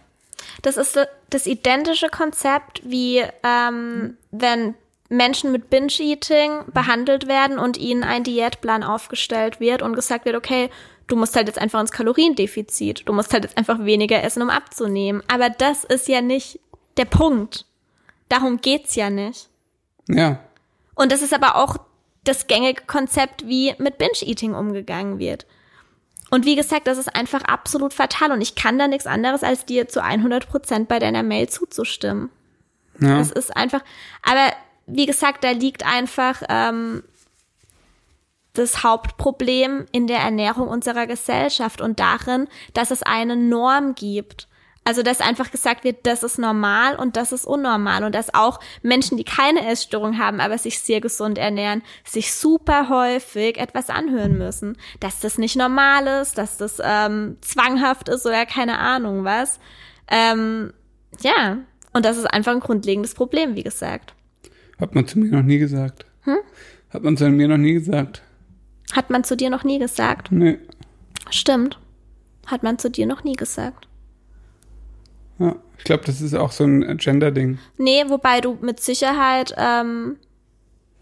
Das 0.63 0.77
ist 0.77 0.99
das 1.31 1.47
identische 1.47 2.09
Konzept, 2.09 2.83
wie 2.85 3.25
ähm, 3.43 4.17
wenn 4.31 4.75
Menschen 5.09 5.51
mit 5.53 5.71
Binge-Eating 5.71 6.67
behandelt 6.73 7.27
werden 7.27 7.59
und 7.59 7.77
ihnen 7.77 8.05
ein 8.05 8.25
Diätplan 8.25 8.85
aufgestellt 8.85 9.59
wird 9.59 9.83
und 9.83 9.95
gesagt 9.95 10.25
wird, 10.25 10.37
okay, 10.37 10.71
du 11.09 11.17
musst 11.17 11.35
halt 11.35 11.49
jetzt 11.49 11.59
einfach 11.59 11.81
ins 11.81 11.91
Kaloriendefizit, 11.91 13.09
du 13.09 13.13
musst 13.13 13.33
halt 13.33 13.45
jetzt 13.45 13.59
einfach 13.59 13.85
weniger 13.85 14.23
essen, 14.23 14.43
um 14.43 14.51
abzunehmen. 14.51 15.23
Aber 15.27 15.51
das 15.51 15.85
ist 15.85 16.09
ja 16.09 16.21
nicht 16.21 16.61
der 16.97 17.05
Punkt. 17.07 17.67
Darum 18.29 18.61
geht's 18.61 18.95
ja 18.95 19.11
nicht. 19.11 19.49
Ja. 20.09 20.39
Und 20.95 21.11
das 21.11 21.23
ist 21.23 21.35
aber 21.35 21.57
auch 21.57 21.77
das 22.23 22.47
gängige 22.47 22.83
Konzept, 22.87 23.47
wie 23.49 23.75
mit 23.79 23.99
Binge-Eating 23.99 24.55
umgegangen 24.55 25.19
wird. 25.19 25.47
Und 26.31 26.47
wie 26.47 26.57
gesagt, 26.57 26.87
das 26.87 26.97
ist 26.97 27.15
einfach 27.15 27.43
absolut 27.43 27.93
fatal 27.93 28.31
und 28.33 28.41
ich 28.41 28.55
kann 28.55 28.79
da 28.79 28.87
nichts 28.87 29.07
anderes, 29.07 29.43
als 29.43 29.65
dir 29.65 29.89
zu 29.89 30.03
100 30.03 30.49
Prozent 30.49 30.89
bei 30.89 30.99
deiner 30.99 31.23
Mail 31.23 31.49
zuzustimmen. 31.49 32.31
ja. 33.01 33.19
Das 33.19 33.33
ist 33.33 33.57
einfach, 33.57 33.83
aber 34.23 34.53
wie 34.87 35.07
gesagt, 35.07 35.45
da 35.45 35.51
liegt 35.51 35.85
einfach 35.85 36.43
ähm, 36.49 37.03
das 38.53 38.83
Hauptproblem 38.83 39.87
in 39.93 40.07
der 40.07 40.19
Ernährung 40.19 40.69
unserer 40.69 41.07
Gesellschaft 41.07 41.81
und 41.81 42.01
darin, 42.01 42.49
dass 42.75 42.91
es 42.91 43.03
eine 43.03 43.37
Norm 43.37 43.95
gibt. 43.95 44.49
Also, 44.91 45.05
dass 45.05 45.21
einfach 45.21 45.53
gesagt 45.53 45.85
wird, 45.85 46.05
das 46.05 46.25
ist 46.25 46.37
normal 46.37 46.97
und 46.97 47.15
das 47.15 47.31
ist 47.31 47.45
unnormal 47.45 48.03
und 48.03 48.13
dass 48.13 48.35
auch 48.35 48.59
Menschen, 48.83 49.17
die 49.17 49.23
keine 49.23 49.65
Essstörung 49.65 50.19
haben, 50.19 50.41
aber 50.41 50.59
sich 50.59 50.81
sehr 50.81 51.01
gesund 51.01 51.39
ernähren, 51.39 51.83
sich 52.05 52.35
super 52.35 52.89
häufig 52.89 53.57
etwas 53.57 53.89
anhören 53.89 54.37
müssen, 54.37 54.77
dass 54.99 55.21
das 55.21 55.39
nicht 55.39 55.55
normal 55.55 56.09
ist, 56.21 56.39
dass 56.39 56.57
das 56.57 56.83
ähm, 56.83 57.37
zwanghaft 57.41 58.09
ist 58.09 58.27
oder 58.27 58.45
keine 58.47 58.81
Ahnung 58.81 59.23
was. 59.23 59.61
Ähm, 60.09 60.73
ja, 61.21 61.59
und 61.93 62.05
das 62.05 62.17
ist 62.17 62.27
einfach 62.27 62.51
ein 62.51 62.59
grundlegendes 62.59 63.15
Problem, 63.15 63.55
wie 63.55 63.63
gesagt. 63.63 64.15
Hat 64.81 64.97
man 64.97 65.07
zu 65.07 65.21
mir 65.21 65.31
noch 65.31 65.45
nie 65.45 65.59
gesagt. 65.59 66.05
Hat 66.93 67.05
man 67.05 67.17
zu 67.17 67.31
mir 67.31 67.47
noch 67.47 67.59
nie 67.59 67.75
gesagt. 67.75 68.23
Hat 68.91 69.09
man 69.09 69.23
zu 69.23 69.37
dir 69.37 69.51
noch 69.51 69.63
nie 69.63 69.79
gesagt? 69.79 70.33
Nee. 70.33 70.59
Stimmt. 71.31 71.79
Hat 72.49 72.65
man 72.65 72.77
zu 72.81 72.91
dir 72.91 73.07
noch 73.07 73.23
nie 73.23 73.37
gesagt. 73.37 73.87
Ja. 75.41 75.57
Ich 75.79 75.85
glaube, 75.85 76.05
das 76.05 76.21
ist 76.21 76.35
auch 76.35 76.53
so 76.53 76.65
ein 76.65 76.99
Gender-Ding. 76.99 77.59
Nee, 77.79 78.05
wobei 78.09 78.41
du 78.41 78.59
mit 78.61 78.81
Sicherheit 78.81 79.55
ähm, 79.57 80.17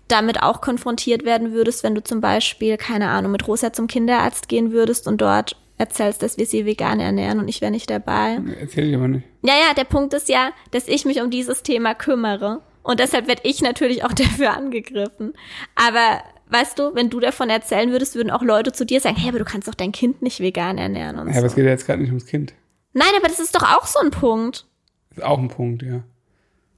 damit 0.07 0.43
auch 0.43 0.61
konfrontiert 0.61 1.25
werden 1.25 1.53
würdest, 1.53 1.83
wenn 1.85 1.95
du 1.95 2.03
zum 2.03 2.21
Beispiel, 2.21 2.77
keine 2.77 3.09
Ahnung, 3.11 3.33
mit 3.33 3.47
Rosa 3.47 3.73
zum 3.73 3.89
Kinderarzt 3.89 4.49
gehen 4.49 4.73
würdest 4.73 5.07
und 5.07 5.21
dort 5.21 5.57
erzählst, 5.77 6.23
dass 6.23 6.39
wir 6.39 6.47
sie 6.47 6.65
vegan 6.65 6.99
ernähren 7.01 7.39
und 7.41 7.49
ich 7.49 7.61
wäre 7.61 7.71
nicht 7.71 7.91
dabei. 7.91 8.39
Erzähl 8.61 8.89
ich 8.89 8.97
aber 8.97 9.09
nicht. 9.09 9.25
Ja, 9.43 9.55
ja, 9.55 9.75
der 9.77 9.85
Punkt 9.85 10.15
ist 10.15 10.29
ja, 10.29 10.51
dass 10.71 10.89
ich 10.89 11.05
mich 11.05 11.21
um 11.21 11.31
dieses 11.31 11.63
Thema 11.63 11.95
kümmere. 11.95 12.61
Und 12.83 13.01
deshalb 13.01 13.29
werde 13.29 13.43
ich 13.45 13.61
natürlich 13.63 14.05
auch 14.05 14.13
dafür 14.15 14.57
angegriffen. 14.57 15.35
Aber 15.75 16.23
weißt 16.51 16.79
du, 16.79 16.95
wenn 16.95 17.11
du 17.11 17.21
davon 17.21 17.51
erzählen 17.51 17.91
würdest, 17.91 18.15
würden 18.15 18.31
auch 18.31 18.43
Leute 18.43 18.73
zu 18.73 18.87
dir 18.87 19.01
sagen, 19.01 19.17
hey, 19.17 19.29
aber 19.29 19.39
du 19.39 19.45
kannst 19.45 19.69
doch 19.69 19.75
dein 19.75 19.93
Kind 19.93 20.23
nicht 20.23 20.41
vegan 20.41 20.79
ernähren 20.79 21.19
und 21.19 21.27
Ja, 21.29 21.35
so. 21.35 21.39
aber 21.41 21.47
es 21.49 21.55
geht 21.55 21.65
ja 21.65 21.71
jetzt 21.73 21.87
gerade 21.87 22.01
nicht 22.01 22.11
ums 22.11 22.27
Kind. 22.27 22.55
Nein, 22.99 23.09
aber 23.17 23.29
das 23.29 23.39
ist 23.39 23.55
doch 23.55 23.63
auch 23.63 23.87
so 23.87 24.01
ein 24.01 24.11
Punkt. 24.11 24.67
Ist 25.11 25.23
auch 25.23 25.39
ein 25.39 25.49
Punkt, 25.49 25.83
ja. 25.83 26.03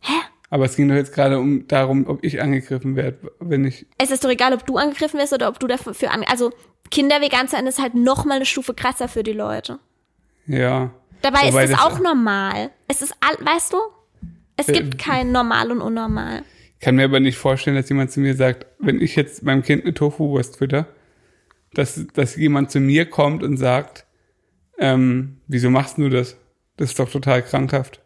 Hä? 0.01 0.13
Aber 0.51 0.65
es 0.65 0.77
ging 0.77 0.89
doch 0.89 0.97
jetzt 0.97 1.15
gerade 1.15 1.39
um 1.39 1.67
darum, 1.69 2.07
ob 2.09 2.25
ich 2.25 2.43
angegriffen 2.43 2.97
werde, 2.97 3.33
wenn 3.39 3.65
ich. 3.65 3.87
Es 3.99 4.11
ist 4.11 4.25
doch 4.25 4.31
egal, 4.31 4.53
ob 4.53 4.67
du 4.67 4.77
angegriffen 4.77 5.19
wirst 5.21 5.33
oder 5.33 5.49
ob 5.49 5.59
du 5.61 5.67
dafür 5.67 5.95
für 5.95 6.11
an 6.11 6.25
also 6.25 6.53
Kinder 6.91 7.21
vegan 7.21 7.47
sein 7.47 7.67
ist 7.67 7.81
halt 7.81 7.95
noch 7.95 8.25
mal 8.25 8.35
eine 8.37 8.47
Stufe 8.47 8.75
krasser 8.75 9.07
für 9.09 9.23
die 9.23 9.33
Leute. 9.33 9.79
Ja. 10.47 10.91
Dabei 11.23 11.49
Wobei 11.49 11.65
ist 11.65 11.71
es 11.71 11.79
auch 11.79 12.01
normal. 12.01 12.71
Es 12.89 13.01
ist 13.03 13.15
all, 13.21 13.37
weißt 13.47 13.73
du? 13.73 13.77
Es 14.57 14.69
Äh, 14.69 14.73
gibt 14.73 14.99
kein 14.99 15.31
normal 15.33 15.71
und 15.71 15.81
unnormal. 15.81 16.43
Ich 16.75 16.85
kann 16.85 16.97
mir 16.97 17.05
aber 17.05 17.21
nicht 17.21 17.39
vorstellen, 17.39 17.77
dass 17.77 17.89
jemand 17.89 18.11
zu 18.11 18.21
mir 18.21 18.35
sagt, 18.35 18.67
wenn 18.79 19.01
ich 19.01 19.15
jetzt 19.15 19.43
meinem 19.45 19.63
Kind 19.63 19.85
eine 19.85 19.95
Tofu-Wurst 19.95 20.57
fütter, 20.57 20.87
dass, 21.75 22.07
dass 22.15 22.35
jemand 22.37 22.71
zu 22.73 22.81
mir 22.81 23.09
kommt 23.09 23.43
und 23.45 23.57
sagt, 23.57 24.07
ähm, 24.81 25.37
wieso 25.47 25.71
machst 25.71 25.99
du 25.99 26.09
das? 26.09 26.37
Das 26.77 26.91
ist 26.91 26.99
doch 26.99 27.11
total 27.11 27.43
krankhaft. 27.43 28.01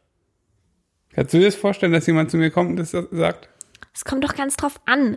Kannst 1.14 1.32
du 1.32 1.38
dir 1.38 1.46
das 1.46 1.54
vorstellen, 1.54 1.92
dass 1.92 2.06
jemand 2.06 2.30
zu 2.30 2.36
mir 2.36 2.50
kommt 2.50 2.70
und 2.70 2.76
das 2.76 2.90
sagt? 2.90 3.48
Es 3.94 4.04
kommt 4.04 4.24
doch 4.24 4.34
ganz 4.34 4.56
drauf 4.56 4.80
an. 4.84 5.16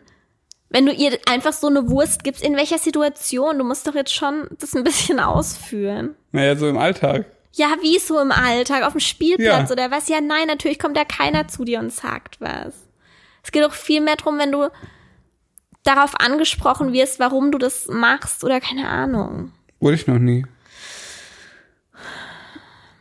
Wenn 0.69 0.85
du 0.85 0.91
ihr 0.93 1.17
einfach 1.29 1.53
so 1.53 1.67
eine 1.67 1.89
Wurst 1.89 2.23
gibst, 2.23 2.43
in 2.43 2.55
welcher 2.55 2.77
Situation? 2.77 3.57
Du 3.57 3.63
musst 3.63 3.87
doch 3.87 3.95
jetzt 3.95 4.13
schon 4.13 4.47
das 4.59 4.75
ein 4.75 4.83
bisschen 4.83 5.19
ausführen. 5.19 6.15
Naja, 6.31 6.55
so 6.55 6.69
im 6.69 6.77
Alltag. 6.77 7.25
Ja, 7.53 7.67
wie 7.81 7.97
so 7.97 8.19
im 8.19 8.31
Alltag, 8.31 8.83
auf 8.83 8.91
dem 8.93 8.99
Spielplatz 8.99 9.69
Ja. 9.69 9.73
oder 9.73 9.89
was? 9.89 10.07
Ja, 10.09 10.21
nein, 10.21 10.45
natürlich 10.47 10.77
kommt 10.77 10.95
da 10.95 11.05
keiner 11.05 11.47
zu 11.47 11.65
dir 11.65 11.79
und 11.79 11.91
sagt 11.91 12.39
was. 12.39 12.75
Es 13.43 13.51
geht 13.51 13.63
doch 13.63 13.73
viel 13.73 14.01
mehr 14.01 14.17
drum, 14.17 14.37
wenn 14.37 14.51
du 14.51 14.69
darauf 15.83 16.19
angesprochen 16.19 16.93
wirst, 16.93 17.19
warum 17.19 17.51
du 17.51 17.57
das 17.57 17.87
machst 17.87 18.43
oder 18.43 18.59
keine 18.59 18.87
Ahnung. 18.89 19.53
Wurde 19.79 19.95
ich 19.95 20.05
noch 20.05 20.19
nie. 20.19 20.45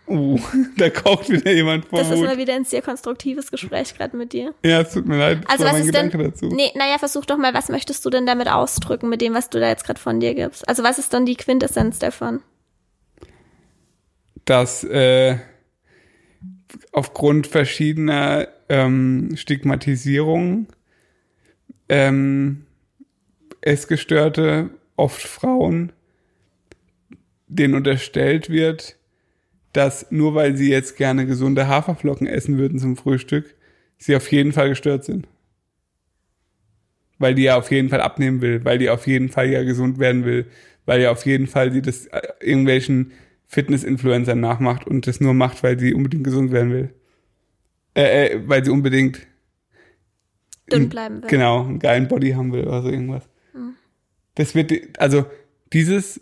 Uh, 0.06 0.38
da 0.76 0.90
kocht 0.90 1.30
wieder 1.30 1.52
jemand 1.52 1.86
vor 1.86 1.98
Das 1.98 2.10
ist 2.10 2.20
mal 2.20 2.38
wieder 2.38 2.54
ein 2.54 2.64
sehr 2.64 2.82
konstruktives 2.82 3.50
Gespräch 3.50 3.94
gerade 3.94 4.16
mit 4.16 4.32
dir. 4.32 4.54
Ja, 4.64 4.82
es 4.82 4.92
tut 4.92 5.06
mir 5.06 5.18
leid. 5.18 5.40
Das 5.42 5.50
Also 5.50 5.64
was 5.64 5.84
ist 5.84 5.94
denn? 5.94 6.10
Gedanke 6.10 6.30
dazu. 6.30 6.46
Nee, 6.46 6.70
naja, 6.76 6.98
versuch 6.98 7.24
doch 7.26 7.38
mal, 7.38 7.54
was 7.54 7.68
möchtest 7.68 8.04
du 8.04 8.10
denn 8.10 8.26
damit 8.26 8.48
ausdrücken 8.48 9.08
mit 9.08 9.20
dem, 9.20 9.34
was 9.34 9.50
du 9.50 9.58
da 9.58 9.68
jetzt 9.68 9.84
gerade 9.84 10.00
von 10.00 10.20
dir 10.20 10.34
gibst? 10.34 10.68
Also 10.68 10.84
was 10.84 10.98
ist 10.98 11.12
dann 11.12 11.26
die 11.26 11.36
Quintessenz 11.36 11.98
davon? 11.98 12.40
dass 14.46 14.84
äh, 14.84 15.38
aufgrund 16.92 17.46
verschiedener 17.46 18.48
ähm, 18.70 19.32
Stigmatisierungen 19.34 20.68
ähm, 21.88 22.64
Essgestörte, 23.60 24.70
oft 24.96 25.22
Frauen, 25.22 25.92
denen 27.48 27.74
unterstellt 27.74 28.48
wird, 28.48 28.95
dass 29.76 30.10
nur 30.10 30.34
weil 30.34 30.56
sie 30.56 30.70
jetzt 30.70 30.96
gerne 30.96 31.26
gesunde 31.26 31.68
Haferflocken 31.68 32.26
essen 32.26 32.58
würden 32.58 32.78
zum 32.78 32.96
Frühstück, 32.96 33.54
sie 33.98 34.16
auf 34.16 34.30
jeden 34.32 34.52
Fall 34.52 34.70
gestört 34.70 35.04
sind. 35.04 35.28
Weil 37.18 37.34
die 37.34 37.44
ja 37.44 37.56
auf 37.56 37.70
jeden 37.70 37.88
Fall 37.88 38.00
abnehmen 38.00 38.40
will, 38.40 38.64
weil 38.64 38.78
die 38.78 38.90
auf 38.90 39.06
jeden 39.06 39.28
Fall 39.28 39.48
ja 39.50 39.62
gesund 39.64 39.98
werden 39.98 40.24
will, 40.24 40.46
weil 40.84 41.00
ja 41.00 41.10
auf 41.10 41.26
jeden 41.26 41.46
Fall 41.46 41.72
sie 41.72 41.82
das 41.82 42.06
äh, 42.06 42.20
irgendwelchen 42.40 43.12
Fitness-Influencern 43.48 44.40
nachmacht 44.40 44.86
und 44.86 45.06
das 45.06 45.20
nur 45.20 45.34
macht, 45.34 45.62
weil 45.62 45.78
sie 45.78 45.94
unbedingt 45.94 46.24
gesund 46.24 46.52
werden 46.52 46.72
will. 46.72 46.94
Äh, 47.94 48.28
äh, 48.28 48.40
weil 48.46 48.64
sie 48.64 48.70
unbedingt 48.70 49.26
Dünn 50.70 50.88
bleiben 50.88 51.22
will. 51.22 51.30
Genau, 51.30 51.64
einen 51.64 51.78
geilen 51.78 52.08
Body 52.08 52.32
haben 52.32 52.52
will 52.52 52.66
oder 52.66 52.82
so 52.82 52.90
irgendwas. 52.90 53.28
Das 54.34 54.54
wird, 54.54 54.72
also 54.98 55.24
dieses, 55.72 56.20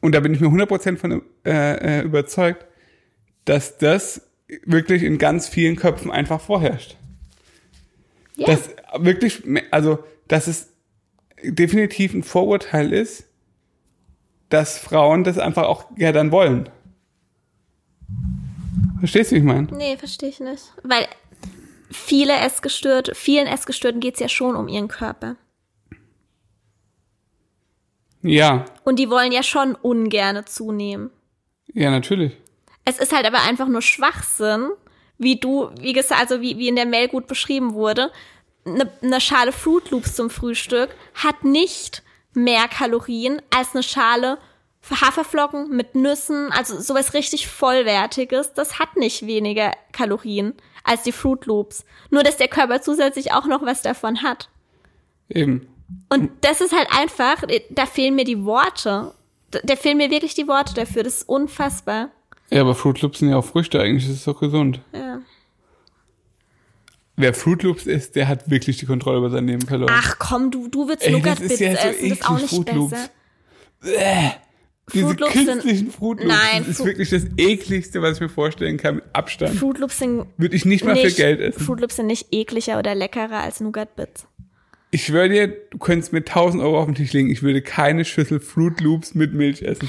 und 0.00 0.14
da 0.14 0.20
bin 0.20 0.32
ich 0.32 0.40
mir 0.40 0.46
100% 0.46 0.96
von 0.96 1.22
äh, 1.44 2.00
äh, 2.00 2.02
überzeugt, 2.02 2.67
dass 3.44 3.78
das 3.78 4.22
wirklich 4.64 5.02
in 5.02 5.18
ganz 5.18 5.48
vielen 5.48 5.76
Köpfen 5.76 6.10
einfach 6.10 6.40
vorherrscht. 6.40 6.96
Ja. 8.36 8.46
Dass 8.46 8.70
wirklich, 8.98 9.42
also, 9.70 9.98
dass 10.28 10.46
es 10.46 10.72
definitiv 11.42 12.14
ein 12.14 12.22
Vorurteil 12.22 12.92
ist, 12.92 13.24
dass 14.48 14.78
Frauen 14.78 15.24
das 15.24 15.38
einfach 15.38 15.64
auch 15.64 15.86
ja 15.96 16.12
dann 16.12 16.32
wollen. 16.32 16.68
Verstehst 19.00 19.30
du, 19.30 19.34
wie 19.36 19.40
ich 19.40 19.44
meine? 19.44 19.68
Nee, 19.76 19.96
verstehe 19.96 20.28
ich 20.30 20.40
nicht. 20.40 20.72
Weil 20.82 21.06
viele 21.90 22.34
Essgestörte, 22.34 23.14
vielen 23.14 23.46
Essgestörten 23.46 24.00
geht's 24.00 24.20
ja 24.20 24.28
schon 24.28 24.56
um 24.56 24.68
ihren 24.68 24.88
Körper. 24.88 25.36
Ja, 28.22 28.64
Und 28.84 28.98
die 28.98 29.10
wollen 29.10 29.30
ja 29.32 29.42
schon 29.42 29.74
ungerne 29.74 30.44
zunehmen. 30.44 31.10
ja, 31.72 31.90
natürlich. 31.90 32.36
Es 32.88 32.98
ist 32.98 33.12
halt 33.12 33.26
aber 33.26 33.42
einfach 33.42 33.68
nur 33.68 33.82
Schwachsinn, 33.82 34.70
wie 35.18 35.36
du, 35.36 35.70
wie 35.78 35.92
gesagt, 35.92 36.22
also 36.22 36.40
wie, 36.40 36.56
wie 36.56 36.68
in 36.68 36.76
der 36.76 36.86
Mail 36.86 37.08
gut 37.08 37.26
beschrieben 37.26 37.74
wurde. 37.74 38.10
Eine, 38.64 38.90
eine 39.02 39.20
Schale 39.20 39.52
Fruit 39.52 39.90
Loops 39.90 40.14
zum 40.14 40.30
Frühstück 40.30 40.88
hat 41.12 41.44
nicht 41.44 42.02
mehr 42.32 42.66
Kalorien 42.66 43.42
als 43.54 43.74
eine 43.74 43.82
Schale 43.82 44.38
Haferflocken 44.90 45.68
mit 45.68 45.96
Nüssen, 45.96 46.50
also 46.50 46.80
sowas 46.80 47.12
richtig 47.12 47.46
vollwertiges. 47.46 48.54
Das 48.54 48.78
hat 48.78 48.96
nicht 48.96 49.26
weniger 49.26 49.72
Kalorien 49.92 50.54
als 50.82 51.02
die 51.02 51.12
Fruit 51.12 51.44
Loops. 51.44 51.84
Nur, 52.08 52.22
dass 52.22 52.38
der 52.38 52.48
Körper 52.48 52.80
zusätzlich 52.80 53.32
auch 53.32 53.44
noch 53.44 53.60
was 53.60 53.82
davon 53.82 54.22
hat. 54.22 54.48
Eben. 55.28 55.68
Und 56.08 56.30
das 56.40 56.62
ist 56.62 56.74
halt 56.74 56.88
einfach, 56.90 57.42
da 57.68 57.84
fehlen 57.84 58.14
mir 58.14 58.24
die 58.24 58.46
Worte. 58.46 59.12
Da 59.50 59.58
da 59.62 59.76
fehlen 59.76 59.98
mir 59.98 60.10
wirklich 60.10 60.32
die 60.34 60.48
Worte 60.48 60.72
dafür. 60.72 61.02
Das 61.02 61.18
ist 61.18 61.28
unfassbar. 61.28 62.12
Ja, 62.50 62.62
aber 62.62 62.74
Fruit 62.74 63.00
Loops 63.02 63.18
sind 63.18 63.28
ja 63.30 63.36
auch 63.36 63.44
Früchte, 63.44 63.80
eigentlich 63.80 64.04
ist 64.04 64.16
es 64.16 64.24
doch 64.24 64.40
gesund. 64.40 64.80
Ja. 64.92 65.20
Wer 67.16 67.34
Fruit 67.34 67.62
Loops 67.64 67.86
isst, 67.86 68.14
der 68.16 68.28
hat 68.28 68.48
wirklich 68.48 68.76
die 68.78 68.86
Kontrolle 68.86 69.18
über 69.18 69.30
sein 69.30 69.46
Leben 69.48 69.62
verloren. 69.62 69.92
Ach 69.92 70.16
komm, 70.18 70.50
du, 70.50 70.68
du 70.68 70.88
willst 70.88 71.02
Ey, 71.04 71.12
das 71.12 71.20
Nougat-Bits 71.20 71.52
ist 71.54 71.60
ja 71.60 71.72
so 71.72 71.88
essen, 71.88 72.08
das 72.10 72.18
ist 72.18 72.28
auch 72.30 72.36
nicht 72.40 72.48
Fruit 72.48 72.72
Loops. 72.72 72.90
besser. 73.82 74.34
Diese 74.94 75.04
Fruit 75.04 75.20
Loops 75.20 75.32
sind- 75.34 75.46
künstlichen 75.46 75.90
Fruit 75.90 76.20
Loops, 76.20 76.28
Nein, 76.32 76.58
das 76.60 76.68
ist 76.68 76.76
Fru- 76.78 76.84
wirklich 76.86 77.10
das 77.10 77.24
ekligste, 77.36 78.00
was 78.02 78.14
ich 78.16 78.20
mir 78.20 78.28
vorstellen 78.28 78.76
kann, 78.78 78.96
mit 78.96 79.04
Abstand. 79.12 79.54
Fruit 79.56 79.78
Loops 79.78 79.98
sind 79.98 80.26
Würde 80.38 80.56
ich 80.56 80.64
nicht 80.64 80.84
mal 80.84 80.94
nicht, 80.94 81.08
für 81.10 81.12
Geld 81.22 81.40
essen. 81.40 81.60
Fruit 81.62 81.80
Loops 81.80 81.96
sind 81.96 82.06
nicht 82.06 82.28
ekliger 82.32 82.78
oder 82.78 82.94
leckerer 82.94 83.40
als 83.42 83.60
Nougat-Bits. 83.60 84.26
Ich 84.90 85.04
schwöre 85.04 85.28
dir, 85.28 85.48
du 85.48 85.76
könntest 85.76 86.12
mir 86.14 86.20
1000 86.24 86.62
Euro 86.62 86.78
auf 86.78 86.86
den 86.86 86.94
Tisch 86.94 87.12
legen, 87.12 87.28
ich 87.30 87.42
würde 87.42 87.60
keine 87.60 88.06
Schüssel 88.06 88.40
Fruit 88.40 88.80
Loops 88.80 89.14
mit 89.14 89.34
Milch 89.34 89.60
essen. 89.62 89.88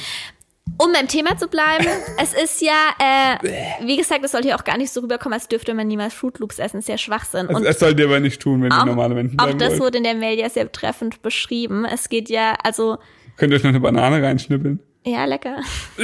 Um 0.77 0.93
beim 0.93 1.07
Thema 1.07 1.37
zu 1.37 1.47
bleiben, 1.47 1.87
es 2.21 2.33
ist 2.33 2.61
ja, 2.61 2.91
äh, 2.99 3.85
wie 3.85 3.97
gesagt, 3.97 4.23
es 4.23 4.31
sollte 4.31 4.47
ja 4.49 4.57
auch 4.57 4.63
gar 4.63 4.77
nicht 4.77 4.91
so 4.93 5.01
rüberkommen, 5.01 5.33
als 5.33 5.47
dürfte 5.47 5.73
man 5.73 5.87
niemals 5.87 6.13
Fruit 6.13 6.39
Loops 6.39 6.59
essen. 6.59 6.77
Das 6.77 6.85
ist 6.85 6.89
ja 6.89 6.97
Schwachsinn. 6.97 7.47
Also, 7.47 7.55
Und 7.57 7.63
das 7.65 7.79
sollt 7.79 7.99
ihr 7.99 8.05
aber 8.05 8.19
nicht 8.19 8.41
tun, 8.41 8.61
wenn 8.61 8.71
ihr 8.71 8.79
auch, 8.81 8.85
normale 8.85 9.15
Menschen 9.15 9.39
auch 9.39 9.53
das 9.53 9.71
wollt. 9.71 9.81
wurde 9.81 9.97
in 9.97 10.03
der 10.05 10.15
Mail 10.15 10.37
ja 10.39 10.49
sehr 10.49 10.71
treffend 10.71 11.21
beschrieben. 11.21 11.85
Es 11.85 12.07
geht 12.09 12.29
ja, 12.29 12.53
also, 12.63 12.97
Könnt 13.37 13.51
ihr 13.51 13.57
euch 13.57 13.63
noch 13.63 13.69
eine 13.69 13.79
Banane 13.79 14.21
reinschnippeln. 14.23 14.79
ja, 15.05 15.25
lecker. 15.25 15.57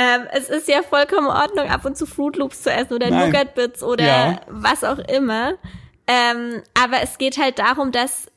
Ähm, 0.00 0.28
es 0.32 0.48
ist 0.48 0.68
ja 0.68 0.82
vollkommen 0.82 1.26
in 1.26 1.32
Ordnung, 1.32 1.68
ab 1.68 1.84
und 1.84 1.96
zu 1.98 2.06
Fruit 2.06 2.36
Loops 2.36 2.62
zu 2.62 2.70
essen 2.70 2.92
oder 2.94 3.10
Nein. 3.10 3.30
Nougat 3.32 3.56
Bits 3.56 3.82
oder 3.82 4.04
Ja. 4.06 4.40
was 4.46 4.84
auch 4.84 4.98
immer. 5.00 5.54
Ähm, 6.06 6.62
aber 6.80 7.02
es 7.02 7.18
geht 7.18 7.36
halt 7.36 7.58
darum, 7.58 7.90
dass 7.90 8.30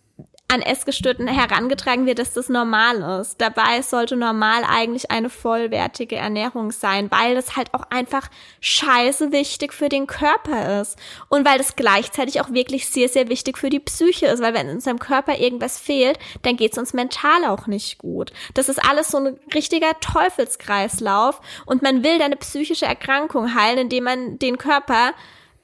an 0.52 0.62
Essgestörten 0.62 1.28
herangetragen 1.28 2.06
wird, 2.06 2.20
dass 2.20 2.34
das 2.34 2.50
normal 2.50 3.22
ist. 3.22 3.40
Dabei 3.40 3.82
sollte 3.82 4.18
normal 4.18 4.64
eigentlich 4.68 5.10
eine 5.10 5.30
vollwertige 5.30 6.18
Ernährung 6.18 6.72
sein, 6.72 7.10
weil 7.10 7.36
das 7.36 7.56
halt 7.56 7.74
auch 7.74 7.84
einfach 7.90 8.28
scheiße 8.60 9.32
wichtig 9.32 9.72
für 9.72 9.88
den 9.88 10.08
Körper 10.08 10.82
ist. 10.82 10.98
Und 11.30 11.46
weil 11.46 11.58
das 11.58 11.78
gleichzeitig 11.78 12.42
auch 12.42 12.52
wirklich 12.52 12.90
sehr, 12.90 13.08
sehr 13.08 13.30
wichtig 13.30 13.58
für 13.58 13.70
die 13.70 13.80
Psyche 13.80 14.26
ist, 14.26 14.42
weil 14.42 14.54
wenn 14.54 14.68
in 14.68 14.76
unserem 14.76 15.00
Körper 15.00 15.38
irgendwas 15.38 15.80
fehlt, 15.80 16.20
dann 16.42 16.58
geht 16.58 16.74
es 16.74 16.78
uns 16.78 16.94
mental 16.94 17.46
auch 17.46 17.68
nicht 17.68 17.98
gut. 17.98 18.34
Das 18.54 18.68
ist 18.68 18.84
alles 18.84 19.08
so 19.08 19.20
ein 19.20 19.40
richtiger 19.54 20.00
Teufelskreislauf 20.02 21.40
und 21.66 21.82
man 21.82 22.04
will 22.04 22.20
deine 22.20 22.36
psychische 22.36 22.86
Erkrankung 22.86 23.56
heilen, 23.56 23.78
indem 23.78 24.04
man 24.04 24.38
den 24.38 24.58
Körper 24.58 25.14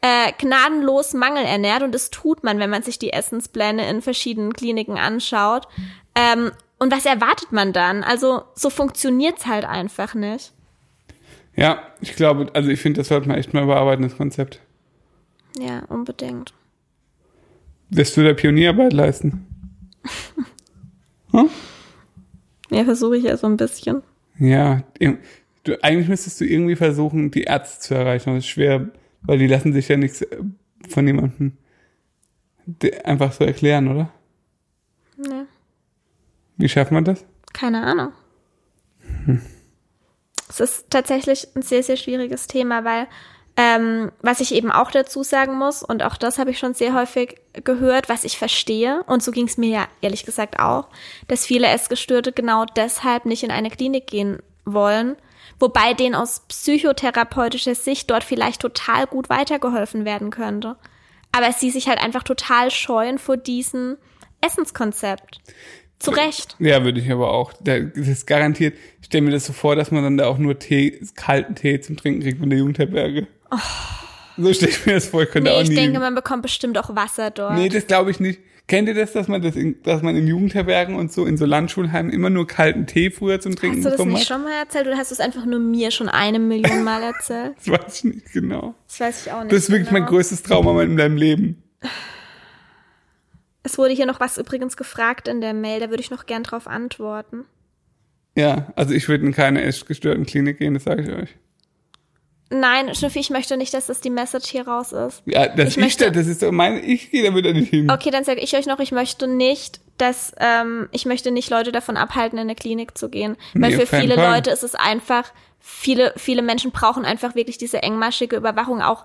äh, 0.01 0.31
gnadenlos 0.37 1.13
Mangel 1.13 1.43
ernährt 1.43 1.83
und 1.83 1.93
das 1.93 2.09
tut 2.09 2.43
man, 2.43 2.59
wenn 2.59 2.69
man 2.69 2.83
sich 2.83 2.99
die 2.99 3.13
Essenspläne 3.13 3.89
in 3.89 4.01
verschiedenen 4.01 4.53
Kliniken 4.53 4.97
anschaut. 4.97 5.67
Ähm, 6.15 6.51
und 6.79 6.91
was 6.91 7.05
erwartet 7.05 7.51
man 7.51 7.73
dann? 7.73 8.03
Also 8.03 8.43
so 8.53 8.69
funktioniert's 8.69 9.47
halt 9.47 9.65
einfach 9.65 10.13
nicht. 10.13 10.53
Ja, 11.55 11.81
ich 12.01 12.15
glaube, 12.15 12.51
also 12.53 12.69
ich 12.69 12.79
finde, 12.79 12.99
das 12.99 13.07
sollte 13.07 13.27
man 13.27 13.37
echt 13.37 13.53
mal 13.53 13.63
überarbeiten, 13.63 14.03
das 14.03 14.15
Konzept. 14.15 14.59
Ja, 15.59 15.83
unbedingt. 15.87 16.53
Wirst 17.89 18.15
du 18.15 18.23
da 18.23 18.33
Pionierarbeit 18.33 18.93
leisten? 18.93 19.47
Ja, 22.69 22.83
versuche 22.83 23.17
ich 23.17 23.23
ja 23.23 23.37
so 23.37 23.47
ein 23.47 23.57
bisschen. 23.57 24.03
Ja, 24.39 24.83
du, 25.63 25.83
eigentlich 25.83 26.09
müsstest 26.09 26.39
du 26.41 26.45
irgendwie 26.45 26.75
versuchen, 26.75 27.31
die 27.31 27.43
Ärzte 27.43 27.79
zu 27.79 27.95
erreichen. 27.95 28.35
Das 28.35 28.43
ist 28.43 28.49
schwer, 28.49 28.89
weil 29.27 29.37
die 29.37 29.47
lassen 29.47 29.71
sich 29.73 29.87
ja 29.87 29.97
nichts 29.97 30.23
äh, 30.23 30.37
von 30.89 31.05
jemandem 31.05 31.57
de- 32.65 32.99
einfach 33.03 33.31
so 33.31 33.43
erklären, 33.43 33.87
oder? 33.87 34.09
Ja, 35.23 35.45
Wie 36.57 36.69
schafft 36.69 36.91
man 36.91 37.05
das? 37.05 37.23
keine 37.53 37.83
Ahnung. 37.83 38.11
Es 40.49 40.59
ist 40.59 40.89
tatsächlich 40.89 41.47
ein 41.55 41.61
sehr, 41.61 41.81
sehr 41.83 41.97
schwieriges 41.97 42.47
Thema, 42.47 42.83
weil 42.85 43.07
ähm, 43.59 44.11
was 44.21 44.39
ich 44.41 44.53
eben 44.53 44.71
auch 44.71 44.91
dazu 44.91 45.23
sagen 45.23 45.55
muss, 45.57 45.81
und 45.81 46.03
auch 46.03 46.17
das 46.17 46.37
habe 46.37 46.51
ich 46.51 46.59
schon 46.59 46.75
sehr 46.75 46.93
häufig 46.93 47.37
gehört, 47.63 48.07
was 48.09 48.23
ich 48.23 48.37
verstehe, 48.37 49.01
und 49.07 49.23
so 49.23 49.31
ging 49.31 49.47
es 49.47 49.57
mir 49.57 49.69
ja 49.69 49.87
ehrlich 50.01 50.25
gesagt 50.25 50.59
auch, 50.59 50.89
dass 51.27 51.45
viele 51.45 51.65
Essgestörte 51.67 52.31
genau 52.31 52.65
deshalb 52.65 53.25
nicht 53.25 53.43
in 53.43 53.49
eine 53.49 53.71
Klinik 53.71 54.05
gehen 54.05 54.37
wollen, 54.65 55.15
wobei 55.59 55.93
denen 55.93 56.15
aus 56.15 56.41
psychotherapeutischer 56.47 57.75
Sicht 57.75 58.09
dort 58.09 58.23
vielleicht 58.23 58.61
total 58.61 59.07
gut 59.07 59.29
weitergeholfen 59.29 60.05
werden 60.05 60.29
könnte. 60.29 60.75
Aber 61.31 61.51
sie 61.51 61.69
sich 61.71 61.87
halt 61.87 61.99
einfach 62.01 62.23
total 62.23 62.71
scheuen 62.71 63.17
vor 63.19 63.37
diesem 63.37 63.97
Essenskonzept. 64.41 65.39
Zu 65.99 66.11
Recht. 66.11 66.55
Ja, 66.59 66.83
würde 66.83 66.99
ich 66.99 67.11
aber 67.11 67.31
auch. 67.33 67.53
Da- 67.59 67.79
Das 67.79 68.07
ist 68.07 68.27
garantiert. 68.27 68.75
Ich 69.01 69.07
stelle 69.07 69.23
mir 69.23 69.31
das 69.31 69.45
so 69.45 69.53
vor, 69.53 69.75
dass 69.75 69.89
man 69.91 70.03
dann 70.03 70.17
da 70.17 70.27
auch 70.27 70.37
nur 70.37 70.59
Tee, 70.59 70.99
kalten 71.15 71.55
Tee 71.55 71.79
zum 71.81 71.97
Trinken 71.97 72.21
kriegt 72.21 72.41
in 72.41 72.49
der 72.51 72.59
Jugendherberge. 72.59 73.25
So 74.37 74.53
stelle 74.53 74.71
ich 74.71 74.85
mir 74.85 74.93
das 74.93 75.07
vor. 75.07 75.23
Ich 75.23 75.31
könnte 75.31 75.49
Nee, 75.49 75.57
auch 75.57 75.61
ich 75.63 75.69
nie. 75.69 75.75
denke, 75.75 75.99
man 75.99 76.13
bekommt 76.13 76.43
bestimmt 76.43 76.77
auch 76.77 76.95
Wasser 76.95 77.31
dort. 77.31 77.55
nee, 77.55 77.69
das 77.69 77.87
glaube 77.87 78.11
ich 78.11 78.19
nicht. 78.19 78.39
Kennt 78.67 78.89
ihr 78.89 78.93
das, 78.93 79.13
dass 79.13 79.29
man 79.29 79.41
das, 79.41 79.55
in, 79.55 79.81
dass 79.83 80.01
man 80.01 80.17
in 80.17 80.27
Jugendherbergen 80.27 80.95
und 80.95 81.09
so 81.11 81.25
in 81.25 81.37
so 81.37 81.45
Landschulheimen 81.45 82.11
immer 82.11 82.29
nur 82.29 82.47
kalten 82.47 82.85
Tee 82.85 83.11
früher 83.11 83.39
zum 83.39 83.55
Trinken 83.55 83.77
Hast 83.77 83.85
du 83.85 83.97
das 83.97 84.05
nicht 84.05 84.19
hat? 84.19 84.27
schon 84.27 84.43
mal 84.43 84.59
erzählt 84.59 84.87
oder 84.87 84.97
hast 84.97 85.09
du 85.09 85.13
es 85.13 85.21
einfach 85.21 85.45
nur 85.45 85.59
mir 85.59 85.89
schon 85.89 86.09
eine 86.09 86.37
Million 86.37 86.83
Mal 86.83 87.01
erzählt? 87.01 87.55
Das 87.65 87.69
weiß 87.69 87.97
ich 87.99 88.03
nicht 88.03 88.33
genau. 88.33 88.75
Das 88.87 88.99
weiß 88.99 89.25
ich 89.25 89.31
auch 89.31 89.43
nicht. 89.43 89.53
Das 89.53 89.59
ist 89.59 89.69
wirklich 89.69 89.87
genau. 89.87 90.01
mein 90.01 90.09
größtes 90.09 90.43
Trauma 90.43 90.81
in 90.83 90.95
meinem 90.95 91.15
Leben. 91.15 91.63
Es 93.63 93.77
wurde 93.77 93.93
hier 93.93 94.05
noch 94.05 94.19
was 94.19 94.37
übrigens 94.37 94.75
gefragt 94.75 95.29
in 95.29 95.39
der 95.39 95.53
Mail, 95.53 95.79
da 95.79 95.89
würde 95.89 96.01
ich 96.01 96.11
noch 96.11 96.25
gern 96.25 96.43
drauf 96.43 96.67
antworten. 96.67 97.45
Ja, 98.35 98.71
also 98.75 98.93
ich 98.93 99.07
würde 99.07 99.25
in 99.25 99.31
keine 99.31 99.61
essgestörten 99.61 100.25
Klinik 100.25 100.59
gehen, 100.59 100.73
das 100.73 100.83
sage 100.83 101.03
ich 101.03 101.09
euch. 101.09 101.35
Nein, 102.49 102.93
Schnüffi, 102.95 103.19
ich 103.19 103.29
möchte 103.29 103.57
nicht, 103.57 103.73
dass 103.73 103.87
das 103.87 103.99
die 103.99 104.09
Message 104.09 104.47
hier 104.49 104.67
raus 104.67 104.91
ist. 104.93 105.21
Ja, 105.25 105.47
das 105.47 105.69
Ich 105.69 105.77
ich, 105.77 105.83
möchte- 105.83 106.11
das 106.11 106.27
ist 106.27 106.39
so 106.39 106.51
mein, 106.51 106.81
ich 106.83 107.11
gehe 107.11 107.23
damit 107.23 107.45
da 107.45 107.51
nicht 107.51 107.69
hin. 107.69 107.91
Okay, 107.91 108.09
dann 108.09 108.23
sage 108.23 108.39
ich 108.39 108.55
euch 108.55 108.65
noch, 108.65 108.79
ich 108.79 108.91
möchte 108.91 109.27
nicht, 109.27 109.81
dass 109.97 110.33
ähm, 110.39 110.87
ich 110.91 111.05
möchte 111.05 111.31
nicht 111.31 111.49
Leute 111.49 111.71
davon 111.71 111.97
abhalten, 111.97 112.37
in 112.37 112.43
eine 112.43 112.55
Klinik 112.55 112.97
zu 112.97 113.09
gehen, 113.09 113.35
weil 113.53 113.71
Nee, 113.71 113.85
für 113.85 113.97
viele 113.97 114.15
Fall. 114.15 114.35
Leute 114.35 114.51
ist 114.51 114.63
es 114.63 114.75
einfach 114.75 115.25
viele 115.59 116.13
viele 116.15 116.41
Menschen 116.41 116.71
brauchen 116.71 117.03
einfach 117.03 117.35
wirklich 117.35 117.57
diese 117.57 117.83
engmaschige 117.83 118.37
Überwachung 118.37 118.81
auch 118.81 119.03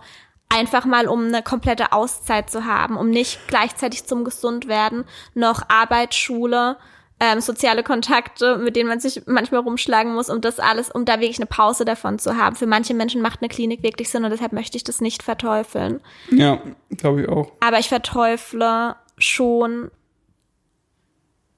einfach 0.48 0.85
mal, 0.85 1.09
um 1.09 1.26
eine 1.26 1.42
komplette 1.42 1.92
Auszeit 1.92 2.50
zu 2.50 2.66
haben, 2.66 2.96
um 2.98 3.09
nicht 3.11 3.40
gleichzeitig 3.48 4.05
zum 4.05 4.22
Gesundwerden 4.22 5.05
noch 5.35 5.62
Arbeit, 5.68 6.14
Schule 6.14 6.76
ähm, 7.23 7.41
soziale 7.41 7.85
Kontakte, 7.85 8.57
mit 8.57 8.75
denen 8.75 8.89
man 8.89 8.99
sich 8.99 9.23
manchmal 9.27 9.61
rumschlagen 9.61 10.13
muss, 10.13 10.29
um 10.29 10.41
das 10.41 10.59
alles, 10.59 10.91
um 10.91 11.05
da 11.05 11.21
wirklich 11.21 11.39
eine 11.39 11.47
Pause 11.47 11.85
davon 11.85 12.19
zu 12.19 12.37
haben. 12.37 12.57
Für 12.57 12.67
manche 12.67 12.95
Menschen 12.95 13.23
macht 13.23 13.41
eine 13.41 13.49
Klinik 13.49 13.85
wirklich 13.85 14.09
Sinn 14.09 14.25
und 14.25 14.31
deshalb 14.31 14.53
möchte 14.53 14.77
ich 14.77 14.83
das 14.83 15.01
nicht 15.01 15.23
verteufeln. 15.23 16.01
Ja, 16.33 16.61
glaube 16.91 17.23
ich 17.23 17.29
auch. 17.29 17.53
Aber 17.61 17.79
ich 17.79 17.89
verteufle 17.89 18.97
schon 19.19 19.93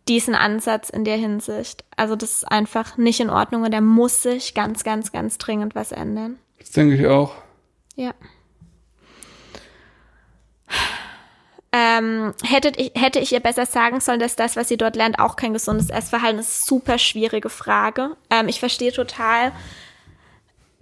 diesen 0.07 0.35
Ansatz 0.35 0.91
in 0.91 1.05
der 1.05 1.17
Hinsicht. 1.17 1.83
Also 1.97 2.15
das 2.15 2.37
ist 2.37 2.45
einfach 2.45 2.99
nicht 2.99 3.21
in 3.21 3.31
Ordnung 3.31 3.63
und 3.63 3.73
da 3.73 3.81
muss 3.81 4.23
sich 4.23 4.53
ganz, 4.53 4.85
ganz, 4.85 5.13
ganz 5.13 5.39
dringend 5.39 5.75
was 5.75 5.93
ändern. 5.93 6.39
Das 6.59 6.73
denke 6.73 6.97
ich 6.97 7.07
auch. 7.07 7.33
Ja. 7.97 8.13
Ähm, 11.77 12.35
hättet 12.45 12.79
ich, 12.79 12.93
hätte 12.95 13.19
ich 13.19 13.33
ihr 13.33 13.41
besser 13.41 13.67
sagen 13.67 13.99
sollen, 13.99 14.21
dass 14.21 14.37
das, 14.37 14.55
was 14.55 14.69
sie 14.69 14.77
dort 14.77 14.95
lernt, 14.95 15.19
auch 15.19 15.35
kein 15.35 15.53
gesundes 15.53 15.91
Essverhalten 15.91 16.39
ist, 16.39 16.67
super 16.67 16.99
schwierige 16.99 17.51
Frage. 17.51 18.17
Ähm, 18.31 18.47
ich 18.47 18.61
verstehe 18.61 18.93
total, 18.93 19.51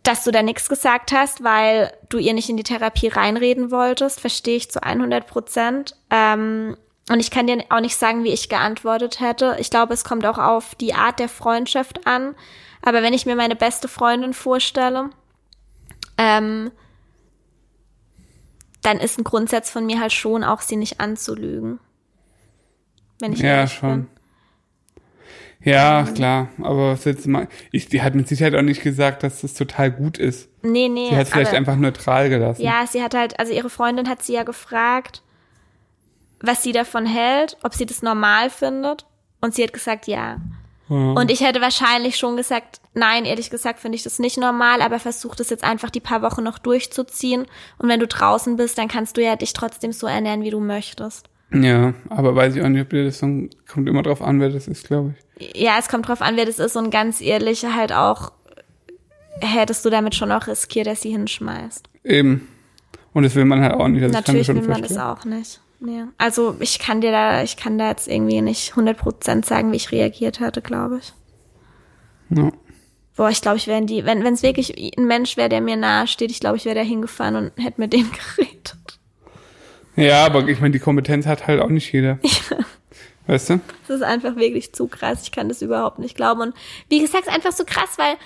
dass 0.03 0.23
du 0.23 0.33
da 0.33 0.43
nichts 0.43 0.69
gesagt 0.69 1.11
hast, 1.13 1.43
weil 1.43 1.91
du 2.11 2.19
ihr 2.19 2.35
nicht 2.35 2.51
in 2.51 2.59
die 2.59 2.63
Therapie 2.63 3.09
reinreden 3.09 3.71
wolltest. 3.71 4.21
Verstehe 4.21 4.57
ich 4.57 4.71
zu 4.71 4.83
100 4.83 5.27
Prozent. 5.27 5.97
Ähm, 6.11 6.77
und 7.09 7.21
ich 7.21 7.31
kann 7.31 7.47
dir 7.47 7.65
auch 7.71 7.81
nicht 7.81 7.97
sagen, 7.97 8.23
wie 8.23 8.33
ich 8.33 8.51
geantwortet 8.51 9.19
hätte. 9.19 9.57
Ich 9.61 9.71
glaube, 9.71 9.95
es 9.95 10.05
kommt 10.05 10.27
auch 10.27 10.39
auf 10.39 10.75
die 10.75 10.93
Art 10.93 11.21
der 11.21 11.31
Freundschaft 11.31 12.07
an. 12.07 12.35
Aber 12.83 13.03
wenn 13.03 13.15
ich 13.15 13.25
mir 13.25 13.37
meine 13.37 13.57
beste 13.57 13.89
Freundin 13.89 14.35
vorstelle, 14.35 15.09
ähm, 16.19 16.71
dann 18.83 18.99
ist 18.99 19.19
ein 19.19 19.25
Grundsatz 19.25 19.71
von 19.71 19.87
mir 19.87 20.01
halt 20.01 20.13
schon 20.13 20.45
auch, 20.45 20.61
sie 20.61 20.77
nicht 20.77 21.01
anzulügen. 21.01 21.79
Wenn 23.21 23.33
ich 23.33 23.41
Ja, 23.41 23.67
schon. 23.67 24.03
bin. 24.03 24.07
Ja, 25.65 26.05
klar. 26.13 26.49
Aber 26.61 26.93
was 26.93 27.05
jetzt 27.05 27.27
mal, 27.29 27.47
ich, 27.71 27.87
die 27.89 28.03
hat 28.03 28.17
mit 28.17 28.27
Sicherheit 28.27 28.57
auch 28.57 28.63
nicht 28.63 28.83
gesagt, 28.83 29.23
dass 29.23 29.43
das 29.43 29.55
total 29.55 29.93
gut 29.93 30.19
ist. 30.19 30.49
Nee, 30.63 30.89
nee. 30.89 31.11
Sie 31.11 31.17
hat 31.17 31.27
es 31.27 31.33
vielleicht 31.33 31.51
aber- 31.51 31.59
einfach 31.59 31.77
neutral 31.77 32.29
gelassen. 32.29 32.63
Ja, 32.63 32.85
sie 32.89 33.01
hat 33.03 33.15
halt, 33.15 33.39
also 33.39 33.53
ihre 33.53 33.71
Freundin 33.71 34.09
hat 34.09 34.23
sie 34.25 34.33
ja 34.33 34.43
gefragt, 34.43 35.23
was 36.41 36.65
sie 36.65 36.73
davon 36.73 37.07
hält, 37.07 37.57
ob 37.63 37.75
sie 37.75 37.87
das 37.87 38.03
normal 38.03 38.51
findet. 38.51 39.07
Und 39.41 39.55
sie 39.55 39.63
hat 39.63 39.73
gesagt, 39.73 40.09
ja. 40.09 40.39
Ja. 40.93 41.13
Und 41.13 41.31
ich 41.31 41.41
hätte 41.41 41.63
wahrscheinlich 41.63 42.17
schon 42.17 42.37
gesagt, 42.37 42.81
nein, 42.93 43.25
ehrlich 43.25 43.49
gesagt 43.49 43.81
finde 43.81 43.97
ich 43.97 44.03
das 44.03 44.19
nicht 44.19 44.37
normal, 44.37 44.83
aber 44.83 44.99
versuch 44.99 45.35
das 45.35 45.49
jetzt 45.49 45.65
einfach 45.65 45.89
die 45.89 46.01
paar 46.01 46.21
Wochen 46.21 46.45
noch 46.45 46.59
durchzuziehen. 46.59 47.47
Und 47.79 47.89
wenn 47.89 47.99
du 47.99 48.07
draußen 48.07 48.57
bist, 48.57 48.77
dann 48.77 48.89
kannst 48.89 49.17
du 49.17 49.23
ja 49.23 49.35
dich 49.37 49.55
trotzdem 49.55 49.93
so 49.93 50.07
ernähren, 50.07 50.43
wie 50.43 50.51
du 50.51 50.61
möchtest. 50.61 51.31
Ja, 51.51 51.95
aber 52.11 52.37
weiß 52.37 52.57
ich 52.57 52.63
auch 52.63 52.69
nicht, 52.69 52.83
ob 52.83 52.91
dir 52.91 53.05
das 53.05 53.21
so 53.21 53.27
kommt 53.67 53.89
immer 53.89 54.03
drauf 54.03 54.21
an, 54.21 54.39
wer 54.41 54.51
das 54.51 54.69
ist, 54.69 54.87
glaube 54.87 55.15
ich. 55.39 55.57
Ja, 55.57 55.77
es 55.79 55.89
kommt 55.89 56.09
drauf 56.09 56.21
an, 56.21 56.37
wer 56.37 56.45
das 56.45 56.59
ist 56.59 56.77
und 56.77 56.91
ganz 56.91 57.23
ehrlich 57.23 57.65
halt 57.65 57.93
auch, 57.93 58.33
hättest 59.41 59.85
du 59.87 59.91
damit 59.91 60.15
schon 60.15 60.31
auch 60.31 60.47
riskiert, 60.47 60.87
dass 60.87 61.01
sie 61.01 61.11
hinschmeißt. 61.11 61.89
Eben. 62.05 62.49
Und 63.15 63.23
das 63.23 63.35
will 63.35 63.47
man 63.47 63.63
halt 63.63 63.75
auch 63.75 63.89
nicht. 63.89 64.03
Also 64.03 64.15
Natürlich 64.15 64.49
will 64.49 64.61
man 64.61 64.83
das 64.83 64.99
auch 64.99 65.25
nicht. 65.25 65.62
Nee. 65.85 66.05
Also 66.17 66.57
ich 66.61 66.79
kann 66.79 67.01
dir 67.01 67.11
da, 67.11 67.43
ich 67.43 67.57
kann 67.57 67.77
da 67.77 67.89
jetzt 67.89 68.07
irgendwie 68.07 68.41
nicht 68.41 68.75
100% 68.75 69.45
sagen, 69.45 69.73
wie 69.73 69.77
ich 69.77 69.91
reagiert 69.91 70.39
hatte, 70.39 70.63
glaube 70.63 71.01
ich. 71.03 71.13
Ja. 72.31 72.53
Boah, 73.17 73.31
ich 73.31 73.41
glaube, 73.41 73.57
ich 73.57 73.67
wäre 73.67 73.85
die, 73.85 74.05
wenn 74.05 74.23
wenn 74.23 74.35
es 74.35 74.45
wirklich 74.45 74.97
ein 74.97 75.07
Mensch 75.07 75.37
wäre, 75.37 75.49
der 75.49 75.61
mir 75.61 75.77
nahe 75.77 76.07
steht, 76.07 76.31
ich 76.31 76.39
glaube, 76.39 76.57
ich 76.57 76.65
wäre 76.65 76.77
da 76.77 76.83
hingefahren 76.83 77.35
und 77.35 77.53
hätte 77.59 77.81
mit 77.81 77.93
dem 77.93 78.09
geredet. 78.37 79.01
ja, 79.97 80.25
aber 80.25 80.47
ich 80.47 80.61
meine, 80.61 80.73
die 80.73 80.79
Kompetenz 80.79 81.27
hat 81.27 81.49
halt 81.49 81.61
auch 81.61 81.69
nicht 81.69 81.93
jeder. 81.93 82.21
Weißt 83.27 83.51
du? 83.51 83.61
Das 83.89 83.97
ist 83.97 84.03
einfach 84.03 84.37
wirklich 84.37 84.73
zu 84.73 84.87
krass. 84.87 85.23
Ich 85.25 85.33
kann 85.33 85.49
das 85.49 85.63
überhaupt 85.63 85.99
nicht 85.99 86.17
glauben. 86.17 86.43
Und 86.43 86.55
wie 86.89 87.01
gesagt, 87.01 87.25
es 87.27 87.29
ist 87.29 87.35
einfach 87.35 87.53
so 87.53 87.65
krass, 87.65 87.99
weil 87.99 88.17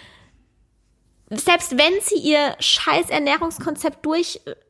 selbst 1.31 1.73
wenn 1.73 2.01
sie 2.03 2.19
ihr 2.19 2.55
scheiß 2.61 3.09
Ernährungskonzept 3.11 4.03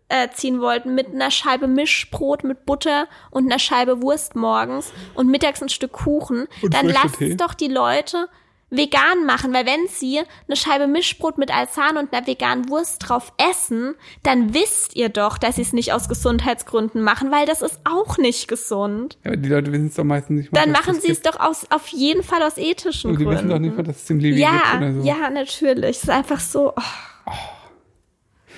durchziehen 0.08 0.60
wollten 0.60 0.94
mit 0.94 1.08
einer 1.12 1.30
Scheibe 1.30 1.66
Mischbrot 1.66 2.44
mit 2.44 2.66
Butter 2.66 3.08
und 3.30 3.46
einer 3.46 3.58
Scheibe 3.58 4.02
Wurst 4.02 4.36
morgens 4.36 4.92
und 5.14 5.28
mittags 5.28 5.62
ein 5.62 5.68
Stück 5.68 5.92
Kuchen, 5.92 6.46
Und 6.62 6.74
dann 6.74 6.86
lasst 6.86 7.20
es 7.20 7.36
doch 7.36 7.54
die 7.54 7.68
Leute 7.68 8.28
vegan 8.68 9.24
machen, 9.24 9.54
weil 9.54 9.64
wenn 9.64 9.86
sie 9.86 10.20
eine 10.48 10.56
Scheibe 10.56 10.88
Mischbrot 10.88 11.38
mit 11.38 11.54
Alzan 11.54 11.96
und 11.96 12.12
einer 12.12 12.26
veganen 12.26 12.68
Wurst 12.68 13.08
drauf 13.08 13.32
essen, 13.38 13.94
dann 14.24 14.54
wisst 14.54 14.96
ihr 14.96 15.08
doch, 15.08 15.38
dass 15.38 15.54
sie 15.56 15.62
es 15.62 15.72
nicht 15.72 15.92
aus 15.92 16.08
Gesundheitsgründen 16.08 17.00
machen, 17.00 17.30
weil 17.30 17.46
das 17.46 17.62
ist 17.62 17.80
auch 17.84 18.18
nicht 18.18 18.48
gesund. 18.48 19.18
Ja, 19.24 19.30
aber 19.30 19.36
die 19.36 19.48
Leute 19.48 19.70
wissen 19.72 19.86
es 19.86 19.94
doch 19.94 20.04
meistens 20.04 20.40
nicht 20.40 20.52
mal. 20.52 20.60
Dann 20.60 20.72
machen 20.72 21.00
sie 21.00 21.12
es 21.12 21.22
doch 21.22 21.38
aus, 21.38 21.66
auf 21.70 21.86
jeden 21.88 22.24
Fall 22.24 22.42
aus 22.42 22.58
ethischen 22.58 23.12
Und 23.12 23.20
die 23.20 23.24
Gründen. 23.24 23.38
wissen 23.38 23.50
doch 23.50 23.58
nicht 23.60 23.76
mal, 23.76 23.84
dass 23.84 24.02
es 24.02 24.10
im 24.10 24.18
Leben 24.18 24.36
ja, 24.36 24.50
gibt 24.50 24.76
oder 24.78 24.94
so. 24.94 25.02
ja, 25.02 25.30
natürlich. 25.30 25.96
Es 25.98 26.02
ist 26.02 26.10
einfach 26.10 26.40
so. 26.40 26.72
Oh. 26.76 27.32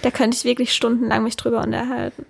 Da 0.03 0.11
könnte 0.11 0.37
ich 0.37 0.45
wirklich 0.45 0.73
stundenlang 0.73 1.23
mich 1.25 1.37
drüber 1.37 1.61
unterhalten. 1.63 2.25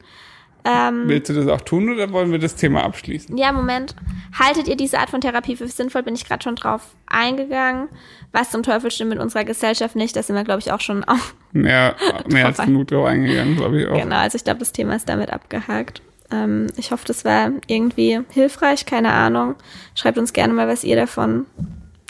Ähm, 0.65 1.05
Willst 1.07 1.31
du 1.31 1.35
das 1.35 1.47
auch 1.47 1.61
tun 1.61 1.89
oder 1.89 2.11
wollen 2.13 2.33
wir 2.33 2.39
das 2.39 2.57
Thema 2.57 2.85
abschließen? 2.85 3.37
ja, 3.37 3.53
Moment. 3.53 3.95
Haltet 4.39 4.69
ihr 4.69 4.77
diese 4.77 4.99
Art 4.99 5.09
von 5.09 5.21
Therapie 5.21 5.57
für 5.57 5.67
sinnvoll? 5.69 6.03
Bin 6.03 6.15
ich 6.15 6.27
gerade 6.27 6.43
schon 6.43 6.57
drauf 6.57 6.95
eingegangen. 7.07 7.89
Was 8.33 8.51
zum 8.51 8.63
Teufel 8.63 8.91
stimmt 8.91 9.11
mit 9.11 9.19
unserer 9.19 9.45
Gesellschaft 9.45 9.97
nicht? 9.97 10.15
Da 10.17 10.23
sind 10.23 10.37
wir, 10.37 10.45
glaube 10.45 10.61
ich, 10.61 10.73
auch 10.73 10.81
schon 10.81 11.05
auf. 11.05 11.35
Mehr, 11.53 11.95
mehr 12.29 12.47
als 12.47 12.59
genug 12.59 12.89
drauf 12.89 13.07
eingegangen, 13.07 13.57
glaube 13.57 13.81
ich 13.81 13.89
auch. 13.89 13.97
Genau, 13.97 14.17
also 14.17 14.37
ich 14.37 14.45
glaube, 14.45 14.59
das 14.59 14.73
Thema 14.73 14.97
ist 14.97 15.09
damit 15.09 15.33
abgehakt. 15.33 16.03
Ähm, 16.31 16.67
ich 16.77 16.91
hoffe, 16.91 17.05
das 17.07 17.25
war 17.25 17.53
irgendwie 17.69 18.21
hilfreich, 18.33 18.85
keine 18.85 19.13
Ahnung. 19.13 19.55
Schreibt 19.95 20.19
uns 20.19 20.33
gerne 20.35 20.53
mal, 20.53 20.69
was 20.69 20.85
ihr 20.85 20.97
davon 20.97 21.47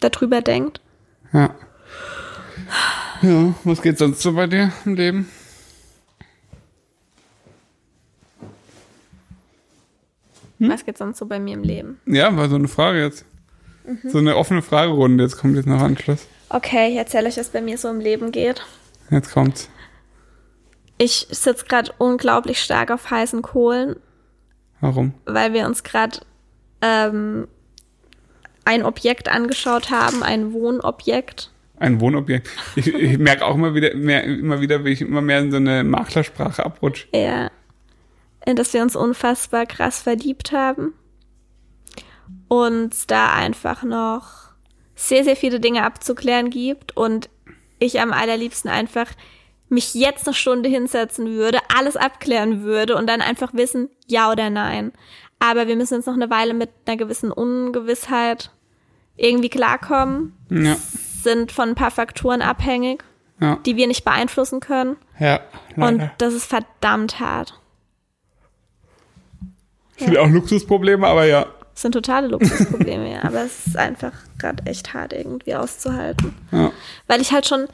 darüber 0.00 0.40
denkt. 0.40 0.80
Ja. 1.32 1.54
Ja, 3.22 3.54
was 3.64 3.82
geht 3.82 3.98
sonst 3.98 4.20
so 4.20 4.32
bei 4.32 4.46
dir 4.46 4.72
im 4.84 4.94
Leben? 4.94 5.28
Hm? 10.58 10.70
Was 10.70 10.84
geht 10.84 10.98
sonst 10.98 11.18
so 11.18 11.26
bei 11.26 11.38
mir 11.38 11.54
im 11.54 11.62
Leben? 11.62 12.00
Ja, 12.06 12.36
war 12.36 12.48
so 12.48 12.56
eine 12.56 12.68
Frage 12.68 13.00
jetzt. 13.02 13.24
Mhm. 13.86 14.10
So 14.10 14.18
eine 14.18 14.36
offene 14.36 14.62
Fragerunde. 14.62 15.24
Jetzt 15.24 15.38
kommt 15.38 15.56
jetzt 15.56 15.66
noch 15.66 15.80
Anschluss. 15.80 16.26
Okay, 16.50 16.90
ich 16.90 16.96
erzähle 16.96 17.28
euch, 17.28 17.36
was 17.36 17.50
bei 17.50 17.60
mir 17.60 17.78
so 17.78 17.88
im 17.88 18.00
Leben 18.00 18.32
geht. 18.32 18.64
Jetzt 19.10 19.32
kommt's. 19.32 19.70
Ich 20.98 21.28
sitze 21.30 21.64
gerade 21.66 21.92
unglaublich 21.98 22.60
stark 22.60 22.90
auf 22.90 23.10
heißen 23.10 23.42
Kohlen, 23.42 23.96
Warum? 24.80 25.14
weil 25.26 25.52
wir 25.52 25.66
uns 25.66 25.84
gerade 25.84 26.18
ähm, 26.82 27.46
ein 28.64 28.82
Objekt 28.82 29.28
angeschaut 29.28 29.90
haben, 29.90 30.22
ein 30.22 30.52
Wohnobjekt. 30.52 31.52
Ein 31.78 32.00
Wohnobjekt. 32.00 32.48
Ich, 32.74 32.92
ich 32.92 33.18
merke 33.18 33.46
auch 33.46 33.54
immer 33.54 33.74
wieder, 33.74 33.94
mehr, 33.94 34.24
immer 34.24 34.60
wieder, 34.60 34.84
wie 34.84 34.90
ich 34.90 35.00
immer 35.00 35.20
mehr 35.20 35.38
in 35.38 35.52
so 35.52 35.58
eine 35.58 35.84
Maklersprache 35.84 36.66
abrutsche. 36.66 37.06
Ja, 37.14 37.50
in 38.48 38.56
das 38.56 38.72
wir 38.72 38.80
uns 38.80 38.96
unfassbar 38.96 39.66
krass 39.66 40.00
verliebt 40.00 40.52
haben. 40.52 40.94
Und 42.48 43.10
da 43.10 43.34
einfach 43.34 43.82
noch 43.82 44.52
sehr, 44.94 45.22
sehr 45.22 45.36
viele 45.36 45.60
Dinge 45.60 45.84
abzuklären 45.84 46.48
gibt 46.48 46.96
und 46.96 47.28
ich 47.78 48.00
am 48.00 48.10
allerliebsten 48.10 48.70
einfach 48.70 49.10
mich 49.68 49.94
jetzt 49.94 50.26
eine 50.26 50.34
Stunde 50.34 50.70
hinsetzen 50.70 51.26
würde, 51.28 51.58
alles 51.76 51.96
abklären 51.96 52.62
würde 52.62 52.96
und 52.96 53.06
dann 53.06 53.20
einfach 53.20 53.52
wissen, 53.52 53.90
ja 54.06 54.32
oder 54.32 54.48
nein. 54.48 54.92
Aber 55.38 55.66
wir 55.66 55.76
müssen 55.76 55.96
jetzt 55.96 56.06
noch 56.06 56.14
eine 56.14 56.30
Weile 56.30 56.54
mit 56.54 56.70
einer 56.86 56.96
gewissen 56.96 57.30
Ungewissheit 57.30 58.50
irgendwie 59.16 59.50
klarkommen, 59.50 60.32
Ja, 60.48 60.76
sind 61.22 61.52
von 61.52 61.70
ein 61.70 61.74
paar 61.74 61.90
Faktoren 61.90 62.40
abhängig, 62.40 63.04
ja, 63.40 63.56
die 63.66 63.76
wir 63.76 63.86
nicht 63.86 64.06
beeinflussen 64.06 64.60
können. 64.60 64.96
ja. 65.18 65.40
Und 65.76 66.10
das 66.16 66.32
ist 66.32 66.46
verdammt 66.46 67.20
hart. 67.20 67.60
Sind 70.04 70.16
auch 70.18 70.28
Luxusprobleme, 70.28 71.06
aber 71.06 71.24
ja. 71.24 71.46
Das 71.74 71.82
sind 71.82 71.92
totale 71.92 72.26
Luxusprobleme, 72.28 73.12
ja. 73.12 73.24
Aber 73.24 73.42
es 73.44 73.66
ist 73.68 73.76
einfach 73.76 74.12
gerade 74.38 74.64
echt 74.66 74.94
hart 74.94 75.12
irgendwie 75.12 75.54
auszuhalten. 75.54 76.34
ja. 76.52 76.72
Weil 77.06 77.20
ich 77.20 77.32
halt 77.32 77.46
schon, 77.46 77.66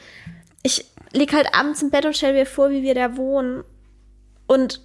ich 0.62 0.84
lieg 1.12 1.32
halt 1.32 1.48
abends 1.54 1.80
im 1.82 1.90
Bett 1.90 2.04
und 2.04 2.16
stell 2.16 2.32
mir 2.34 2.44
vor, 2.46 2.70
wie 2.70 2.82
wir 2.82 2.94
da 2.94 3.16
wohnen. 3.16 3.64
Und 4.46 4.82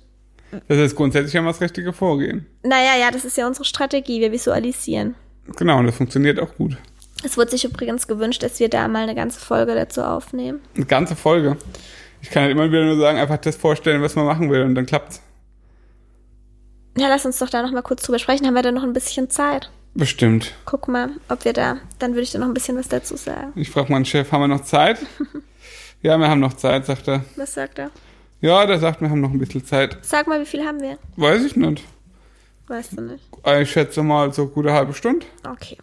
Das 0.69 0.77
ist 0.77 0.95
grundsätzlich 0.95 1.33
ja 1.33 1.41
mal 1.41 1.51
das 1.51 1.59
richtige 1.61 1.91
Vorgehen. 1.93 2.45
naja, 2.63 2.97
ja, 2.99 3.11
das 3.11 3.25
ist 3.25 3.35
ja 3.37 3.45
unsere 3.45 3.65
Strategie. 3.65 4.21
Wir 4.21 4.31
visualisieren. 4.31 5.15
Genau, 5.57 5.79
und 5.79 5.87
das 5.87 5.95
funktioniert 5.95 6.39
auch 6.39 6.55
gut. 6.55 6.77
Es 7.23 7.35
wurde 7.35 7.51
sich 7.51 7.65
übrigens 7.65 8.07
gewünscht, 8.07 8.41
dass 8.43 8.59
wir 8.61 8.69
da 8.69 8.87
mal 8.87 9.03
eine 9.03 9.15
ganze 9.15 9.39
Folge 9.41 9.75
dazu 9.75 10.01
aufnehmen. 10.01 10.61
Eine 10.77 10.85
ganze 10.85 11.17
Folge. 11.17 11.57
Ich 12.21 12.29
kann 12.29 12.43
halt 12.43 12.51
immer 12.53 12.69
wieder 12.69 12.85
nur 12.85 12.97
sagen, 12.97 13.17
einfach 13.17 13.37
das 13.37 13.57
vorstellen, 13.57 14.01
was 14.01 14.15
man 14.15 14.25
machen 14.25 14.49
will 14.49 14.61
und 14.61 14.75
dann 14.75 14.85
klappt's. 14.85 15.21
Ja, 16.99 17.07
lass 17.07 17.25
uns 17.25 17.39
doch 17.39 17.49
da 17.49 17.61
noch 17.61 17.71
mal 17.71 17.81
kurz 17.81 18.03
drüber 18.03 18.19
sprechen. 18.19 18.45
Haben 18.45 18.55
wir 18.55 18.61
da 18.61 18.73
noch 18.73 18.83
ein 18.83 18.91
bisschen 18.91 19.29
Zeit? 19.29 19.71
Bestimmt. 19.93 20.53
Guck 20.65 20.89
mal, 20.89 21.11
ob 21.29 21.45
wir 21.45 21.53
da, 21.53 21.77
dann 21.97 22.11
würde 22.11 22.23
ich 22.23 22.31
da 22.31 22.39
noch 22.39 22.47
ein 22.47 22.53
bisschen 22.53 22.77
was 22.77 22.89
dazu 22.89 23.15
sagen. 23.15 23.53
Ich 23.55 23.69
frage 23.69 23.89
meinen 23.89 24.03
Chef, 24.03 24.29
haben 24.33 24.41
wir 24.41 24.49
noch 24.49 24.65
Zeit? 24.65 24.99
ja, 26.01 26.17
wir 26.17 26.27
haben 26.27 26.41
noch 26.41 26.55
Zeit, 26.55 26.85
sagt 26.85 27.07
er. 27.07 27.23
Was 27.37 27.53
sagt 27.53 27.79
er? 27.79 27.89
Ja, 28.41 28.65
der 28.65 28.79
sagt, 28.79 28.99
wir 28.99 29.09
haben 29.09 29.21
noch 29.21 29.31
ein 29.31 29.39
bisschen 29.39 29.63
Zeit. 29.63 29.97
Sag 30.01 30.27
mal, 30.27 30.41
wie 30.41 30.45
viel 30.45 30.65
haben 30.65 30.81
wir? 30.81 30.97
Weiß 31.15 31.45
ich 31.45 31.55
nicht. 31.55 31.85
Weißt 32.67 32.97
du 32.97 33.01
nicht. 33.01 33.23
Ich 33.61 33.71
schätze 33.71 34.03
mal 34.03 34.33
so 34.33 34.49
gute 34.49 34.73
halbe 34.73 34.93
Stunde. 34.93 35.25
Okay. 35.49 35.77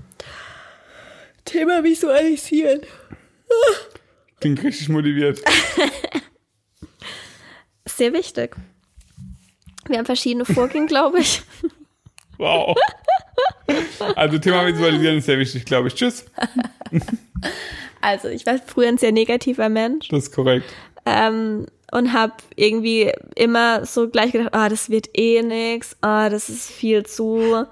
Thema 1.46 1.82
visualisieren. 1.82 2.82
Klingt 4.38 4.62
richtig 4.62 4.90
motiviert. 4.90 5.40
Sehr 7.86 8.12
wichtig. 8.12 8.54
Wir 9.88 9.98
haben 9.98 10.06
verschiedene 10.06 10.44
Vorgehen, 10.44 10.86
glaube 10.86 11.20
ich. 11.20 11.42
Wow. 12.38 12.76
Also 14.14 14.36
Thema 14.36 14.66
Visualisieren 14.66 15.16
ist 15.16 15.24
sehr 15.24 15.38
wichtig, 15.38 15.64
glaube 15.64 15.88
ich. 15.88 15.94
Tschüss. 15.94 16.26
Also, 18.02 18.28
ich 18.28 18.44
war 18.44 18.58
früher 18.58 18.88
ein 18.88 18.98
sehr 18.98 19.12
negativer 19.12 19.70
Mensch 19.70 20.08
Das 20.08 20.24
ist 20.24 20.34
korrekt. 20.34 20.66
ähm, 21.06 21.64
und 21.92 22.12
habe 22.12 22.34
irgendwie 22.56 23.10
immer 23.34 23.86
so 23.86 24.08
gleich 24.10 24.32
gedacht, 24.32 24.50
ah, 24.52 24.68
das 24.68 24.90
wird 24.90 25.08
eh 25.16 25.40
nix, 25.42 25.96
ah, 26.02 26.28
das 26.28 26.50
ist 26.50 26.70
viel 26.70 27.06
zu, 27.06 27.64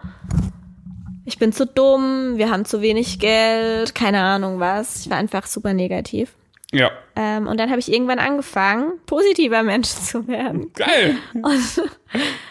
ich 1.26 1.38
bin 1.38 1.52
zu 1.52 1.66
dumm, 1.66 2.38
wir 2.38 2.50
haben 2.50 2.64
zu 2.64 2.80
wenig 2.80 3.18
Geld, 3.18 3.94
keine 3.94 4.20
Ahnung 4.22 4.60
was. 4.60 5.00
Ich 5.04 5.10
war 5.10 5.18
einfach 5.18 5.46
super 5.46 5.74
negativ. 5.74 6.32
Ja. 6.74 6.90
Ähm, 7.16 7.46
und 7.46 7.58
dann 7.60 7.70
habe 7.70 7.78
ich 7.80 7.92
irgendwann 7.92 8.18
angefangen, 8.18 8.92
positiver 9.06 9.62
Mensch 9.62 9.88
zu 9.88 10.26
werden. 10.26 10.72
Geil. 10.74 11.16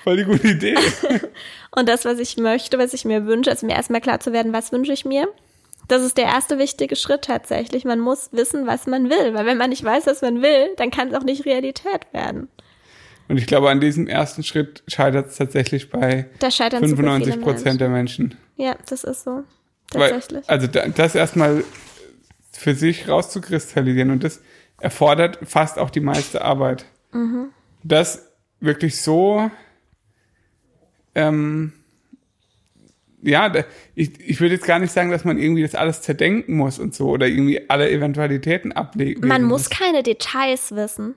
Voll 0.04 0.18
die 0.18 0.24
gute 0.24 0.48
Idee. 0.48 0.76
Und 1.76 1.90
das, 1.90 2.06
was 2.06 2.20
ich 2.20 2.38
möchte, 2.38 2.78
was 2.78 2.94
ich 2.94 3.04
mir 3.04 3.26
wünsche, 3.26 3.50
also 3.50 3.66
mir 3.66 3.74
erstmal 3.74 4.00
klar 4.02 4.20
zu 4.20 4.32
werden, 4.32 4.54
was 4.54 4.72
wünsche 4.72 4.94
ich 4.94 5.06
mir. 5.06 5.28
Das 5.88 6.02
ist 6.04 6.18
der 6.18 6.26
erste 6.26 6.60
wichtige 6.60 6.96
Schritt 6.96 7.24
tatsächlich. 7.24 7.84
Man 7.84 8.00
muss 8.00 8.30
wissen, 8.32 8.68
was 8.68 8.86
man 8.88 9.10
will. 9.10 9.34
Weil 9.34 9.46
wenn 9.46 9.58
man 9.58 9.70
nicht 9.72 9.84
weiß, 9.84 10.06
was 10.06 10.22
man 10.22 10.42
will, 10.42 10.68
dann 10.78 10.92
kann 10.92 11.10
es 11.10 11.14
auch 11.16 11.24
nicht 11.24 11.46
Realität 11.46 12.02
werden. 12.14 12.48
Und 13.28 13.38
ich 13.38 13.48
glaube, 13.48 13.70
an 13.70 13.82
diesem 13.82 14.08
ersten 14.08 14.44
Schritt 14.44 14.84
scheitert 14.88 15.28
es 15.30 15.38
tatsächlich 15.38 15.90
bei 15.90 16.30
Da 16.40 16.52
scheitern 16.52 16.84
super 16.88 16.98
95 17.04 17.34
viele 17.34 17.44
Prozent 17.44 17.66
Menschen. 17.66 17.78
der 17.80 17.90
Menschen. 17.90 18.38
Ja, 18.56 18.76
das 18.88 19.04
ist 19.04 19.24
so. 19.24 19.44
Weil, 19.94 20.12
Tatsächlich. 20.12 20.50
also 20.50 20.68
da- 20.68 20.88
das 20.88 21.16
erstmal 21.16 21.64
für 22.64 22.76
sich 22.76 23.10
rauszukristallisieren 23.10 24.10
und 24.10 24.24
das 24.24 24.42
erfordert 24.80 25.40
fast 25.44 25.78
auch 25.78 25.90
die 25.90 26.00
meiste 26.00 26.42
Arbeit. 26.42 26.86
Mhm. 27.12 27.50
Das 27.84 28.32
wirklich 28.62 29.02
so, 29.02 29.52
ähm, 31.14 31.74
ja, 33.22 33.52
ich, 33.96 34.20
ich 34.20 34.40
würde 34.40 34.56
jetzt 34.56 34.66
gar 34.66 34.80
nicht 34.80 34.92
sagen, 34.92 35.12
dass 35.12 35.26
man 35.26 35.38
irgendwie 35.38 35.62
das 35.62 35.76
alles 35.76 36.02
zerdenken 36.02 36.56
muss 36.56 36.80
und 36.80 36.96
so 36.96 37.10
oder 37.10 37.28
irgendwie 37.28 37.70
alle 37.70 37.90
Eventualitäten 37.92 38.72
ablegen. 38.72 39.28
man 39.28 39.44
muss 39.44 39.70
keine 39.70 40.02
Details 40.02 40.74
wissen. 40.74 41.16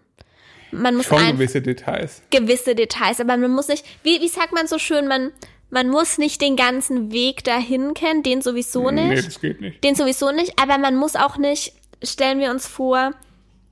Man 0.73 0.97
muss 0.97 1.07
schon 1.07 1.25
gewisse 1.29 1.63
Details. 1.63 2.23
gewisse 2.31 2.75
Details, 2.75 3.21
aber 3.21 3.37
man 3.37 3.53
muss 3.53 3.69
nicht, 3.69 3.87
wie, 4.03 4.21
wie 4.21 4.29
sagt 4.29 4.53
man 4.53 4.67
so 4.67 4.79
schön, 4.79 5.07
man, 5.07 5.31
man 5.71 5.89
muss 5.89 6.19
nicht 6.19 6.41
den 6.41 6.57
ganzen 6.57 7.13
Weg 7.13 7.45
dahin 7.45 7.95
kennen, 7.95 8.23
den 8.23 8.41
sowieso 8.41 8.91
nicht. 8.91 9.09
Nee, 9.09 9.23
das 9.23 9.41
geht 9.41 9.61
nicht. 9.61 9.83
Den 9.83 9.95
sowieso 9.95 10.31
nicht, 10.31 10.61
aber 10.61 10.79
man 10.79 10.97
muss 10.97 11.17
auch 11.17 11.39
nicht, 11.39 11.75
stellen 12.03 12.39
wir 12.39 12.51
uns 12.51 12.67
vor, 12.67 13.13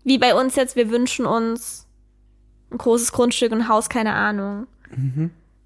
wie 0.02 0.18
bei 0.18 0.35
uns 0.35 0.57
jetzt, 0.57 0.76
wir 0.76 0.90
wünschen 0.90 1.26
uns 1.26 1.87
ein 2.70 2.78
großes 2.78 3.12
Grundstück, 3.12 3.52
ein 3.52 3.68
Haus, 3.68 3.88
keine 3.88 4.12
Ahnung. 4.12 4.66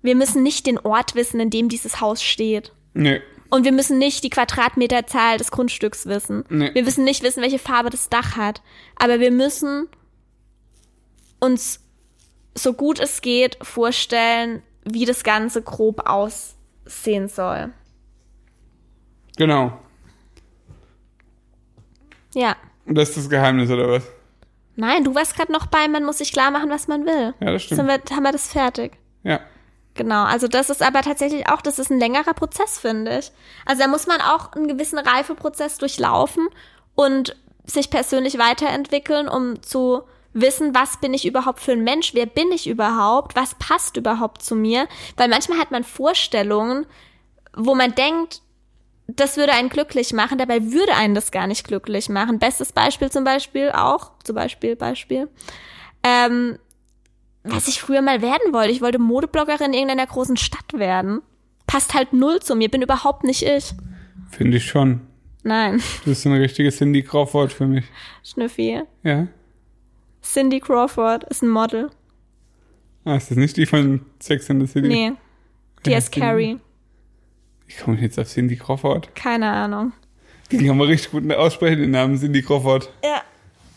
Wir 0.02 0.14
müssen 0.14 0.42
nicht 0.42 0.66
den 0.66 0.78
Ort 0.78 1.14
wissen, 1.14 1.40
in 1.40 1.50
dem 1.50 1.68
dieses 1.68 2.00
Haus 2.00 2.22
steht. 2.22 2.72
Nee. 2.94 3.20
Und 3.50 3.64
wir 3.64 3.72
müssen 3.72 3.98
nicht 3.98 4.24
die 4.24 4.30
Quadratmeterzahl 4.30 5.38
des 5.38 5.50
Grundstücks 5.50 6.06
wissen. 6.06 6.44
Nee. 6.50 6.72
Wir 6.74 6.82
müssen 6.82 7.04
nicht 7.04 7.22
wissen, 7.22 7.42
welche 7.42 7.58
Farbe 7.58 7.90
das 7.90 8.10
Dach 8.10 8.36
hat. 8.36 8.62
Aber 8.96 9.20
wir 9.20 9.30
müssen 9.30 9.88
uns 11.40 11.80
so 12.54 12.72
gut 12.74 13.00
es 13.00 13.20
geht 13.20 13.56
vorstellen, 13.62 14.62
wie 14.94 15.04
das 15.04 15.24
Ganze 15.24 15.62
grob 15.62 16.08
aussehen 16.08 17.28
soll. 17.28 17.70
Genau. 19.36 19.72
Ja. 22.34 22.56
Und 22.86 22.96
das 22.96 23.10
ist 23.10 23.18
das 23.18 23.30
Geheimnis, 23.30 23.70
oder 23.70 23.88
was? 23.88 24.04
Nein, 24.76 25.04
du 25.04 25.14
warst 25.14 25.34
gerade 25.34 25.52
noch 25.52 25.66
bei, 25.66 25.88
man 25.88 26.04
muss 26.04 26.18
sich 26.18 26.32
klar 26.32 26.50
machen, 26.50 26.70
was 26.70 26.86
man 26.88 27.04
will. 27.04 27.34
Ja, 27.40 27.52
das 27.52 27.64
stimmt. 27.64 27.78
Sind 27.80 27.86
wir, 27.88 28.16
haben 28.16 28.22
wir 28.22 28.32
das 28.32 28.52
fertig. 28.52 28.96
Ja. 29.24 29.40
Genau, 29.94 30.22
also 30.24 30.46
das 30.46 30.70
ist 30.70 30.82
aber 30.82 31.02
tatsächlich 31.02 31.48
auch, 31.48 31.60
das 31.60 31.80
ist 31.80 31.90
ein 31.90 31.98
längerer 31.98 32.32
Prozess, 32.32 32.78
finde 32.78 33.18
ich. 33.18 33.32
Also 33.66 33.82
da 33.82 33.88
muss 33.88 34.06
man 34.06 34.20
auch 34.20 34.52
einen 34.52 34.68
gewissen 34.68 34.98
Reifeprozess 34.98 35.78
durchlaufen 35.78 36.48
und 36.94 37.36
sich 37.64 37.90
persönlich 37.90 38.38
weiterentwickeln, 38.38 39.28
um 39.28 39.60
zu 39.60 40.02
wissen, 40.40 40.74
was 40.74 41.00
bin 41.00 41.14
ich 41.14 41.26
überhaupt 41.26 41.60
für 41.60 41.72
ein 41.72 41.84
Mensch, 41.84 42.14
wer 42.14 42.26
bin 42.26 42.50
ich 42.52 42.68
überhaupt, 42.68 43.36
was 43.36 43.54
passt 43.56 43.96
überhaupt 43.96 44.42
zu 44.42 44.54
mir. 44.54 44.88
Weil 45.16 45.28
manchmal 45.28 45.58
hat 45.58 45.70
man 45.70 45.84
Vorstellungen, 45.84 46.86
wo 47.54 47.74
man 47.74 47.94
denkt, 47.94 48.42
das 49.06 49.36
würde 49.36 49.52
einen 49.52 49.70
glücklich 49.70 50.12
machen, 50.12 50.38
dabei 50.38 50.70
würde 50.70 50.94
einen 50.94 51.14
das 51.14 51.30
gar 51.30 51.46
nicht 51.46 51.66
glücklich 51.66 52.08
machen. 52.08 52.38
Bestes 52.38 52.72
Beispiel 52.72 53.10
zum 53.10 53.24
Beispiel 53.24 53.70
auch, 53.70 54.12
zum 54.22 54.36
Beispiel, 54.36 54.76
Beispiel, 54.76 55.28
ähm, 56.02 56.58
was 57.42 57.68
ich 57.68 57.80
früher 57.80 58.02
mal 58.02 58.20
werden 58.20 58.52
wollte. 58.52 58.70
Ich 58.70 58.82
wollte 58.82 58.98
Modebloggerin 58.98 59.72
in 59.72 59.74
irgendeiner 59.74 60.06
großen 60.06 60.36
Stadt 60.36 60.72
werden. 60.74 61.22
Passt 61.66 61.94
halt 61.94 62.12
null 62.12 62.40
zu 62.40 62.54
mir, 62.54 62.68
bin 62.68 62.82
überhaupt 62.82 63.24
nicht 63.24 63.42
ich. 63.42 63.74
Finde 64.30 64.58
ich 64.58 64.66
schon. 64.66 65.00
Nein, 65.42 65.82
Du 66.04 66.10
bist 66.10 66.22
so 66.22 66.28
eine 66.28 66.40
richtige 66.40 66.70
Cindy 66.70 67.02
Crawford 67.02 67.52
für 67.52 67.66
mich. 67.66 67.84
Schnüffi. 68.22 68.82
Ja. 69.02 69.28
Cindy 70.22 70.60
Crawford 70.60 71.24
ist 71.24 71.42
ein 71.42 71.48
Model. 71.48 71.90
Ah, 73.04 73.16
ist 73.16 73.30
das 73.30 73.38
nicht 73.38 73.56
die 73.56 73.66
von 73.66 74.04
Sex 74.20 74.50
and 74.50 74.60
the 74.60 74.66
City? 74.72 74.88
Nee, 74.88 75.12
die 75.86 75.90
Ja, 75.90 76.00
Cindy. 76.00 76.20
Carrie. 76.20 76.58
Ich 77.66 77.78
komme 77.78 77.98
jetzt 78.00 78.18
auf 78.18 78.28
Cindy 78.28 78.56
Crawford. 78.56 79.14
Keine 79.14 79.50
Ahnung. 79.50 79.92
Den 80.50 80.66
kann 80.66 80.76
man 80.78 80.86
richtig 80.88 81.10
gut 81.12 81.30
aussprechen, 81.32 81.80
den 81.80 81.90
Namen 81.90 82.18
Cindy 82.18 82.42
Crawford. 82.42 82.90
Ja. 83.04 83.22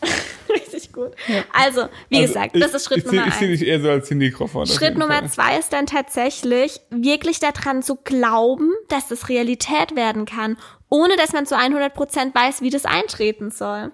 Richtig 0.52 0.92
gut. 0.92 1.12
Also, 1.52 1.86
wie 2.08 2.16
Also, 2.16 2.28
gesagt, 2.28 2.56
ich- 2.56 2.62
das 2.62 2.74
ist 2.74 2.86
Schritt 2.86 2.98
ich, 2.98 3.04
Nummer 3.06 3.26
Ich 3.28 3.34
sehe 3.34 3.48
eins. 3.50 3.60
dich 3.60 3.68
eher 3.68 3.80
so 3.80 3.88
als 3.90 4.08
Cindy 4.08 4.30
Crawford. 4.30 4.68
Schritt 4.68 4.98
Nummer 4.98 5.20
Fall. 5.20 5.28
zwei 5.30 5.58
ist 5.58 5.72
dann 5.72 5.86
tatsächlich, 5.86 6.80
wirklich 6.90 7.38
daran 7.40 7.82
zu 7.82 7.96
glauben, 7.96 8.70
dass 8.88 9.08
das 9.08 9.28
Realität 9.28 9.94
werden 9.96 10.24
kann, 10.26 10.56
ohne 10.90 11.16
dass 11.16 11.32
man 11.32 11.46
zu 11.46 11.56
100% 11.56 12.34
weiß, 12.34 12.60
wie 12.62 12.70
das 12.70 12.84
eintreten 12.84 13.50
soll. 13.50 13.92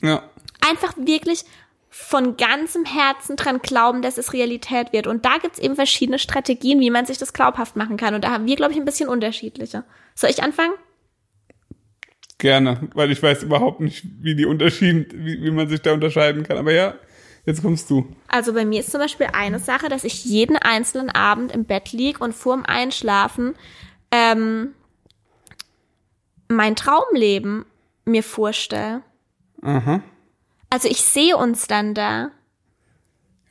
Ja. 0.00 0.28
einfach 0.66 0.94
wirklich 0.96 1.44
von 1.96 2.36
ganzem 2.36 2.84
Herzen 2.84 3.36
dran 3.36 3.60
glauben, 3.60 4.02
dass 4.02 4.18
es 4.18 4.32
Realität 4.32 4.92
wird. 4.92 5.06
Und 5.06 5.24
da 5.24 5.38
gibt's 5.38 5.60
eben 5.60 5.76
verschiedene 5.76 6.18
Strategien, 6.18 6.80
wie 6.80 6.90
man 6.90 7.06
sich 7.06 7.18
das 7.18 7.32
glaubhaft 7.32 7.76
machen 7.76 7.96
kann. 7.96 8.16
Und 8.16 8.24
da 8.24 8.32
haben 8.32 8.46
wir, 8.46 8.56
glaube 8.56 8.72
ich, 8.72 8.78
ein 8.78 8.84
bisschen 8.84 9.08
unterschiedliche. 9.08 9.84
Soll 10.16 10.30
ich 10.30 10.42
anfangen? 10.42 10.74
Gerne, 12.38 12.88
weil 12.94 13.12
ich 13.12 13.22
weiß 13.22 13.44
überhaupt 13.44 13.80
nicht, 13.80 14.04
wie 14.20 14.34
die 14.34 14.44
Unterschieden, 14.44 15.06
wie, 15.24 15.40
wie 15.40 15.52
man 15.52 15.68
sich 15.68 15.82
da 15.82 15.92
unterscheiden 15.92 16.42
kann. 16.42 16.58
Aber 16.58 16.72
ja, 16.72 16.94
jetzt 17.46 17.62
kommst 17.62 17.88
du. 17.90 18.12
Also 18.26 18.54
bei 18.54 18.64
mir 18.64 18.80
ist 18.80 18.90
zum 18.90 19.00
Beispiel 19.00 19.28
eine 19.32 19.60
Sache, 19.60 19.88
dass 19.88 20.02
ich 20.02 20.24
jeden 20.24 20.56
einzelnen 20.56 21.10
Abend 21.10 21.52
im 21.52 21.64
Bett 21.64 21.92
lieg 21.92 22.20
und 22.20 22.34
vorm 22.34 22.64
Einschlafen 22.66 23.54
ähm, 24.10 24.74
mein 26.48 26.74
Traumleben 26.74 27.66
mir 28.04 28.24
vorstelle. 28.24 29.02
Aha. 29.62 30.02
Also 30.74 30.88
ich 30.88 31.02
sehe 31.02 31.36
uns 31.36 31.68
dann 31.68 31.94
da. 31.94 32.32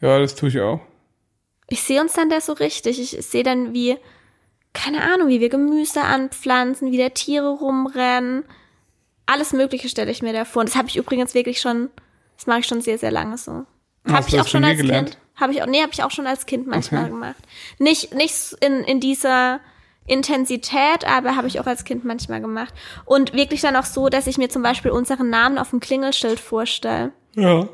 Ja, 0.01 0.19
das 0.19 0.35
tue 0.35 0.49
ich 0.49 0.59
auch. 0.59 0.81
Ich 1.69 1.81
sehe 1.81 2.01
uns 2.01 2.11
dann 2.11 2.29
da 2.29 2.41
so 2.41 2.51
richtig. 2.51 2.99
Ich 2.99 3.25
sehe 3.25 3.43
dann, 3.43 3.73
wie, 3.73 3.95
keine 4.73 5.01
Ahnung, 5.01 5.29
wie 5.29 5.39
wir 5.39 5.47
Gemüse 5.47 6.01
anpflanzen, 6.01 6.91
wie 6.91 6.97
da 6.97 7.07
Tiere 7.07 7.47
rumrennen. 7.49 8.43
Alles 9.25 9.53
Mögliche 9.53 9.87
stelle 9.87 10.11
ich 10.11 10.21
mir 10.21 10.33
da 10.33 10.43
vor. 10.43 10.59
Und 10.59 10.67
das 10.69 10.75
habe 10.75 10.89
ich 10.89 10.97
übrigens 10.97 11.33
wirklich 11.33 11.61
schon, 11.61 11.89
das 12.35 12.45
mache 12.45 12.59
ich 12.59 12.67
schon 12.67 12.81
sehr, 12.81 12.97
sehr 12.97 13.11
lange 13.11 13.37
so. 13.37 13.65
Habe 14.05 14.27
ich 14.27 14.37
auch 14.41 14.47
schon 14.47 14.65
als 14.65 14.75
gelernt? 14.79 15.11
Kind. 15.11 15.17
Habe 15.39 15.53
ich 15.53 15.63
auch, 15.63 15.67
nee, 15.67 15.81
habe 15.81 15.93
ich 15.93 16.03
auch 16.03 16.11
schon 16.11 16.27
als 16.27 16.45
Kind 16.45 16.67
manchmal 16.67 17.03
Okay. 17.03 17.11
gemacht. 17.11 17.41
Nicht, 17.79 18.13
nicht 18.13 18.51
in, 18.59 18.83
in 18.83 18.99
dieser 18.99 19.61
Intensität, 20.05 21.05
aber 21.07 21.35
habe 21.35 21.47
ich 21.47 21.59
auch 21.59 21.65
als 21.65 21.85
Kind 21.85 22.03
manchmal 22.03 22.41
gemacht. 22.41 22.73
Und 23.05 23.33
wirklich 23.33 23.61
dann 23.61 23.75
auch 23.75 23.85
so, 23.85 24.09
dass 24.09 24.27
ich 24.27 24.37
mir 24.37 24.49
zum 24.49 24.61
Beispiel 24.61 24.91
unseren 24.91 25.29
Namen 25.29 25.57
auf 25.57 25.69
dem 25.69 25.79
Klingelschild 25.79 26.39
vorstelle. 26.39 27.11
Ja. 27.35 27.67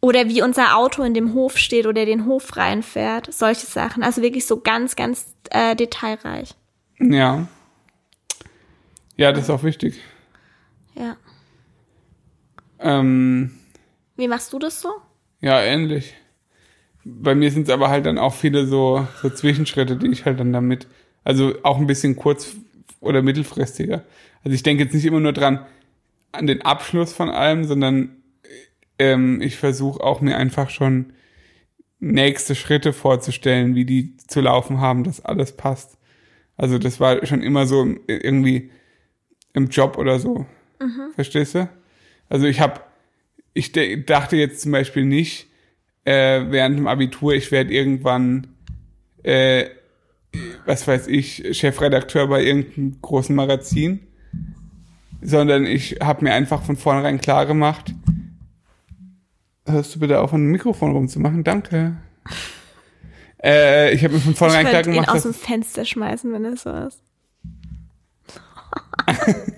Oder 0.00 0.28
wie 0.28 0.42
unser 0.42 0.76
Auto 0.76 1.02
in 1.02 1.12
dem 1.12 1.34
Hof 1.34 1.58
steht 1.58 1.86
oder 1.86 2.06
den 2.06 2.24
Hof 2.24 2.56
reinfährt. 2.56 3.32
Solche 3.32 3.66
Sachen. 3.66 4.02
Also 4.02 4.22
wirklich 4.22 4.46
so 4.46 4.60
ganz, 4.60 4.96
ganz 4.96 5.34
äh, 5.50 5.76
detailreich. 5.76 6.54
Ja. 6.98 7.48
Ja, 9.16 9.32
das 9.32 9.44
ist 9.44 9.50
auch 9.50 9.62
wichtig. 9.62 10.00
Ja. 10.94 11.16
Ähm, 12.78 13.50
Wie 14.16 14.28
machst 14.28 14.52
du 14.52 14.58
das 14.58 14.80
so? 14.80 14.90
ja, 15.40 15.60
ähnlich. 15.60 16.14
Bei 17.04 17.34
mir 17.34 17.50
sind 17.50 17.64
es 17.64 17.70
aber 17.70 17.88
halt 17.88 18.06
dann 18.06 18.18
auch 18.18 18.34
viele 18.34 18.66
so, 18.66 19.06
so 19.22 19.30
Zwischenschritte, 19.30 19.96
die 19.96 20.08
ich 20.08 20.26
halt 20.26 20.38
dann 20.38 20.52
damit, 20.52 20.86
also 21.24 21.54
auch 21.62 21.78
ein 21.78 21.86
bisschen 21.86 22.16
kurz- 22.16 22.56
oder 23.00 23.22
mittelfristiger. 23.22 24.04
Also 24.42 24.54
ich 24.54 24.62
denke 24.62 24.84
jetzt 24.84 24.94
nicht 24.94 25.04
immer 25.04 25.20
nur 25.20 25.32
dran 25.32 25.66
an 26.32 26.46
den 26.46 26.62
Abschluss 26.62 27.12
von 27.12 27.28
allem, 27.28 27.64
sondern 27.64 28.16
ähm, 28.98 29.40
ich 29.40 29.56
versuche 29.56 30.02
auch 30.02 30.20
mir 30.20 30.36
einfach 30.36 30.70
schon 30.70 31.12
nächste 31.98 32.54
Schritte 32.54 32.92
vorzustellen, 32.92 33.74
wie 33.74 33.84
die 33.84 34.16
zu 34.16 34.40
laufen 34.40 34.80
haben, 34.80 35.04
dass 35.04 35.24
alles 35.24 35.56
passt. 35.56 35.98
Also 36.56 36.78
das 36.78 37.00
war 37.00 37.24
schon 37.26 37.42
immer 37.42 37.66
so 37.66 37.86
irgendwie 38.06 38.70
im 39.52 39.68
Job 39.68 39.98
oder 39.98 40.18
so. 40.18 40.46
Mhm. 40.80 41.12
Verstehst 41.14 41.54
du? 41.54 41.68
Also 42.28 42.46
ich 42.46 42.60
habe, 42.60 42.80
ich 43.54 43.72
dachte 43.72 44.36
jetzt 44.36 44.62
zum 44.62 44.72
Beispiel 44.72 45.04
nicht 45.04 45.48
äh, 46.04 46.50
während 46.50 46.78
dem 46.78 46.86
Abitur, 46.86 47.34
ich 47.34 47.50
werde 47.52 47.72
irgendwann, 47.72 48.48
äh, 49.22 49.66
was 50.66 50.86
weiß 50.86 51.06
ich, 51.08 51.56
Chefredakteur 51.58 52.28
bei 52.28 52.42
irgendeinem 52.42 53.00
großen 53.02 53.34
Magazin, 53.34 54.00
sondern 55.20 55.66
ich 55.66 55.98
habe 56.00 56.24
mir 56.24 56.32
einfach 56.32 56.62
von 56.62 56.76
vornherein 56.76 57.20
klar 57.20 57.46
gemacht, 57.46 57.94
hörst 59.66 59.94
du 59.94 60.00
bitte 60.00 60.20
auf, 60.20 60.32
an 60.32 60.42
dem 60.42 60.50
Mikrofon 60.50 60.92
rumzumachen? 60.92 61.44
Danke. 61.44 61.96
Äh, 63.42 63.92
ich 63.94 64.04
habe 64.04 64.14
mir 64.14 64.20
von 64.20 64.34
vornherein 64.34 64.66
klar 64.66 64.82
gemacht, 64.82 65.08
ihn 65.08 65.14
aus 65.14 65.22
dem 65.22 65.34
Fenster 65.34 65.84
schmeißen, 65.84 66.32
wenn 66.32 66.44
es 66.44 66.62
so 66.62 66.70
ist. 66.70 67.02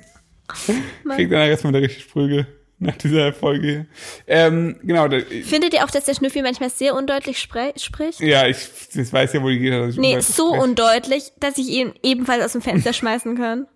Kriegt 1.09 1.33
dann 1.33 1.49
erstmal 1.49 1.73
der 1.73 1.83
richtig 1.83 2.09
Prügel 2.09 2.47
nach 2.83 2.97
dieser 2.97 3.33
Folge. 3.33 3.87
Ähm, 4.27 4.77
genau. 4.83 5.09
Da, 5.09 5.19
Findet 5.21 5.73
ihr 5.73 5.85
auch, 5.85 5.91
dass 5.91 6.05
der 6.05 6.15
Schnüffel 6.15 6.43
manchmal 6.43 6.71
sehr 6.71 6.95
undeutlich 6.95 7.39
spricht? 7.39 8.21
Ja, 8.21 8.47
ich 8.47 8.59
das 8.95 9.13
weiß 9.13 9.33
ja, 9.33 9.43
wo 9.43 9.49
die 9.49 9.59
geht. 9.59 9.73
Dass 9.73 9.95
ich 9.95 10.01
nee, 10.01 10.21
so 10.21 10.49
spreche. 10.49 10.63
undeutlich, 10.63 11.33
dass 11.39 11.59
ich 11.59 11.69
ihn 11.69 11.93
ebenfalls 12.03 12.45
aus 12.45 12.53
dem 12.53 12.63
Fenster 12.63 12.93
schmeißen 12.93 13.37
kann. 13.37 13.67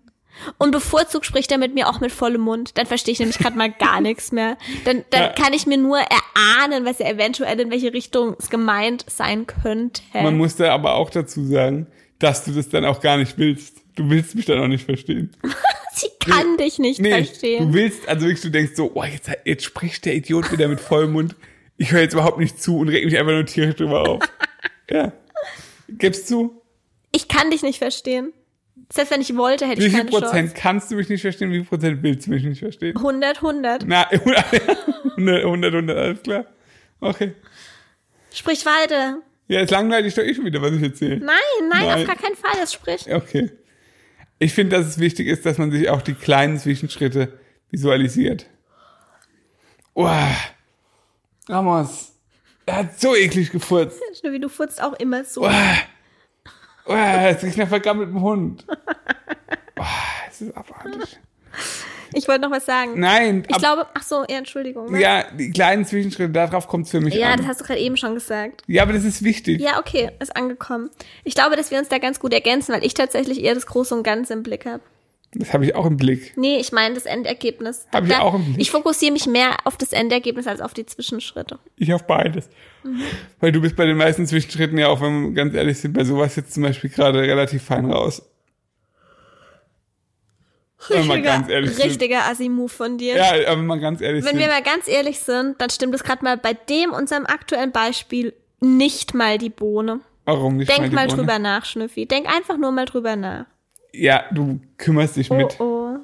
Und 0.59 0.71
bevorzugt 0.71 1.25
spricht 1.25 1.51
er 1.51 1.57
mit 1.57 1.73
mir 1.73 1.89
auch 1.89 1.99
mit 1.99 2.11
vollem 2.11 2.41
Mund. 2.41 2.77
Dann 2.77 2.85
verstehe 2.85 3.13
ich 3.13 3.19
nämlich 3.19 3.39
gerade 3.39 3.57
mal 3.57 3.71
gar 3.71 4.01
nichts 4.01 4.31
mehr. 4.31 4.57
Dann, 4.85 5.03
dann 5.09 5.21
ja. 5.21 5.29
kann 5.29 5.53
ich 5.53 5.65
mir 5.65 5.77
nur 5.77 5.97
erahnen, 5.97 6.85
was 6.85 6.99
er 6.99 7.11
eventuell 7.11 7.59
in 7.59 7.71
welche 7.71 7.91
Richtung 7.91 8.35
es 8.37 8.49
gemeint 8.49 9.05
sein 9.07 9.47
könnte. 9.47 10.01
Man 10.13 10.37
muss 10.37 10.55
da 10.55 10.73
aber 10.73 10.93
auch 10.95 11.09
dazu 11.09 11.43
sagen, 11.45 11.87
dass 12.19 12.45
du 12.45 12.51
das 12.51 12.69
dann 12.69 12.85
auch 12.85 12.99
gar 12.99 13.17
nicht 13.17 13.37
willst. 13.39 13.81
Du 13.97 14.09
willst 14.11 14.35
mich 14.35 14.45
dann 14.45 14.59
auch 14.59 14.67
nicht 14.67 14.85
verstehen. 14.85 15.31
Sie 15.93 16.07
kann 16.19 16.51
nee, 16.51 16.65
dich 16.65 16.77
nicht 16.77 17.01
nee, 17.01 17.09
verstehen. 17.09 17.67
Du 17.67 17.73
willst, 17.73 18.07
also 18.07 18.27
wirklich, 18.27 18.41
du 18.41 18.51
denkst 18.51 18.73
so, 18.75 18.91
oh, 18.93 19.03
jetzt, 19.03 19.31
jetzt 19.43 19.63
spricht 19.63 20.05
der 20.05 20.13
Idiot 20.13 20.51
wieder 20.51 20.67
mit 20.67 20.79
vollem 20.79 21.13
Mund. 21.13 21.35
Ich 21.77 21.91
höre 21.91 22.01
jetzt 22.01 22.13
überhaupt 22.13 22.37
nicht 22.37 22.61
zu 22.61 22.77
und 22.77 22.89
reg 22.89 23.03
mich 23.03 23.17
einfach 23.17 23.33
nur 23.33 23.45
tierisch 23.45 23.75
drüber 23.75 24.07
auf. 24.07 24.23
ja. 24.91 25.11
Gibst 25.89 26.27
zu? 26.27 26.61
Ich 27.11 27.27
kann 27.27 27.49
dich 27.49 27.63
nicht 27.63 27.79
verstehen. 27.79 28.33
Selbst 28.93 29.11
wenn 29.11 29.21
ich 29.21 29.35
wollte, 29.35 29.67
hätte 29.67 29.83
ich 29.83 29.91
keine 29.91 30.07
Wie 30.07 30.11
viel 30.11 30.19
Prozent 30.19 30.49
Chance. 30.49 30.61
kannst 30.61 30.91
du 30.91 30.95
mich 30.95 31.09
nicht 31.09 31.21
verstehen? 31.21 31.49
Wie 31.49 31.57
viel 31.57 31.65
Prozent 31.65 32.03
willst 32.03 32.27
du 32.27 32.31
mich 32.31 32.43
nicht 32.43 32.59
verstehen? 32.59 32.95
100, 32.95 33.37
100. 33.37 33.83
Na, 33.87 34.03
100, 34.03 34.45
100, 35.17 35.73
100, 35.73 35.97
alles 35.97 36.21
klar. 36.21 36.45
Okay. 36.99 37.33
Sprich 38.31 38.63
weiter. 38.65 39.21
Ja, 39.47 39.61
es 39.61 39.71
langweilig 39.71 40.13
doch 40.13 40.23
eh 40.23 40.35
schon 40.35 40.45
wieder, 40.45 40.61
was 40.61 40.73
ich 40.73 40.83
erzähle. 40.83 41.17
Nein, 41.17 41.37
nein, 41.69 41.69
nein, 41.69 41.99
auf 42.01 42.05
gar 42.05 42.15
keinen 42.17 42.35
Fall, 42.35 42.59
das 42.59 42.73
spricht. 42.73 43.11
Okay. 43.11 43.49
Ich 44.39 44.53
finde, 44.53 44.77
dass 44.77 44.85
es 44.85 44.99
wichtig 44.99 45.27
ist, 45.27 45.45
dass 45.45 45.57
man 45.57 45.71
sich 45.71 45.89
auch 45.89 46.01
die 46.01 46.13
kleinen 46.13 46.57
Zwischenschritte 46.57 47.39
visualisiert. 47.71 48.45
Uah. 49.95 50.35
Ramos, 51.49 52.13
er 52.65 52.75
hat 52.75 52.99
so 52.99 53.15
eklig 53.15 53.51
gefurzt. 53.51 53.99
Wie 54.23 54.39
du 54.39 54.49
furzt 54.49 54.81
auch 54.81 54.93
immer 54.93 55.23
so. 55.23 55.41
Uah. 55.41 55.77
Uah, 56.85 57.29
es 57.29 57.43
riecht 57.43 57.57
nach 57.57 57.67
vergammeltem 57.67 58.21
Hund. 58.21 58.65
Uah, 59.77 59.85
es 60.29 60.41
ist 60.41 60.55
abartig. 60.55 61.19
Ich 62.13 62.27
wollte 62.27 62.41
noch 62.41 62.51
was 62.51 62.65
sagen. 62.65 62.99
Nein. 62.99 63.43
Ich 63.47 63.57
glaube, 63.57 63.87
ach 63.93 64.03
so, 64.03 64.23
ja, 64.29 64.37
Entschuldigung. 64.37 64.91
Ne? 64.91 65.01
Ja, 65.01 65.25
die 65.31 65.51
kleinen 65.51 65.85
Zwischenschritte, 65.85 66.31
darauf 66.31 66.67
kommt 66.67 66.85
es 66.85 66.91
für 66.91 67.01
mich 67.01 67.13
ja, 67.13 67.27
an. 67.27 67.31
Ja, 67.31 67.37
das 67.37 67.47
hast 67.47 67.61
du 67.61 67.65
gerade 67.65 67.79
eben 67.79 67.97
schon 67.97 68.13
gesagt. 68.13 68.63
Ja, 68.67 68.83
aber 68.83 68.93
das 68.93 69.03
ist 69.03 69.23
wichtig. 69.23 69.61
Ja, 69.61 69.79
okay, 69.79 70.11
ist 70.19 70.35
angekommen. 70.35 70.89
Ich 71.23 71.35
glaube, 71.35 71.55
dass 71.55 71.71
wir 71.71 71.79
uns 71.79 71.89
da 71.89 71.97
ganz 71.97 72.19
gut 72.19 72.33
ergänzen, 72.33 72.73
weil 72.73 72.85
ich 72.85 72.93
tatsächlich 72.93 73.43
eher 73.43 73.53
das 73.53 73.65
Große 73.65 73.95
und 73.95 74.03
Ganze 74.03 74.33
im 74.33 74.43
Blick 74.43 74.65
habe. 74.65 74.81
Das 75.33 75.53
habe 75.53 75.65
ich 75.65 75.75
auch 75.75 75.85
im 75.85 75.97
Blick. 75.97 76.33
Nee, 76.37 76.57
ich 76.57 76.71
meine 76.71 76.95
das 76.95 77.05
Endergebnis. 77.05 77.85
Habe 77.93 78.07
ich 78.07 78.15
auch 78.15 78.33
im 78.33 78.45
Blick. 78.45 78.61
Ich 78.61 78.71
fokussiere 78.71 79.11
mich 79.11 79.27
mehr 79.27 79.57
auf 79.65 79.77
das 79.77 79.91
Endergebnis 79.91 80.47
als 80.47 80.61
auf 80.61 80.73
die 80.73 80.85
Zwischenschritte. 80.85 81.59
Ich 81.75 81.93
auf 81.93 82.07
beides. 82.07 82.49
Mhm. 82.83 83.01
Weil 83.39 83.51
du 83.51 83.61
bist 83.61 83.75
bei 83.75 83.85
den 83.85 83.97
meisten 83.97 84.25
Zwischenschritten 84.25 84.77
ja 84.77 84.87
auch, 84.87 85.01
wenn 85.01 85.23
wir 85.23 85.31
ganz 85.31 85.53
ehrlich 85.53 85.79
sind, 85.79 85.93
bei 85.93 86.05
sowas 86.05 86.35
jetzt 86.37 86.53
zum 86.53 86.63
Beispiel 86.63 86.89
gerade 86.89 87.19
relativ 87.19 87.63
fein 87.63 87.91
raus. 87.91 88.23
Richtiger, 90.89 91.47
richtiger 91.47 92.25
Assi-Move 92.29 92.69
von 92.69 92.97
dir. 92.97 93.15
Ja, 93.15 93.51
aber 93.51 93.61
mal 93.61 93.79
ganz 93.79 93.99
ehrlich 93.99 94.23
Wenn 94.23 94.31
sind. 94.31 94.39
wir 94.39 94.47
mal 94.47 94.61
ganz 94.61 94.87
ehrlich 94.87 95.19
sind, 95.19 95.59
dann 95.59 95.69
stimmt 95.69 95.95
es 95.95 96.03
gerade 96.03 96.23
mal 96.23 96.37
bei 96.37 96.53
dem, 96.53 96.91
unserem 96.91 97.25
aktuellen 97.25 97.71
Beispiel, 97.71 98.33
nicht 98.59 99.13
mal 99.13 99.37
die 99.37 99.49
Bohne. 99.49 100.01
Warum 100.25 100.57
nicht 100.57 100.69
Denk 100.69 100.93
mal, 100.93 101.07
mal 101.07 101.15
drüber 101.15 101.39
nach, 101.39 101.65
Schnüffi. 101.65 102.05
Denk 102.05 102.27
einfach 102.27 102.57
nur 102.57 102.71
mal 102.71 102.85
drüber 102.85 103.15
nach. 103.15 103.45
Ja, 103.91 104.25
du 104.31 104.59
kümmerst 104.77 105.15
dich 105.15 105.31
oh, 105.31 105.35
mit. 105.35 105.59
Oh. 105.59 105.97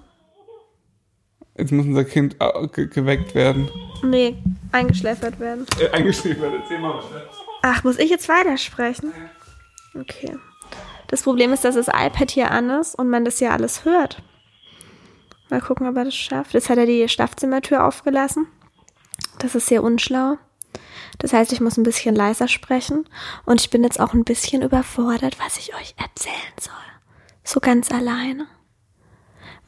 Jetzt 1.58 1.72
muss 1.72 1.86
unser 1.86 2.06
Kind 2.06 2.36
äh, 2.40 2.68
ge 2.68 2.88
geweckt 2.88 3.36
werden. 3.36 3.70
Nee, 4.02 4.38
eingeschläfert 4.72 5.40
werden. 5.40 5.66
Äh, 5.80 5.90
eingeschläfert, 5.90 6.52
erzähl 6.62 6.80
mal 6.80 6.96
was. 6.96 7.06
Ach, 7.62 7.84
muss 7.84 8.00
ich 8.00 8.10
jetzt 8.10 8.28
weitersprechen? 8.28 9.14
Okay. 9.94 10.36
Das 11.08 11.22
Problem 11.22 11.54
ist, 11.54 11.64
dass 11.64 11.76
das 11.76 11.88
iPad 11.88 12.32
hier 12.32 12.50
an 12.50 12.70
ist 12.72 12.96
und 12.96 13.10
man 13.10 13.24
das 13.24 13.40
ja 13.40 13.52
alles 13.52 13.86
hört. 13.86 14.24
Mal 15.54 15.62
gucken, 15.62 15.88
ob 15.88 15.96
er 15.98 16.06
das 16.06 16.16
schafft. 16.16 16.56
Jetzt 16.56 16.72
hat 16.72 16.80
er 16.80 16.88
die 16.88 17.08
Schlafzimmertür 17.08 17.86
aufgelassen. 17.86 18.48
Das 19.38 19.54
ist 19.54 19.68
sehr 19.68 19.84
unschlau. 19.84 20.40
Das 21.20 21.32
heißt, 21.32 21.54
ich 21.54 21.62
muss 21.62 21.78
ein 21.78 21.84
bisschen 21.84 22.16
leiser 22.16 22.48
sprechen. 22.48 23.08
Und 23.46 23.62
ich 23.62 23.70
bin 23.70 23.84
jetzt 23.84 24.00
auch 24.00 24.16
ein 24.16 24.24
bisschen 24.24 24.64
überfordert, 24.64 25.38
was 25.38 25.60
ich 25.60 25.76
euch 25.76 25.94
erzählen 26.02 26.56
soll. 26.60 26.74
So 27.44 27.60
ganz 27.60 27.92
alleine. 27.92 28.48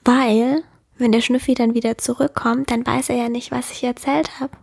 Weil, 0.03 0.63
wenn 0.97 1.11
der 1.11 1.21
Schnüffi 1.21 1.53
dann 1.53 1.75
wieder 1.75 1.99
zurückkommt, 1.99 2.71
dann 2.71 2.83
weiß 2.83 3.09
er 3.09 3.17
ja 3.17 3.29
nicht, 3.29 3.51
was 3.51 3.69
ich 3.69 3.83
erzählt 3.83 4.39
habe. 4.39 4.57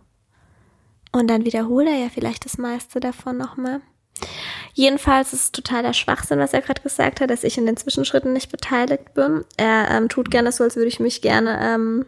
Und 1.13 1.29
dann 1.29 1.45
wiederholt 1.45 1.87
er 1.87 1.95
ja 1.95 2.09
vielleicht 2.09 2.43
das 2.43 2.57
meiste 2.57 2.99
davon 2.99 3.37
nochmal. 3.37 3.79
Jedenfalls 4.73 5.33
ist 5.33 5.41
es 5.43 5.51
totaler 5.51 5.93
Schwachsinn, 5.93 6.39
was 6.39 6.53
er 6.53 6.61
gerade 6.61 6.81
gesagt 6.81 7.21
hat, 7.21 7.29
dass 7.29 7.43
ich 7.43 7.57
in 7.57 7.65
den 7.67 7.77
Zwischenschritten 7.77 8.33
nicht 8.33 8.51
beteiligt 8.51 9.13
bin. 9.13 9.45
Er 9.55 9.89
ähm, 9.91 10.09
tut 10.09 10.31
gerne 10.31 10.51
so, 10.51 10.63
als 10.63 10.75
würde 10.75 10.87
ich 10.87 10.99
mich 10.99 11.21
gerne, 11.21 11.59
ähm, 11.61 12.05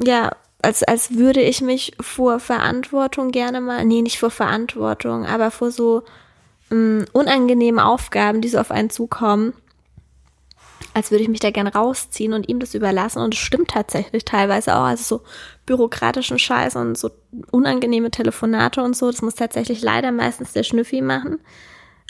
ja, 0.00 0.30
als, 0.62 0.84
als 0.84 1.16
würde 1.16 1.42
ich 1.42 1.60
mich 1.60 1.92
vor 2.00 2.38
Verantwortung 2.38 3.32
gerne 3.32 3.60
mal, 3.60 3.84
nee, 3.84 4.00
nicht 4.00 4.18
vor 4.18 4.30
Verantwortung, 4.30 5.26
aber 5.26 5.50
vor 5.50 5.72
so 5.72 6.04
ähm, 6.70 7.04
unangenehmen 7.12 7.80
Aufgaben, 7.80 8.40
die 8.40 8.48
so 8.48 8.58
auf 8.58 8.70
einen 8.70 8.90
zukommen, 8.90 9.54
als 10.94 11.10
würde 11.10 11.24
ich 11.24 11.28
mich 11.28 11.40
da 11.40 11.50
gern 11.50 11.66
rausziehen 11.66 12.32
und 12.32 12.48
ihm 12.48 12.60
das 12.60 12.74
überlassen. 12.74 13.18
Und 13.18 13.34
es 13.34 13.40
stimmt 13.40 13.68
tatsächlich 13.70 14.24
teilweise 14.24 14.76
auch. 14.76 14.84
Also 14.84 15.18
so 15.18 15.24
bürokratischen 15.66 16.38
Scheiß 16.38 16.76
und 16.76 16.96
so 16.96 17.10
unangenehme 17.50 18.12
Telefonate 18.12 18.80
und 18.82 18.96
so, 18.96 19.10
das 19.10 19.20
muss 19.20 19.34
tatsächlich 19.34 19.82
leider 19.82 20.12
meistens 20.12 20.52
der 20.52 20.62
Schnüffi 20.62 21.02
machen. 21.02 21.40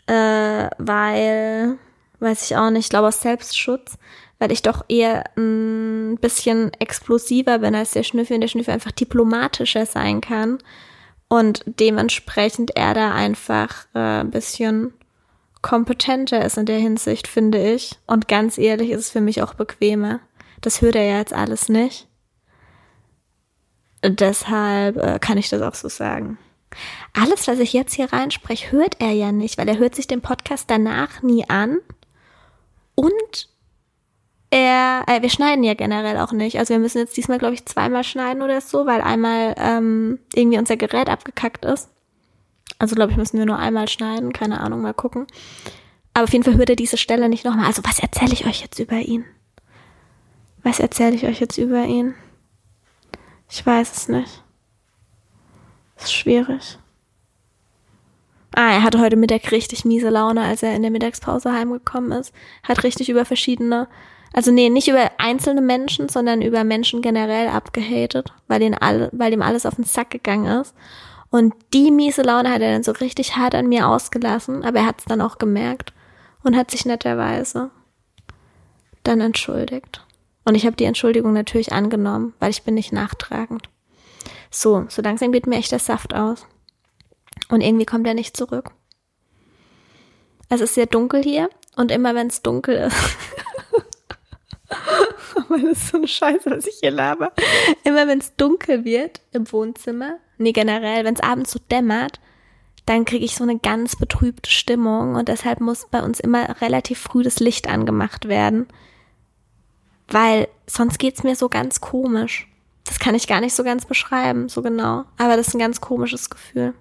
Äh, 0.07 0.69
weil, 0.77 1.79
weiß 2.21 2.45
ich 2.45 2.57
auch 2.57 2.69
nicht, 2.69 2.85
ich 2.85 2.91
glaube 2.91 3.09
aus 3.09 3.23
Selbstschutz, 3.23 3.97
weil 4.39 4.53
ich 4.53 4.61
doch 4.61 4.85
eher 4.89 5.25
ein 5.39 6.19
bisschen 6.21 6.71
explosiver 6.75 7.61
bin 7.61 7.75
als 7.75 7.93
der 7.93 8.03
Schnüffi 8.03 8.35
und 8.35 8.43
der 8.43 8.49
Schnüffi 8.49 8.71
einfach 8.71 8.93
diplomatischer 8.93 9.87
sein 9.87 10.21
kann. 10.21 10.59
Und 11.29 11.63
dementsprechend 11.65 12.77
er 12.77 12.93
da 12.93 13.15
einfach 13.15 13.87
äh, 13.95 14.21
ein 14.21 14.31
bisschen 14.31 14.93
kompetenter 15.65 16.45
ist 16.45 16.59
in 16.59 16.67
der 16.67 16.79
Hinsicht, 16.79 17.27
finde 17.27 17.73
ich. 17.73 17.97
Und 18.07 18.29
ganz 18.29 18.59
ehrlich 18.59 18.91
ist 18.91 19.01
es 19.01 19.11
für 19.11 19.23
mich 19.23 19.43
auch 19.43 19.55
bequemer. 19.55 20.21
Das 20.61 20.83
hört 20.83 20.95
er 20.95 21.05
ja 21.05 21.19
jetzt 21.19 21.33
alles 21.33 21.71
nicht. 21.71 22.07
Deshalb 24.03 24.99
äh, 24.99 25.19
kann 25.19 25.39
ich 25.39 25.49
das 25.49 25.63
auch 25.63 25.75
so 25.75 25.89
sagen. 25.89 26.37
Alles, 27.15 27.49
was 27.49 27.61
ich 27.61 27.73
jetzt 27.73 27.95
hier 27.95 28.13
reinspreche, 28.13 28.73
hört 28.73 29.01
er 29.01 29.13
ja 29.13 29.33
nicht, 29.33 29.57
weil 29.57 29.67
er 29.67 29.79
hört 29.79 29.95
sich 29.95 30.07
den 30.07 30.21
Podcast 30.21 30.71
danach 30.71 31.23
nie 31.23 31.49
an. 31.49 31.79
Und 32.95 33.49
er, 34.51 35.05
äh, 35.07 35.23
wir 35.23 35.31
schneiden 35.31 35.65
ja 35.65 35.73
generell 35.73 36.19
auch 36.19 36.33
nicht. 36.33 36.59
Also 36.59 36.75
wir 36.75 36.79
müssen 36.79 36.99
jetzt 36.99 37.17
diesmal, 37.17 37.39
glaube 37.39 37.55
ich, 37.55 37.65
zweimal 37.65 38.05
schneiden 38.05 38.43
oder 38.43 38.61
so, 38.61 38.85
weil 38.85 39.01
einmal 39.01 39.55
ähm, 39.57 40.19
irgendwie 40.35 40.59
unser 40.59 40.77
Gerät 40.77 41.09
abgekackt 41.09 41.65
ist. 41.65 41.89
Also 42.79 42.95
glaube 42.95 43.13
ich, 43.13 43.17
müssen 43.17 43.39
wir 43.39 43.47
nur 43.47 43.59
einmal 43.59 43.89
schneiden, 43.89 44.33
keine 44.33 44.61
Ahnung, 44.61 44.83
mal 44.83 44.95
gucken. 44.95 45.27
Aber 46.13 46.25
auf 46.25 46.33
jeden 46.33 46.45
Fall 46.45 46.57
hört 46.57 46.71
er 46.71 46.77
diese 46.77 46.97
Stelle 46.97 47.29
nicht 47.29 47.45
nochmal. 47.45 47.67
Also 47.67 47.83
was 47.85 47.99
erzähle 47.99 48.33
ich 48.33 48.47
euch 48.47 48.61
jetzt 48.61 48.79
über 48.79 48.99
ihn? 48.99 49.25
Was 50.63 50.81
erzähle 50.81 51.15
ich 51.15 51.25
euch 51.27 51.41
jetzt 51.41 51.59
über 51.59 51.85
ihn? 51.85 52.15
Ich 53.51 53.65
weiß 53.65 53.97
es 53.97 54.09
nicht. 54.09 54.43
Das 55.97 56.07
ist 56.07 56.15
schwierig. 56.15 56.79
Ah, 58.57 58.73
er 58.73 58.83
hatte 58.85 59.01
heute 59.01 59.17
Mittag 59.17 59.51
richtig 59.51 59.85
miese 59.85 60.11
Laune, 60.11 60.43
als 60.43 60.63
er 60.63 60.77
in 60.77 60.83
der 60.83 60.93
Mittagspause 60.93 61.53
heimgekommen 61.53 62.13
ist. 62.13 62.33
Hat 62.63 62.85
richtig 62.85 63.09
über 63.11 63.25
verschiedene, 63.25 63.89
also 64.33 64.53
nee, 64.53 64.71
nicht 64.71 64.87
über 64.87 65.11
einzelne 65.19 65.61
Menschen, 65.61 66.09
sondern 66.09 66.41
über 66.41 66.63
Menschen 66.63 67.03
generell 67.03 67.49
abgehatet, 67.49 68.33
weil, 68.47 68.63
ihn 68.63 68.75
alle, 68.75 69.11
weil 69.13 69.33
ihm 69.33 69.43
alles 69.43 69.67
auf 69.67 69.75
den 69.75 69.85
Sack 69.85 70.11
gegangen 70.11 70.61
ist. 70.61 70.75
Und 71.35 71.53
die 71.73 71.91
miese 71.91 72.23
Laune 72.23 72.49
hat 72.49 72.63
er 72.63 72.71
dann 72.71 72.85
so 72.85 72.93
richtig 72.93 73.35
hart 73.35 73.57
an 73.57 73.67
mir 73.69 73.89
ausgelassen, 73.89 74.65
aber 74.65 74.79
er 74.79 74.87
hat 74.87 75.01
es 75.01 75.05
dann 75.07 75.21
auch 75.21 75.39
gemerkt 75.39 75.93
und 76.45 76.55
hat 76.55 76.71
sich 76.71 76.87
netterweise 76.87 77.73
dann 79.03 79.21
entschuldigt. 79.21 80.07
Und 80.45 80.55
ich 80.55 80.65
habe 80.65 80.77
die 80.77 80.85
Entschuldigung 80.85 81.33
natürlich 81.33 81.73
angenommen, 81.73 82.35
weil 82.39 82.51
ich 82.51 82.63
bin 82.63 82.75
nicht 82.75 82.93
nachtragend. 82.93 83.69
So, 84.49 84.87
so 84.89 85.03
langsam 85.03 85.33
geht 85.33 85.49
mir 85.49 85.57
echt 85.57 85.73
der 85.73 85.81
Saft 85.81 86.15
aus. 86.15 86.47
Und 87.49 87.63
irgendwie 87.63 87.85
kommt 87.85 88.07
er 88.07 88.15
nicht 88.15 88.37
zurück. 88.37 88.71
Es 90.51 90.61
ist 90.61 90.75
sehr 90.75 90.87
dunkel 90.87 91.21
hier 91.21 91.51
und 91.75 91.91
immer 91.91 92.15
wenn 92.15 92.29
es 92.29 92.43
dunkel 92.43 92.77
ist. 92.77 92.97
das 95.49 95.63
ist 95.65 95.89
so 95.89 95.97
eine 95.97 96.07
Scheiße, 96.07 96.49
was 96.49 96.67
ich 96.69 96.77
hier 96.79 96.93
laber. 96.93 97.33
Immer 97.83 98.07
wenn 98.07 98.21
es 98.21 98.37
dunkel 98.37 98.85
wird 98.85 99.21
im 99.33 99.51
Wohnzimmer, 99.51 100.21
nee, 100.39 100.53
generell, 100.53 101.05
wenn 101.05 101.15
es 101.15 101.23
abends 101.23 101.53
so 101.53 101.59
dämmert, 101.71 102.21
dann 102.87 103.05
kriege 103.05 103.25
ich 103.25 103.35
so 103.35 103.45
eine 103.45 103.59
ganz 103.59 103.97
betrübte 103.97 104.51
Stimmung 104.51 105.15
und 105.15 105.29
deshalb 105.29 105.61
muss 105.61 105.87
bei 105.91 106.03
uns 106.03 106.21
immer 106.21 106.61
relativ 106.61 106.99
früh 106.99 107.23
das 107.23 107.41
Licht 107.41 107.69
angemacht 107.69 108.29
werden. 108.29 108.67
Weil 110.09 110.49
sonst 110.67 110.99
geht's 110.99 111.23
mir 111.23 111.35
so 111.35 111.49
ganz 111.49 111.81
komisch. 111.81 112.47
Das 112.85 112.99
kann 112.99 113.15
ich 113.15 113.27
gar 113.27 113.41
nicht 113.41 113.55
so 113.55 113.65
ganz 113.65 113.87
beschreiben, 113.87 114.51
so 114.51 114.61
genau. 114.61 115.05
Aber 115.17 115.37
das 115.37 115.49
ist 115.49 115.55
ein 115.55 115.61
ganz 115.61 115.81
komisches 115.81 116.29
Gefühl. 116.29 116.75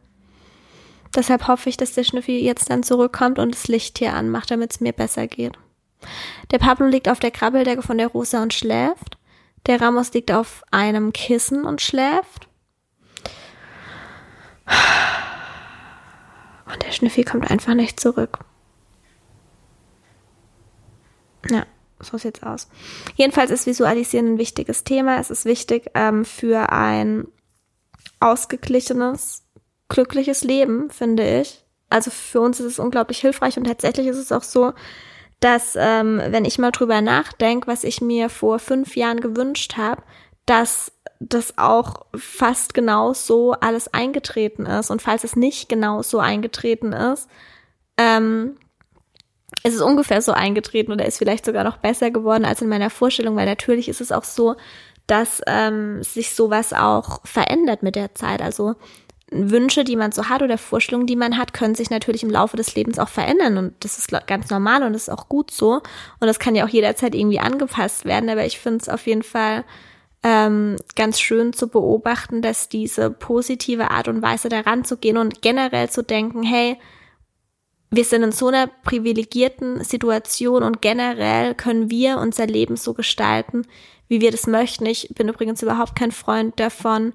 Deshalb 1.15 1.47
hoffe 1.47 1.69
ich, 1.69 1.77
dass 1.77 1.93
der 1.93 2.03
Schnüffi 2.03 2.39
jetzt 2.39 2.69
dann 2.69 2.83
zurückkommt 2.83 3.39
und 3.39 3.53
das 3.53 3.67
Licht 3.67 3.99
hier 3.99 4.13
anmacht, 4.13 4.51
damit 4.51 4.71
es 4.71 4.81
mir 4.81 4.93
besser 4.93 5.27
geht. 5.27 5.57
Der 6.51 6.57
Pablo 6.57 6.87
liegt 6.87 7.07
auf 7.07 7.19
der 7.19 7.31
Krabbeldecke 7.31 7.81
von 7.81 7.97
der 7.97 8.07
Rosa 8.07 8.41
und 8.41 8.53
schläft. 8.53 9.17
Der 9.67 9.79
Ramos 9.79 10.11
liegt 10.13 10.31
auf 10.31 10.63
einem 10.71 11.13
Kissen 11.13 11.63
und 11.63 11.81
schläft. 11.81 12.49
Und 16.65 16.83
der 16.83 16.91
Schnüffi 16.91 17.23
kommt 17.23 17.49
einfach 17.49 17.73
nicht 17.73 17.99
zurück. 17.99 18.39
Ja, 21.49 21.65
so 21.99 22.17
sieht's 22.17 22.43
aus. 22.43 22.69
Jedenfalls 23.15 23.51
ist 23.51 23.67
Visualisieren 23.67 24.33
ein 24.33 24.37
wichtiges 24.37 24.83
Thema. 24.83 25.19
Es 25.19 25.29
ist 25.29 25.45
wichtig 25.45 25.91
ähm, 25.93 26.25
für 26.25 26.71
ein 26.71 27.27
ausgeglichenes 28.19 29.43
glückliches 29.89 30.43
Leben, 30.43 30.89
finde 30.89 31.41
ich. 31.41 31.63
Also 31.89 32.09
für 32.09 32.41
uns 32.41 32.59
ist 32.59 32.65
es 32.65 32.79
unglaublich 32.79 33.19
hilfreich 33.19 33.57
und 33.57 33.65
tatsächlich 33.65 34.07
ist 34.07 34.17
es 34.17 34.31
auch 34.31 34.43
so, 34.43 34.73
dass 35.39 35.75
ähm, 35.77 36.21
wenn 36.29 36.45
ich 36.45 36.57
mal 36.57 36.71
drüber 36.71 37.01
nachdenke, 37.01 37.67
was 37.67 37.83
ich 37.83 38.01
mir 38.01 38.29
vor 38.29 38.59
fünf 38.59 38.95
Jahren 38.95 39.19
gewünscht 39.19 39.75
habe, 39.77 40.01
dass 40.45 40.92
das 41.29 41.57
auch 41.57 42.05
fast 42.15 42.73
genau 42.73 43.13
so 43.13 43.53
alles 43.53 43.93
eingetreten 43.93 44.65
ist. 44.65 44.89
Und 44.89 45.01
falls 45.01 45.23
es 45.23 45.35
nicht 45.35 45.69
genau 45.69 46.01
so 46.01 46.19
eingetreten 46.19 46.93
ist, 46.93 47.29
ähm, 47.97 48.57
ist 49.63 49.75
es 49.75 49.81
ungefähr 49.81 50.21
so 50.21 50.33
eingetreten 50.33 50.91
oder 50.91 51.05
ist 51.05 51.17
vielleicht 51.17 51.45
sogar 51.45 51.63
noch 51.63 51.77
besser 51.77 52.11
geworden 52.11 52.45
als 52.45 52.61
in 52.61 52.69
meiner 52.69 52.89
Vorstellung, 52.89 53.35
weil 53.35 53.45
natürlich 53.45 53.87
ist 53.87 54.01
es 54.01 54.11
auch 54.11 54.23
so, 54.23 54.55
dass 55.07 55.41
ähm, 55.47 56.01
sich 56.03 56.33
sowas 56.33 56.73
auch 56.73 57.25
verändert 57.25 57.83
mit 57.83 57.95
der 57.95 58.15
Zeit. 58.15 58.41
Also 58.41 58.75
Wünsche, 59.31 59.83
die 59.83 59.95
man 59.95 60.11
so 60.11 60.29
hat 60.29 60.41
oder 60.41 60.57
Vorstellungen, 60.57 61.07
die 61.07 61.15
man 61.15 61.37
hat, 61.37 61.53
können 61.53 61.75
sich 61.75 61.89
natürlich 61.89 62.23
im 62.23 62.29
Laufe 62.29 62.57
des 62.57 62.75
Lebens 62.75 62.99
auch 62.99 63.09
verändern 63.09 63.57
und 63.57 63.73
das 63.83 63.97
ist 63.97 64.11
ganz 64.27 64.49
normal 64.49 64.83
und 64.83 64.93
das 64.93 65.03
ist 65.03 65.09
auch 65.09 65.29
gut 65.29 65.51
so 65.51 65.81
und 66.19 66.27
das 66.27 66.39
kann 66.39 66.55
ja 66.55 66.65
auch 66.65 66.69
jederzeit 66.69 67.15
irgendwie 67.15 67.39
angepasst 67.39 68.05
werden, 68.05 68.29
aber 68.29 68.45
ich 68.45 68.59
finde 68.59 68.79
es 68.81 68.89
auf 68.89 69.07
jeden 69.07 69.23
Fall 69.23 69.63
ähm, 70.23 70.77
ganz 70.95 71.19
schön 71.19 71.53
zu 71.53 71.67
beobachten, 71.67 72.41
dass 72.41 72.69
diese 72.69 73.11
positive 73.11 73.91
Art 73.91 74.07
und 74.07 74.21
Weise 74.21 74.49
daran 74.49 74.85
zu 74.85 74.97
gehen 74.97 75.17
und 75.17 75.41
generell 75.41 75.89
zu 75.89 76.01
denken, 76.01 76.43
hey, 76.43 76.77
wir 77.91 78.05
sind 78.05 78.23
in 78.23 78.31
so 78.31 78.47
einer 78.47 78.67
privilegierten 78.67 79.83
Situation 79.83 80.63
und 80.63 80.81
generell 80.81 81.53
können 81.53 81.91
wir 81.91 82.17
unser 82.17 82.47
Leben 82.47 82.75
so 82.75 82.93
gestalten, 82.93 83.67
wie 84.07 84.19
wir 84.19 84.31
das 84.31 84.47
möchten. 84.47 84.85
Ich 84.85 85.09
bin 85.13 85.27
übrigens 85.27 85.61
überhaupt 85.61 85.95
kein 85.95 86.11
Freund 86.11 86.59
davon, 86.59 87.13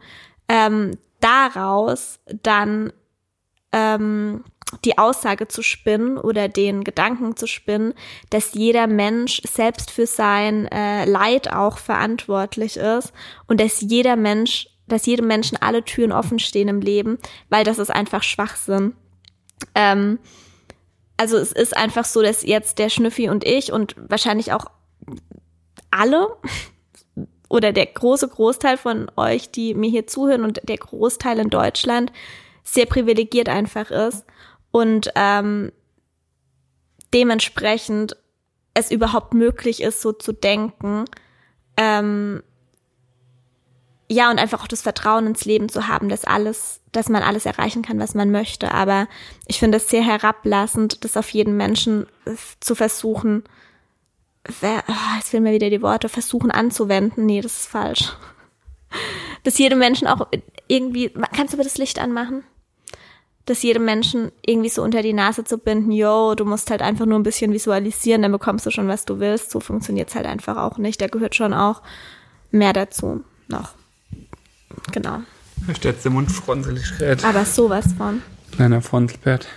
ähm, 0.49 0.93
daraus 1.21 2.21
dann 2.43 2.93
ähm, 3.73 4.45
die 4.85 4.99
Aussage 4.99 5.49
zu 5.49 5.63
spinnen 5.63 6.19
oder 6.19 6.49
den 6.49 6.85
Gedanken 6.85 7.37
zu 7.37 7.47
spinnen, 7.47 7.95
dass 8.31 8.55
jeder 8.55 8.87
Mensch 8.87 9.41
selbst 9.45 9.91
für 9.91 10.07
sein 10.07 10.67
äh, 10.67 11.05
Leid 11.05 11.53
auch 11.53 11.79
verantwortlich 11.79 12.77
ist 12.77 13.13
und 13.47 13.61
dass 13.61 13.81
jeder 13.81 14.17
Mensch, 14.17 14.69
dass 14.87 15.07
jedem 15.07 15.27
Menschen 15.27 15.59
alle 15.61 15.85
Türen 15.85 16.13
offen 16.13 16.39
stehen 16.39 16.69
im 16.69 16.81
Leben, 16.81 17.19
weil 17.49 17.65
das 17.65 17.79
ist 17.79 17.91
einfach 17.91 18.23
Schwachsinn. 18.23 18.95
Ähm, 19.75 20.19
also 21.17 21.37
es 21.37 21.53
ist 21.53 21.77
einfach 21.77 22.05
so, 22.05 22.23
dass 22.23 22.45
jetzt 22.45 22.79
der 22.79 22.91
Schnüffi 22.91 23.29
und 23.29 23.45
ich 23.45 23.73
und 23.73 23.97
wahrscheinlich 23.99 24.53
auch 24.53 24.67
alle 25.91 26.29
oder 27.49 27.73
der 27.73 27.87
große 27.87 28.29
Großteil 28.29 28.77
von 28.77 29.11
euch, 29.17 29.51
die 29.51 29.73
mir 29.73 29.89
hier 29.89 30.07
zuhören 30.07 30.45
und 30.45 30.61
der 30.69 30.77
Großteil 30.77 31.39
in 31.39 31.49
Deutschland 31.49 32.13
sehr 32.63 32.85
privilegiert 32.85 33.49
einfach 33.49 33.91
ist 33.91 34.27
und 34.71 35.11
ähm, 35.15 35.73
dementsprechend 37.13 38.17
es 38.75 38.91
überhaupt 38.91 39.35
möglich 39.35 39.83
ist, 39.83 40.01
so 40.01 40.13
zu 40.13 40.33
denken. 40.33 41.05
Ähm, 41.77 42.43
ja, 44.11 44.31
und 44.31 44.39
einfach 44.39 44.63
auch 44.63 44.69
das 44.69 44.83
Vertrauen 44.83 45.27
ins 45.27 45.45
Leben 45.45 45.69
zu 45.69 45.87
haben, 45.87 46.09
dass 46.09 46.25
alles, 46.25 46.81
dass 46.93 47.09
man 47.09 47.23
alles 47.23 47.45
erreichen 47.45 47.83
kann, 47.83 47.99
was 47.99 48.15
man 48.15 48.31
möchte. 48.31 48.73
Aber 48.73 49.07
ich 49.47 49.59
finde 49.59 49.77
es 49.77 49.89
sehr 49.89 50.03
herablassend, 50.03 51.05
das 51.05 51.17
auf 51.17 51.29
jeden 51.31 51.57
Menschen 51.57 52.07
zu 52.61 52.75
versuchen, 52.75 53.45
wer, 54.61 54.83
oh, 54.89 55.17
jetzt 55.17 55.29
fehlen 55.29 55.43
mir 55.43 55.53
wieder 55.53 55.69
die 55.71 55.83
Worte, 55.83 56.09
versuchen 56.09 56.51
anzuwenden. 56.51 57.27
Nee, 57.27 57.43
das 57.43 57.61
ist 57.61 57.69
falsch. 57.69 58.13
Dass 59.45 59.59
jedem 59.59 59.79
Menschen 59.79 60.09
auch 60.09 60.27
irgendwie, 60.69 61.11
kannst 61.35 61.53
du 61.53 61.57
aber 61.57 61.65
das 61.65 61.79
Licht 61.79 61.99
anmachen? 61.99 62.45
Dass 63.49 63.63
jedem 63.63 63.87
Menschen 63.87 64.31
irgendwie 64.45 64.69
so 64.69 64.83
unter 64.83 65.01
die 65.01 65.15
Nase 65.15 65.43
zu 65.43 65.57
binden, 65.57 65.91
yo, 65.91 66.35
du 66.35 66.45
musst 66.45 66.71
halt 66.71 66.83
einfach 66.83 67.07
nur 67.07 67.19
ein 67.19 67.23
bisschen 67.23 67.51
visualisieren, 67.55 68.21
dann 68.21 68.31
bekommst 68.31 68.67
du 68.67 68.71
schon, 68.71 68.89
was 68.89 69.07
du 69.07 69.21
willst. 69.21 69.51
So 69.51 69.59
funktioniert's 69.59 70.15
halt 70.15 70.27
einfach 70.27 70.59
auch 70.59 70.77
nicht. 70.77 71.01
Da 71.01 71.07
gehört 71.07 71.35
schon 71.35 71.55
auch 71.55 71.81
mehr 72.51 72.75
dazu 72.75 73.25
noch. 73.49 73.71
Genau. 74.93 75.21
Da 75.67 75.75
steht 75.75 76.05
der 76.05 76.11
Mund 76.11 76.31
fronselig 76.31 76.99
gerät. 76.99 77.25
Aber 77.25 77.47
sowas 77.47 77.87
von. 77.97 78.23
Kleiner 78.53 78.83
Fronzelbert. 78.83 79.49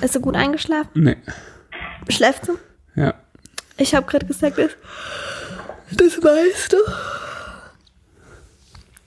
Ist 0.00 0.12
sie 0.12 0.20
gut 0.20 0.36
eingeschlafen? 0.36 0.90
Nee. 0.94 1.16
Schläft 2.08 2.46
sie? 2.46 2.52
Ja. 2.94 3.14
Ich 3.78 3.96
habe 3.96 4.06
gerade 4.06 4.26
gesagt, 4.26 4.58
das, 4.58 4.70
das 5.90 6.22
weißt 6.22 6.72
du. 6.72 6.76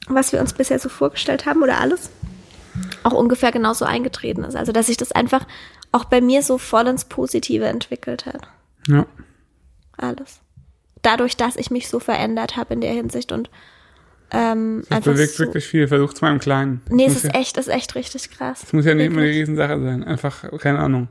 Was 0.10 0.34
wir 0.34 0.42
uns 0.42 0.52
bisher 0.52 0.80
so 0.80 0.90
vorgestellt 0.90 1.46
haben 1.46 1.64
oder 1.64 1.80
alles 1.80 2.10
auch 3.04 3.14
ungefähr 3.14 3.52
genauso 3.52 3.86
eingetreten 3.86 4.44
ist. 4.44 4.56
Also, 4.56 4.72
dass 4.72 4.88
sich 4.88 4.98
das 4.98 5.12
einfach 5.12 5.46
auch 5.92 6.06
bei 6.06 6.22
mir 6.22 6.44
so 6.44 6.58
voll 6.58 6.88
ins 6.88 7.06
Positive 7.06 7.66
entwickelt 7.66 8.26
hat. 8.26 8.48
Ja. 8.88 9.06
Alles. 9.98 10.42
Dadurch, 11.02 11.38
dass 11.38 11.56
ich 11.56 11.72
mich 11.72 11.90
so 11.90 12.00
verändert 12.00 12.58
habe 12.58 12.74
in 12.74 12.82
der 12.82 12.94
Hinsicht 12.94 13.32
und 13.32 13.50
ähm, 14.32 14.82
das 14.82 14.98
einfach 14.98 15.14
bewegt 15.14 15.34
so, 15.34 15.46
wirklich 15.46 15.66
viel. 15.66 15.88
Versucht's 15.88 16.22
mal 16.22 16.32
im 16.32 16.40
Kleinen. 16.40 16.82
Nee, 16.90 17.06
es 17.06 17.16
ist 17.16 17.34
echt, 17.34 17.58
es 17.58 17.68
ist 17.68 17.74
echt 17.74 17.96
richtig 17.96 18.30
krass. 18.30 18.64
Es 18.64 18.74
muss 18.74 18.86
ja 18.86 18.94
nicht 18.94 19.08
immer 19.08 19.22
eine. 19.22 19.30
Riesensache 19.30 19.82
sein. 19.82 20.04
Einfach, 20.04 20.46
keine 20.60 20.80
Ahnung, 20.80 21.08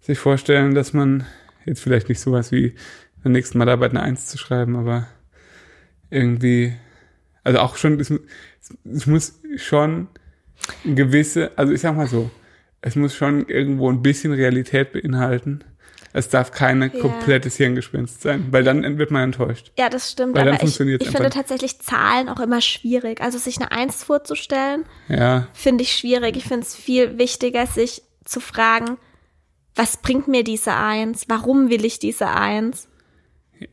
sich 0.00 0.18
vorstellen, 0.18 0.74
dass 0.74 0.92
man 0.92 1.26
jetzt 1.64 1.80
vielleicht 1.80 2.08
nicht 2.08 2.20
sowas 2.20 2.52
wie 2.52 2.74
beim 3.22 3.32
nächsten 3.32 3.58
Mal 3.58 3.68
Arbeit 3.68 3.92
eine 3.92 4.02
Eins 4.02 4.26
zu 4.26 4.36
schreiben, 4.36 4.76
aber 4.76 5.06
irgendwie, 6.10 6.76
also 7.44 7.60
auch 7.60 7.76
schon, 7.76 7.98
es, 8.00 8.12
es 8.84 9.06
muss 9.06 9.40
schon 9.56 10.08
gewisse, 10.84 11.50
also 11.56 11.72
ich 11.72 11.80
sag 11.80 11.96
mal 11.96 12.06
so, 12.06 12.30
es 12.80 12.96
muss 12.96 13.14
schon 13.14 13.46
irgendwo 13.48 13.90
ein 13.90 14.02
bisschen 14.02 14.32
Realität 14.32 14.92
beinhalten. 14.92 15.62
Es 16.14 16.28
darf 16.28 16.50
keine 16.50 16.86
Ja. 16.92 17.00
komplettes 17.00 17.56
Hirngespinst 17.56 18.20
sein, 18.20 18.48
weil 18.50 18.64
dann 18.64 18.98
wird 18.98 19.10
man 19.10 19.22
enttäuscht. 19.22 19.72
Ja, 19.78 19.88
das 19.88 20.10
stimmt. 20.12 20.34
Weil 20.36 20.44
dann 20.44 20.56
aber 20.56 20.64
ich, 20.64 20.78
ich 20.78 21.08
finde 21.08 21.30
tatsächlich 21.30 21.80
Zahlen 21.80 22.28
auch 22.28 22.40
immer 22.40 22.60
schwierig. 22.60 23.22
Also 23.22 23.38
sich 23.38 23.56
eine 23.58 23.72
Eins 23.72 24.04
vorzustellen, 24.04 24.84
Ja, 25.08 25.48
finde 25.54 25.84
ich 25.84 25.92
schwierig. 25.92 26.36
Ich 26.36 26.44
finde 26.44 26.66
es 26.66 26.74
viel 26.76 27.16
wichtiger, 27.18 27.66
sich 27.66 28.02
zu 28.24 28.40
fragen, 28.40 28.98
was 29.74 29.96
bringt 29.96 30.28
mir 30.28 30.44
diese 30.44 30.74
Eins? 30.74 31.24
Warum 31.28 31.70
will 31.70 31.84
ich 31.84 31.98
diese 31.98 32.28
Eins? 32.28 32.88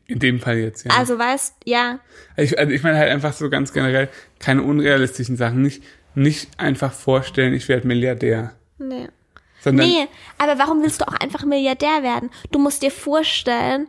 in 0.05 0.19
dem 0.19 0.39
Fall 0.39 0.57
jetzt, 0.59 0.85
ja. 0.85 0.91
Also 0.95 1.17
weißt, 1.17 1.55
ja, 1.65 1.99
Ich, 2.37 2.59
also 2.59 2.71
ich 2.71 2.83
meine 2.83 2.99
halt 2.99 3.09
einfach 3.11 3.33
so 3.33 3.49
ganz 3.49 3.73
generell 3.73 4.07
keine 4.37 4.61
unrealistischen 4.61 5.35
Sachen. 5.35 5.63
Nicht, 5.63 5.83
nicht 6.19 6.59
einfach 6.59 6.91
vorstellen, 6.93 7.53
ich 7.53 7.67
werde 7.67 7.87
Milliardär. 7.87 8.53
nee. 8.77 9.07
Sondern 9.61 9.87
Nee, 9.89 10.07
aber 10.37 10.57
warum 10.57 10.81
willst 10.83 11.01
du 11.01 11.07
auch 11.07 11.13
einfach 11.15 11.43
Milliardär 11.43 12.01
werden? 12.01 12.29
Du 12.51 12.59
musst 12.59 12.81
dir 12.81 12.91
vorstellen, 12.91 13.87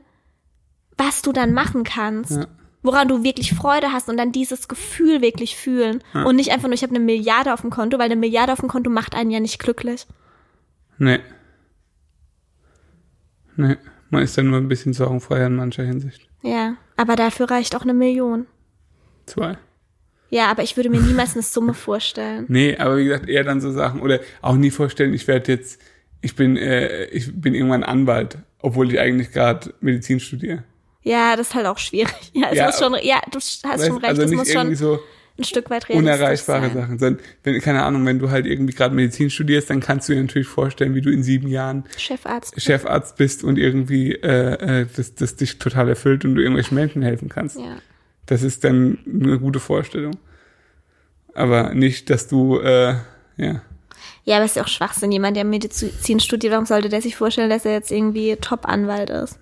was 0.98 1.22
du 1.22 1.30
dann 1.32 1.52
machen 1.52 1.84
kannst. 1.84 2.32
Ja. 2.32 2.46
woran 2.82 3.08
du 3.08 3.22
wirklich 3.22 3.52
Freude 3.54 3.92
hast 3.92 4.08
und 4.08 4.16
dann 4.16 4.32
dieses 4.32 4.66
Gefühl 4.66 5.20
wirklich 5.20 5.54
fühlen 5.54 6.02
Ja. 6.14 6.22
und 6.24 6.36
nicht 6.36 6.50
einfach 6.50 6.66
nur, 6.66 6.72
ich 6.74 6.82
habe 6.82 6.94
eine 6.94 7.04
Milliarde 7.04 7.52
auf 7.52 7.60
dem 7.60 7.68
Konto, 7.70 7.98
weil 7.98 8.06
eine 8.06 8.16
Milliarde 8.16 8.52
auf 8.54 8.60
dem 8.60 8.70
Konto 8.70 8.88
macht 8.90 9.14
einen 9.14 9.30
ja 9.30 9.38
nicht 9.38 9.58
glücklich. 9.58 10.06
Nee. 10.96 11.18
Nee. 13.56 13.76
Man 14.08 14.22
ist 14.22 14.36
dann 14.38 14.48
nur 14.48 14.58
ein 14.58 14.68
bisschen 14.68 14.92
sorgenfreier 14.94 15.46
in 15.48 15.56
mancher 15.56 15.84
Hinsicht. 15.84 16.28
Ja, 16.42 16.76
aber 16.96 17.16
dafür 17.16 17.50
reicht 17.50 17.76
auch 17.76 17.82
eine 17.82 17.92
Million. 17.94 18.46
Zwei. 19.26 19.58
Ja, 20.30 20.48
aber 20.50 20.62
ich 20.62 20.76
würde 20.76 20.90
mir 20.90 21.00
niemals 21.00 21.34
eine 21.34 21.42
Summe 21.42 21.74
vorstellen. 21.74 22.46
Nee, 22.48 22.76
aber 22.76 22.96
wie 22.98 23.04
gesagt, 23.04 23.28
eher 23.28 23.44
dann 23.44 23.60
so 23.60 23.72
Sachen 23.72 24.00
oder 24.00 24.20
auch 24.42 24.54
nie 24.54 24.70
vorstellen, 24.70 25.12
ich 25.12 25.26
werde 25.26 25.52
jetzt, 25.52 25.80
ich 26.20 26.36
bin, 26.36 26.56
äh, 26.56 27.06
ich 27.06 27.32
bin 27.40 27.54
irgendwann 27.54 27.82
Anwalt, 27.82 28.38
obwohl 28.60 28.92
ich 28.92 29.00
eigentlich 29.00 29.32
gerade 29.32 29.74
Medizin 29.80 30.20
studiere. 30.20 30.62
Ja, 31.02 31.34
das 31.36 31.48
ist 31.48 31.54
halt 31.54 31.66
auch 31.66 31.78
schwierig. 31.78 32.14
Ja, 32.32 32.52
Ja, 32.52 32.72
schon, 32.72 32.94
ja, 33.02 33.20
du 33.30 33.38
hast 33.38 33.64
Weißt, 33.64 33.86
schon 33.86 33.96
recht, 33.96 34.08
also 34.08 34.22
nicht 34.22 34.34
muss 34.34 34.48
irgendwie 34.48 34.76
schon 34.76 34.96
so 34.96 35.00
ein 35.38 35.44
Stück 35.44 35.70
weit 35.70 35.88
realistisch 35.88 36.14
unerreichbare 36.14 36.66
sein. 36.68 36.74
Sachen, 36.74 36.98
sondern 36.98 37.24
wenn, 37.42 37.60
keine 37.60 37.82
Ahnung, 37.82 38.04
wenn 38.06 38.18
du 38.18 38.30
halt 38.30 38.46
irgendwie 38.46 38.74
gerade 38.74 38.94
Medizin 38.94 39.30
studierst, 39.30 39.70
dann 39.70 39.80
kannst 39.80 40.08
du 40.08 40.14
dir 40.14 40.20
natürlich 40.20 40.48
vorstellen, 40.48 40.94
wie 40.94 41.00
du 41.00 41.10
in 41.10 41.22
sieben 41.22 41.48
Jahren 41.48 41.84
Chefarzt. 41.96 42.60
Chefarzt 42.60 43.16
bist 43.16 43.42
und 43.42 43.58
irgendwie 43.58 44.12
äh, 44.12 44.82
äh, 44.82 44.86
das, 44.94 45.14
das 45.14 45.36
dich 45.36 45.58
total 45.58 45.88
erfüllt 45.88 46.24
und 46.24 46.34
du 46.34 46.40
irgendwelchen 46.40 46.74
Menschen 46.74 47.02
helfen 47.02 47.28
kannst. 47.28 47.58
Ja. 47.58 47.78
Das 48.30 48.44
ist 48.44 48.62
dann 48.62 48.98
eine 49.12 49.40
gute 49.40 49.58
Vorstellung. 49.58 50.16
Aber 51.34 51.74
nicht, 51.74 52.10
dass 52.10 52.28
du, 52.28 52.60
äh, 52.60 52.94
ja. 53.36 53.62
Ja, 54.22 54.36
aber 54.36 54.44
es 54.44 54.52
ist 54.52 54.56
ja 54.56 54.62
auch 54.62 54.68
Schwachsinn. 54.68 55.10
Jemand, 55.10 55.36
der 55.36 55.44
Medizin 55.44 56.20
studiert, 56.20 56.52
warum 56.52 56.64
sollte 56.64 56.88
der 56.88 57.02
sich 57.02 57.16
vorstellen, 57.16 57.50
dass 57.50 57.64
er 57.64 57.72
jetzt 57.72 57.90
irgendwie 57.90 58.36
Top-Anwalt 58.36 59.10
ist? 59.10 59.36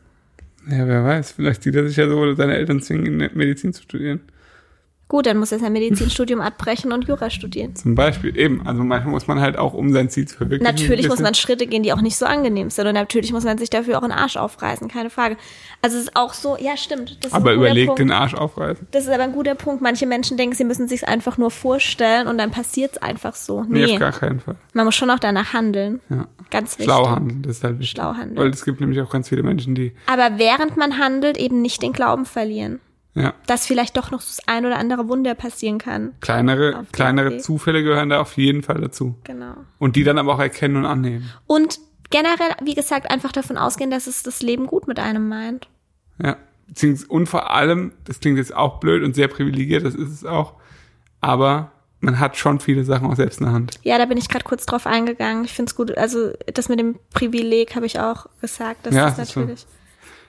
Ja, 0.71 0.89
wer 0.89 1.05
weiß. 1.05 1.33
Vielleicht 1.33 1.65
sieht 1.65 1.75
er 1.75 1.87
sich 1.87 1.99
ja 1.99 2.09
so, 2.09 2.17
oder 2.17 2.35
seine 2.35 2.57
Eltern 2.57 2.81
zwingen, 2.81 3.31
Medizin 3.35 3.75
zu 3.75 3.83
studieren. 3.83 4.21
Gut, 5.09 5.25
dann 5.25 5.39
muss 5.39 5.53
er 5.53 5.59
sein 5.59 5.73
Medizinstudium 5.73 6.41
abbrechen 6.43 6.93
und 6.93 7.09
Jura 7.09 7.31
studieren. 7.31 7.75
Zum 7.75 7.95
Beispiel. 7.95 8.37
Eben. 8.37 8.67
Also 8.67 8.85
manchmal 8.85 9.13
muss 9.13 9.27
man 9.27 9.41
halt 9.41 9.57
auch, 9.57 9.73
um 9.73 9.91
sein 9.93 10.11
Ziel 10.11 10.29
zu 10.29 10.37
verwirklichen. 10.37 10.65
Natürlich 10.75 11.09
muss 11.09 11.21
man 11.21 11.35
Schritte 11.35 11.67
gehen, 11.67 11.83
die 11.83 11.93
auch 11.95 12.03
nicht 12.03 12.17
so 12.17 12.27
angenehm 12.27 12.69
sind. 12.69 12.87
Und 12.87 12.93
natürlich 12.95 13.33
muss 13.33 13.45
man 13.45 13.57
sich 13.57 13.71
dafür 13.71 13.99
auch 13.99 14.03
einen 14.03 14.13
Arsch 14.13 14.37
aufreißen, 14.37 14.87
keine 14.89 15.09
Frage. 15.09 15.39
Also 15.81 15.97
es 15.97 16.05
ist 16.05 16.17
auch 16.17 16.35
so, 16.35 16.59
ja, 16.59 16.77
stimmt. 16.77 17.19
Aber 17.31 17.55
überlegt 17.55 17.87
Punkt. 17.87 18.01
den 18.01 18.11
Arsch 18.13 18.35
aufreißen. 18.35 18.87
Das 18.91 19.05
ist 19.05 19.11
aber 19.11 19.23
ein 19.23 19.33
guter 19.33 19.55
Punkt. 19.55 19.81
Manche 19.81 20.07
Menschen 20.07 20.37
denken, 20.37 20.55
sie 20.55 20.65
müssen 20.65 20.89
sich 20.89 21.09
einfach 21.09 21.39
nur 21.39 21.51
vorstellen 21.51 22.27
und 22.27 22.37
dann 22.37 22.51
passiert 22.51 22.93
es 22.93 22.99
einfach 23.03 23.35
so. 23.35 23.63
Nee, 23.63 23.87
Nee, 23.87 23.93
auf 23.95 23.99
gar 24.01 24.13
keinen 24.13 24.41
Fall. 24.41 24.57
man 24.75 24.85
muss 24.85 24.95
schon 24.95 25.11
auch 25.11 25.19
danach 25.19 25.55
handeln. 25.55 26.01
Ja. 26.11 26.27
Ganz 26.51 26.73
wichtig. 26.79 26.85
Schlau 26.85 27.09
handeln, 27.09 27.43
das 27.43 27.59
ist 27.59 27.65
halt 27.65 27.79
wichtig. 27.79 27.91
Schlau 27.91 28.15
handeln. 28.15 28.37
Weil 28.37 28.51
es 28.51 28.65
gibt 28.65 28.81
nämlich 28.81 29.01
auch 29.01 29.11
ganz 29.11 29.29
viele 29.31 29.43
Menschen, 29.43 29.75
die, 29.75 29.93
Aber 30.07 30.39
während 30.39 30.77
man 30.77 30.99
handelt, 30.99 31.37
eben 31.39 31.63
nicht 31.63 31.83
den 31.83 31.93
Glauben 31.93 32.27
verlieren. 32.27 32.81
Ja, 33.15 33.35
Dass 33.47 33.67
vielleicht 33.67 33.97
doch 33.97 34.11
noch 34.11 34.21
das 34.21 34.41
ein 34.47 34.65
oder 34.65 34.79
andere 34.79 35.09
Wunder 35.09 35.35
passieren 35.35 35.79
kann. 35.79 36.15
kleinere, 36.21 36.85
kleinere 36.93 37.31
Weg. 37.33 37.43
Zufälle 37.43 37.83
gehören 37.83 38.11
da 38.11 38.21
auf 38.21 38.37
jeden 38.37 38.63
Fall 38.63 38.81
dazu. 38.81 39.17
Genau. 39.25 39.55
Und 39.79 39.97
die 39.97 40.05
dann 40.05 40.19
aber 40.19 40.35
auch 40.35 40.39
erkennen 40.39 40.77
und 40.77 40.87
annehmen. 40.87 41.29
Und 41.47 41.81
generell, 42.11 42.55
wie 42.63 42.75
gesagt, 42.75 43.11
einfach 43.11 43.33
davon 43.33 43.57
ausgehen, 43.57 43.91
dass 43.91 44.07
es 44.07 44.23
das 44.23 44.43
Leben 44.43 44.67
gut 44.67 44.87
mit 44.87 44.99
einem 45.01 45.29
meint. 45.29 45.69
Ja. 46.23 46.37
Und 47.09 47.29
vor 47.29 47.51
allem, 47.51 47.93
das 48.05 48.21
klingt 48.21 48.37
jetzt 48.37 48.55
auch 48.55 48.79
blöd 48.79 49.03
und 49.03 49.15
sehr 49.15 49.29
privilegiert, 49.29 49.85
das 49.85 49.95
ist 49.95 50.11
es 50.11 50.25
auch, 50.25 50.55
aber 51.21 51.73
man 52.01 52.21
hat 52.21 52.37
schon 52.37 52.61
viele 52.61 52.85
Sachen 52.85 53.09
auch 53.09 53.17
selbst 53.17 53.41
in 53.41 53.47
der 53.47 53.55
Hand. 53.55 53.75
Ja, 53.83 53.99
da 53.99 54.05
bin 54.05 54.19
ich 54.19 54.29
gerade 54.29 54.45
kurz 54.45 54.67
drauf 54.67 54.87
eingegangen. 54.87 55.45
Ich 55.45 55.53
finde 55.53 55.71
es 55.71 55.75
gut. 55.75 55.97
Also 55.99 56.33
das 56.53 56.69
mit 56.69 56.79
dem 56.79 56.97
Privileg 57.13 57.75
habe 57.75 57.87
ich 57.87 57.99
auch 57.99 58.27
gesagt. 58.41 58.87
Das 58.87 58.95
Ja, 58.95 59.11
das 59.11 59.19
ist 59.19 59.37
natürlich, 59.37 59.67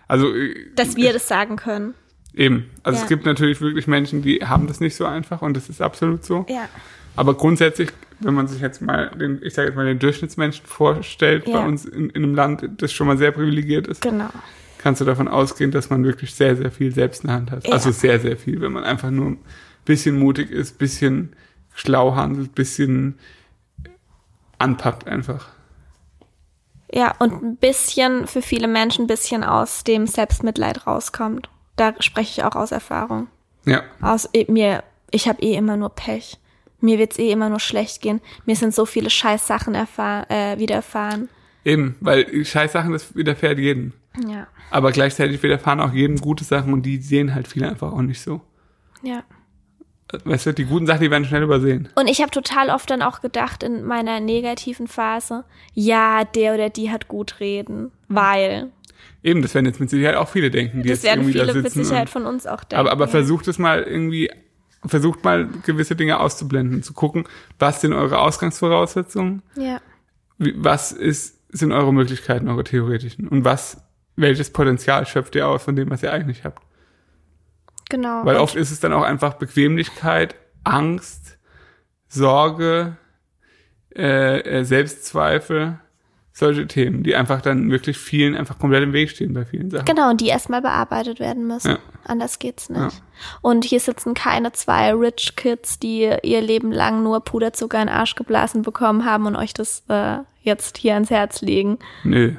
Also 0.08 0.34
äh, 0.34 0.74
dass 0.76 0.96
wir 0.96 1.14
das 1.14 1.28
sagen 1.28 1.58
können. 1.58 1.94
Eben, 2.34 2.70
also 2.84 2.98
Ja. 2.98 3.04
es 3.04 3.10
gibt 3.10 3.26
natürlich 3.26 3.62
wirklich 3.62 3.88
Menschen, 3.88 4.22
die 4.22 4.40
haben 4.46 4.68
das 4.68 4.80
nicht 4.80 4.96
so 4.96 5.06
einfach 5.06 5.42
und 5.42 5.56
das 5.58 5.70
ist 5.70 5.82
absolut 5.82 6.24
so. 6.26 6.46
Ja. 6.50 6.68
Aber 7.16 7.34
grundsätzlich, 7.34 7.90
wenn 8.20 8.34
man 8.34 8.48
sich 8.48 8.62
jetzt 8.62 8.82
mal 8.82 9.10
den, 9.10 9.42
ich 9.44 9.54
sage 9.54 9.70
jetzt 9.70 9.76
mal 9.76 9.86
den 9.86 10.00
Durchschnittsmenschen 10.00 10.66
vorstellt 10.66 11.48
Ja. 11.48 11.60
bei 11.62 11.68
uns 11.68 11.86
in, 11.86 12.10
in 12.12 12.24
einem 12.24 12.36
Land, 12.36 12.64
das 12.78 12.94
schon 12.94 13.08
mal 13.08 13.18
sehr 13.18 13.32
privilegiert 13.32 13.88
ist, 13.88 14.02
Genau. 14.02 14.30
kannst 14.78 15.02
du 15.02 15.06
davon 15.06 15.28
ausgehen, 15.28 15.72
dass 15.72 15.90
man 15.90 16.04
wirklich 16.06 16.34
sehr, 16.34 16.56
sehr 16.56 16.72
viel 16.72 16.94
selbst 16.94 17.24
in 17.24 17.28
der 17.28 17.36
Hand 17.38 17.52
hat. 17.52 17.68
Ja. 17.68 17.74
Also 17.74 17.92
sehr, 17.92 18.20
sehr 18.20 18.38
viel, 18.38 18.62
wenn 18.62 18.72
man 18.72 18.84
einfach 18.84 19.10
nur 19.12 19.32
ein 19.32 19.40
bisschen 19.86 20.18
mutig 20.18 20.52
ist, 20.52 20.78
bisschen 20.78 21.36
schlau 21.74 22.16
handelt, 22.16 22.56
bisschen 22.56 23.18
anpackt 24.58 25.08
einfach. 25.08 25.50
Ja, 26.92 27.14
und 27.20 27.44
ein 27.44 27.56
bisschen 27.58 28.28
für 28.28 28.42
viele 28.42 28.68
Menschen 28.68 29.06
ein 29.06 29.08
bisschen 29.08 29.44
aus 29.44 29.84
dem 29.84 30.08
Selbstmitleid 30.08 30.88
rauskommt. 30.88 31.50
Da 31.80 31.94
spreche 32.00 32.42
ich 32.42 32.44
auch 32.44 32.56
aus 32.56 32.72
Erfahrung. 32.74 33.28
Ja, 33.66 33.84
Aus 34.02 34.28
eh, 34.34 34.46
mir, 34.52 34.84
ich 35.12 35.30
habe 35.30 35.42
eh 35.42 35.56
immer 35.56 35.78
nur 35.78 35.90
Pech. 35.90 36.38
Mir 36.82 37.00
wird's 37.00 37.18
eh 37.18 37.32
immer 37.32 37.50
nur 37.50 37.60
schlecht 37.60 38.02
gehen. 38.02 38.20
Mir 38.46 38.56
sind 38.56 38.74
so 38.74 38.86
viele 38.86 39.10
Scheißsachen 39.10 39.76
erfahr 39.76 40.30
äh, 40.30 40.58
widerfahren. 40.60 41.30
eben, 41.64 41.96
weil 42.02 42.44
Scheißsachen, 42.44 42.92
das 42.92 43.16
widerfährt 43.16 43.60
jedem. 43.60 43.94
Ja. 44.28 44.48
Aber 44.72 44.92
gleichzeitig 44.92 45.42
widerfahren 45.42 45.80
auch 45.80 45.94
jedem 45.94 46.18
gute 46.20 46.44
Sachen 46.44 46.74
und 46.74 46.82
die 46.84 46.98
sehen 46.98 47.34
halt 47.34 47.48
viele 47.48 47.70
einfach 47.70 47.94
auch 47.94 48.02
nicht 48.02 48.22
so. 48.22 48.42
Ja. 49.02 49.24
Weißt 50.26 50.48
du, 50.48 50.54
die 50.54 50.66
guten 50.66 50.88
Sachen, 50.88 51.02
die 51.02 51.12
werden 51.12 51.26
schnell 51.26 51.44
übersehen. 51.44 51.88
Und 51.96 52.10
ich 52.10 52.22
habe 52.22 52.32
total 52.32 52.72
oft 52.72 52.90
dann 52.90 53.02
auch 53.02 53.22
gedacht 53.22 53.62
in 53.64 53.84
meiner 53.84 54.20
negativen 54.20 54.88
Phase, 54.88 55.44
ja, 55.74 56.24
der 56.26 56.56
oder 56.56 56.70
die 56.70 56.92
hat 56.92 57.08
gut 57.08 57.40
reden, 57.40 57.92
weil. 58.08 58.72
Eben, 59.24 59.42
das 59.42 59.54
werden 59.54 59.66
jetzt 59.66 59.80
mit 59.80 59.90
Sicherheit 59.90 60.16
auch 60.16 60.30
viele 60.30 60.50
denken, 60.52 60.82
die 60.84 60.90
Das 60.90 61.00
jetzt 61.00 61.04
werden 61.04 61.22
irgendwie 61.22 61.38
da 61.38 61.46
viele 61.46 61.56
mit 61.62 61.66
sitzen. 61.72 61.84
Sicherheit 61.84 62.08
und, 62.08 62.10
von 62.10 62.26
uns 62.26 62.48
auch 62.48 62.64
denken. 62.64 62.80
aber 62.80 62.92
aber 62.92 63.06
ja. 63.06 63.12
versucht 63.12 63.48
es 63.48 63.60
mal 63.60 63.84
irgendwie, 63.84 64.32
versucht 64.86 65.24
mal 65.24 65.48
gewisse 65.66 65.96
Dinge 65.96 66.20
auszublenden, 66.20 66.84
zu 66.84 66.94
gucken, 66.94 67.26
was 67.60 67.82
sind 67.82 67.94
eure 67.94 68.20
Ausgangsvoraussetzungen, 68.20 69.42
Ja. 69.56 69.82
wie, 70.38 70.54
was 70.58 70.92
ist, 70.94 71.38
sind 71.50 71.72
eure 71.72 71.94
Möglichkeiten, 71.94 72.48
eure 72.48 72.64
theoretischen 72.64 73.28
und 73.28 73.44
was, 73.44 73.82
welches 74.16 74.52
Potenzial 74.52 75.06
schöpft 75.06 75.36
ihr 75.36 75.48
aus 75.48 75.64
von 75.64 75.76
dem, 75.76 75.90
was 75.90 76.02
ihr 76.04 76.14
eigentlich 76.14 76.44
habt. 76.46 76.62
Genau. 77.90 78.24
Weil 78.26 78.36
Und- 78.36 78.42
oft 78.44 78.56
ist 78.56 78.72
es 78.72 78.80
dann 78.80 78.94
auch 78.94 79.04
einfach 79.04 79.34
Bequemlichkeit, 79.34 80.36
Angst, 80.64 81.38
Sorge, 82.08 82.98
äh, 83.96 84.40
äh, 84.60 84.64
Selbstzweifel, 84.64 85.80
solche 86.32 86.68
Themen, 86.68 87.04
die 87.04 87.16
einfach 87.16 87.42
dann 87.42 87.70
wirklich 87.70 87.98
vielen 87.98 88.36
einfach 88.36 88.58
komplett 88.60 88.84
im 88.84 88.94
Weg 88.94 89.10
stehen 89.10 89.34
bei 89.34 89.46
vielen 89.46 89.70
Sachen. 89.70 89.86
Genau, 89.86 90.10
und 90.10 90.22
die 90.22 90.28
erstmal 90.28 90.62
bearbeitet 90.62 91.20
werden 91.20 91.48
müssen. 91.48 91.72
Ja. 91.72 91.80
Anders 92.06 92.40
geht's 92.40 92.70
nicht. 92.70 92.80
Ja. 92.80 92.90
Und 93.42 93.66
hier 93.66 93.80
sitzen 93.80 94.14
keine 94.14 94.52
zwei 94.54 94.94
Rich 94.94 95.36
Kids, 95.36 95.80
die 95.80 96.10
ihr 96.24 96.42
Leben 96.42 96.72
lang 96.72 97.04
nur 97.04 97.20
Puderzucker 97.22 97.82
in 97.82 97.88
den 97.88 97.96
Arsch 97.96 98.16
geblasen 98.16 98.62
bekommen 98.62 99.06
haben 99.06 99.26
und 99.26 99.36
euch 99.36 99.54
das 99.54 99.84
äh, 99.90 100.18
jetzt 100.42 100.78
hier 100.78 100.94
ans 100.94 101.10
Herz 101.10 101.42
legen. 101.42 101.78
Nö. 102.04 102.34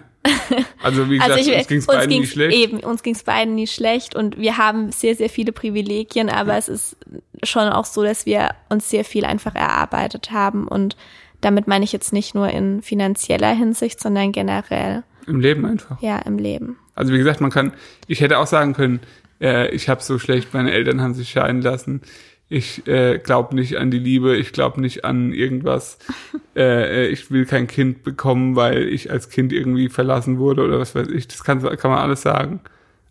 Also 0.83 1.09
wie 1.11 1.19
gesagt, 1.19 1.33
Also 1.33 1.51
ich, 1.51 1.57
uns 1.59 1.69
ging's 1.69 1.87
uns 1.89 1.97
beiden 1.97 2.21
nie 2.21 2.27
schlecht. 2.27 2.57
eben, 2.57 2.81
uns 2.81 3.03
ging's 3.03 3.23
beiden 3.23 3.55
nie 3.55 3.67
schlecht 3.67 4.15
und 4.15 4.39
wir 4.39 4.57
haben 4.57 4.93
sehr, 4.93 5.15
sehr 5.15 5.29
viele 5.29 5.53
Privilegien, 5.53 6.29
aber 6.31 6.57
es 6.57 6.69
ist 6.69 6.97
schon 7.43 7.69
auch 7.69 7.85
so, 7.85 8.03
dass 8.03 8.27
wir 8.27 8.51
uns 8.69 8.89
sehr 8.91 9.05
viel 9.05 9.25
einfach 9.25 9.55
erarbeitet 9.55 10.31
haben 10.31 10.69
und 10.69 10.97
damit 11.41 11.67
meine 11.67 11.85
ich 11.85 11.93
jetzt 11.93 12.13
nicht 12.13 12.35
nur 12.35 12.49
in 12.49 12.83
finanzieller 12.83 13.55
Hinsicht, 13.55 14.01
sondern 14.01 14.33
generell, 14.33 15.03
Im 15.27 15.41
Leben 15.41 15.65
einfach. 15.65 16.01
ja, 16.03 16.19
im 16.19 16.39
Leben. 16.39 16.77
Also 16.95 17.13
wie 17.13 17.19
gesagt, 17.19 17.41
man 17.41 17.51
kann, 17.51 17.73
ich 18.07 18.21
hätte 18.21 18.39
auch 18.39 18.47
sagen 18.47 18.75
können, 18.75 19.01
äh, 19.41 19.71
ich 19.75 19.89
habe 19.89 20.03
so 20.03 20.19
schlecht, 20.19 20.53
meine 20.53 20.73
Eltern 20.73 21.01
haben 21.01 21.15
sich 21.15 21.31
scheiden 21.31 21.63
lassen. 21.63 22.03
Ich 22.49 22.87
äh, 22.89 23.19
glaube 23.19 23.55
nicht 23.55 23.79
an 23.79 23.91
die 23.91 23.99
Liebe, 23.99 24.37
ich 24.37 24.53
glaube 24.53 24.81
nicht 24.81 25.05
an 25.05 25.33
irgendwas. 25.33 25.99
äh, 26.57 27.05
äh, 27.05 27.09
ich 27.09 27.31
will 27.31 27.47
kein 27.47 27.67
Kind 27.69 28.03
bekommen, 28.03 28.57
weil 28.57 28.89
ich 28.89 29.11
als 29.11 29.31
Kind 29.31 29.53
irgendwie 29.53 29.89
verlassen 29.89 30.39
wurde 30.39 30.65
oder 30.65 30.79
was 30.79 30.95
weiß 30.95 31.09
ich. 31.09 31.29
Das 31.29 31.45
kann, 31.45 31.63
kann 31.63 31.91
man 31.91 32.01
alles 32.01 32.23
sagen. 32.23 32.61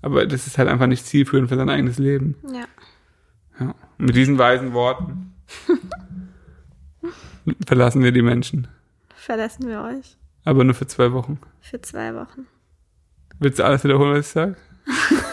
Aber 0.01 0.25
das 0.25 0.45
ist 0.47 0.57
halt 0.57 0.69
einfach 0.69 0.87
nicht 0.87 1.05
zielführend 1.05 1.49
für 1.49 1.55
sein 1.55 1.69
eigenes 1.69 1.97
Leben. 1.97 2.35
Ja. 2.53 2.65
Ja. 3.59 3.75
Mit 3.97 4.15
diesen 4.15 4.37
weisen 4.37 4.73
Worten 4.73 5.33
verlassen 7.65 8.03
wir 8.03 8.11
die 8.11 8.21
Menschen. 8.21 8.67
Verlassen 9.15 9.67
wir 9.67 9.81
euch 9.81 10.17
Aber 10.45 10.63
nur 10.63 10.75
für 10.75 10.87
zwei 10.87 11.11
Wochen. 11.13 11.39
für 11.61 11.81
zwei 11.81 12.13
Wochen. 12.15 12.47
Willst 13.39 13.59
du 13.59 13.63
alles 13.65 13.83
wiederholen, 13.83 14.13
was 14.17 14.27
ich 14.27 14.31
sag? 14.31 14.57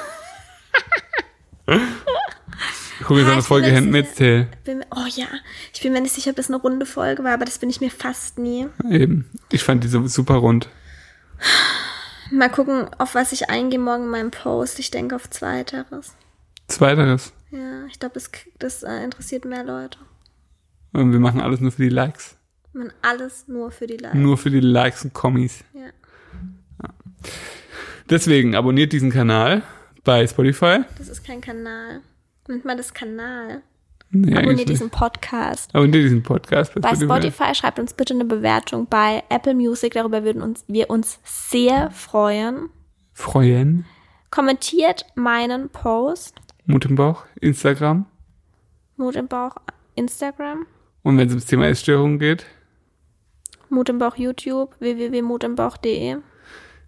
Ich 2.99 3.05
gucke 3.07 3.21
jetzt 3.21 3.27
Ja, 3.29 3.35
eine 3.35 3.43
Folge 3.43 3.69
das 3.69 3.77
Handmaid's 3.77 4.15
Tale. 4.15 4.49
Oh 4.91 5.07
ja, 5.09 5.27
ich 5.73 5.83
bin 5.83 5.93
mir 5.93 6.01
nicht 6.01 6.15
sicher, 6.15 6.31
ob 6.31 6.39
es 6.39 6.49
eine 6.49 6.57
runde 6.57 6.87
Folge 6.87 7.23
war, 7.25 7.35
aber 7.35 7.45
das 7.45 7.59
bin 7.59 7.71
ich 7.71 7.81
mir 7.81 7.91
fast 7.91 8.39
nie. 8.39 8.67
Eben. 8.89 9.31
Ich 9.51 9.63
fand 9.63 9.85
die 9.85 9.89
so 9.89 10.07
super 10.07 10.37
rund. 10.37 10.69
Mal 12.31 12.49
gucken, 12.51 12.89
auf 12.99 13.15
was 13.15 13.33
ich 13.33 13.51
eingehe 13.51 13.79
morgen 13.79 14.05
in 14.05 14.11
meinem 14.11 14.31
Post. 14.31 14.79
Ich 14.79 14.91
denke 14.91 15.15
auf 15.15 15.29
Zweiteres. 15.31 16.15
Zweiteres. 16.69 17.33
Ja, 17.51 17.85
ich 17.87 18.01
glaube, 18.01 18.15
das, 18.15 18.31
das 18.59 18.83
äh, 18.83 19.05
interessiert 19.05 19.45
mehr 19.45 19.63
Leute. 19.63 19.99
Und 20.97 21.13
wir 21.13 21.21
machen 21.21 21.43
alles 21.43 21.61
nur 21.61 21.73
für 21.73 21.83
die 21.83 21.91
Likes. 21.91 22.37
Man 22.73 22.91
alles 23.03 23.49
nur 23.49 23.71
für 23.71 23.87
die 23.87 23.99
Leute. 23.99 24.17
Nur 24.17 24.39
für 24.39 24.51
die 24.51 24.61
Likes 24.61 25.05
und 25.05 25.13
Kommis. 25.13 25.63
Ja. 25.75 26.89
Deswegen 28.09 28.55
abonniert 28.55 28.95
diesen 28.95 29.11
Kanal 29.11 29.63
bei 30.05 30.27
Spotify. 30.27 30.85
Das 30.97 31.09
ist 31.09 31.23
kein 31.23 31.43
Kanal. 31.43 32.01
Nennt 32.49 32.65
man 32.65 32.79
das 32.79 32.95
Kanal? 32.95 33.61
Nee, 34.11 34.37
Abonniert 34.37 34.71
diesen 34.71 34.89
Podcast. 34.89 35.75
Abonniert 35.75 36.05
diesen 36.05 36.23
Podcast 36.23 36.73
Bei 36.81 36.95
Spotify 36.95 37.55
schreibt 37.55 37.79
uns 37.79 37.93
bitte 37.93 38.15
eine 38.15 38.25
Bewertung. 38.25 38.87
Bei 38.89 39.23
Apple 39.29 39.55
Music, 39.55 39.93
darüber 39.93 40.25
würden 40.25 40.41
uns, 40.41 40.65
wir 40.67 40.89
uns 40.89 41.19
sehr 41.25 41.91
freuen. 41.91 42.71
Freuen. 43.13 43.85
Kommentiert 44.31 45.05
meinen 45.15 45.69
Post. 45.69 46.37
Mut 46.65 46.87
im 46.87 46.95
Bauch. 46.95 47.27
Instagram. 47.41 48.07
Mut 48.97 49.17
im 49.17 49.29
Bauch 49.29 49.57
Instagram. 49.95 50.67
Und 51.07 51.19
wenn 51.19 51.29
es 51.29 51.33
ums 51.35 51.47
Thema 51.47 51.67
Essstörungen 51.69 52.19
geht, 52.19 52.47
Mut 53.69 53.89
im 53.89 53.99
Bauch 53.99 54.17
YouTube. 54.17 54.75
www.mutimbauch.de. 54.81 56.17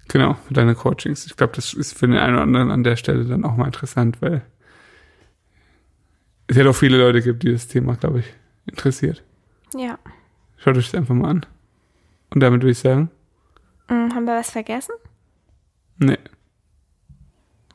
genau, 0.09 0.35
für 0.35 0.55
deine 0.55 0.75
Coachings. 0.75 1.25
Ich 1.27 1.37
glaube, 1.37 1.53
das 1.55 1.73
ist 1.73 1.97
für 1.97 2.09
den 2.09 2.17
einen 2.17 2.35
oder 2.35 2.43
anderen 2.43 2.71
an 2.73 2.83
der 2.83 2.97
Stelle 2.97 3.25
dann 3.25 3.45
auch 3.45 3.55
mal 3.57 3.67
interessant, 3.67 4.21
weil 4.21 4.43
es 6.49 6.57
ja 6.57 6.65
doch 6.65 6.75
viele 6.75 6.99
Leute 6.99 7.23
gibt, 7.23 7.45
die 7.45 7.53
das 7.53 7.69
Thema, 7.69 7.95
glaube 7.95 8.21
ich, 8.21 8.27
interessiert. 8.67 9.23
Ja. 9.77 9.99
Schaut 10.57 10.77
euch 10.77 10.87
das 10.91 10.97
einfach 10.99 11.15
mal 11.15 11.29
an. 11.31 11.47
Und 12.31 12.41
damit 12.41 12.63
würde 12.63 12.73
ich 12.73 12.79
sagen, 12.79 13.11
Hm, 13.87 14.13
haben 14.17 14.25
wir 14.25 14.35
was 14.35 14.51
vergessen? 14.51 14.95
nee. 15.99 16.19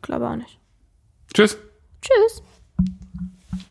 Glaube 0.01 0.27
auch 0.29 0.35
nicht. 0.35 0.59
Tschüss. 1.33 1.57
Tschüss. 2.01 2.43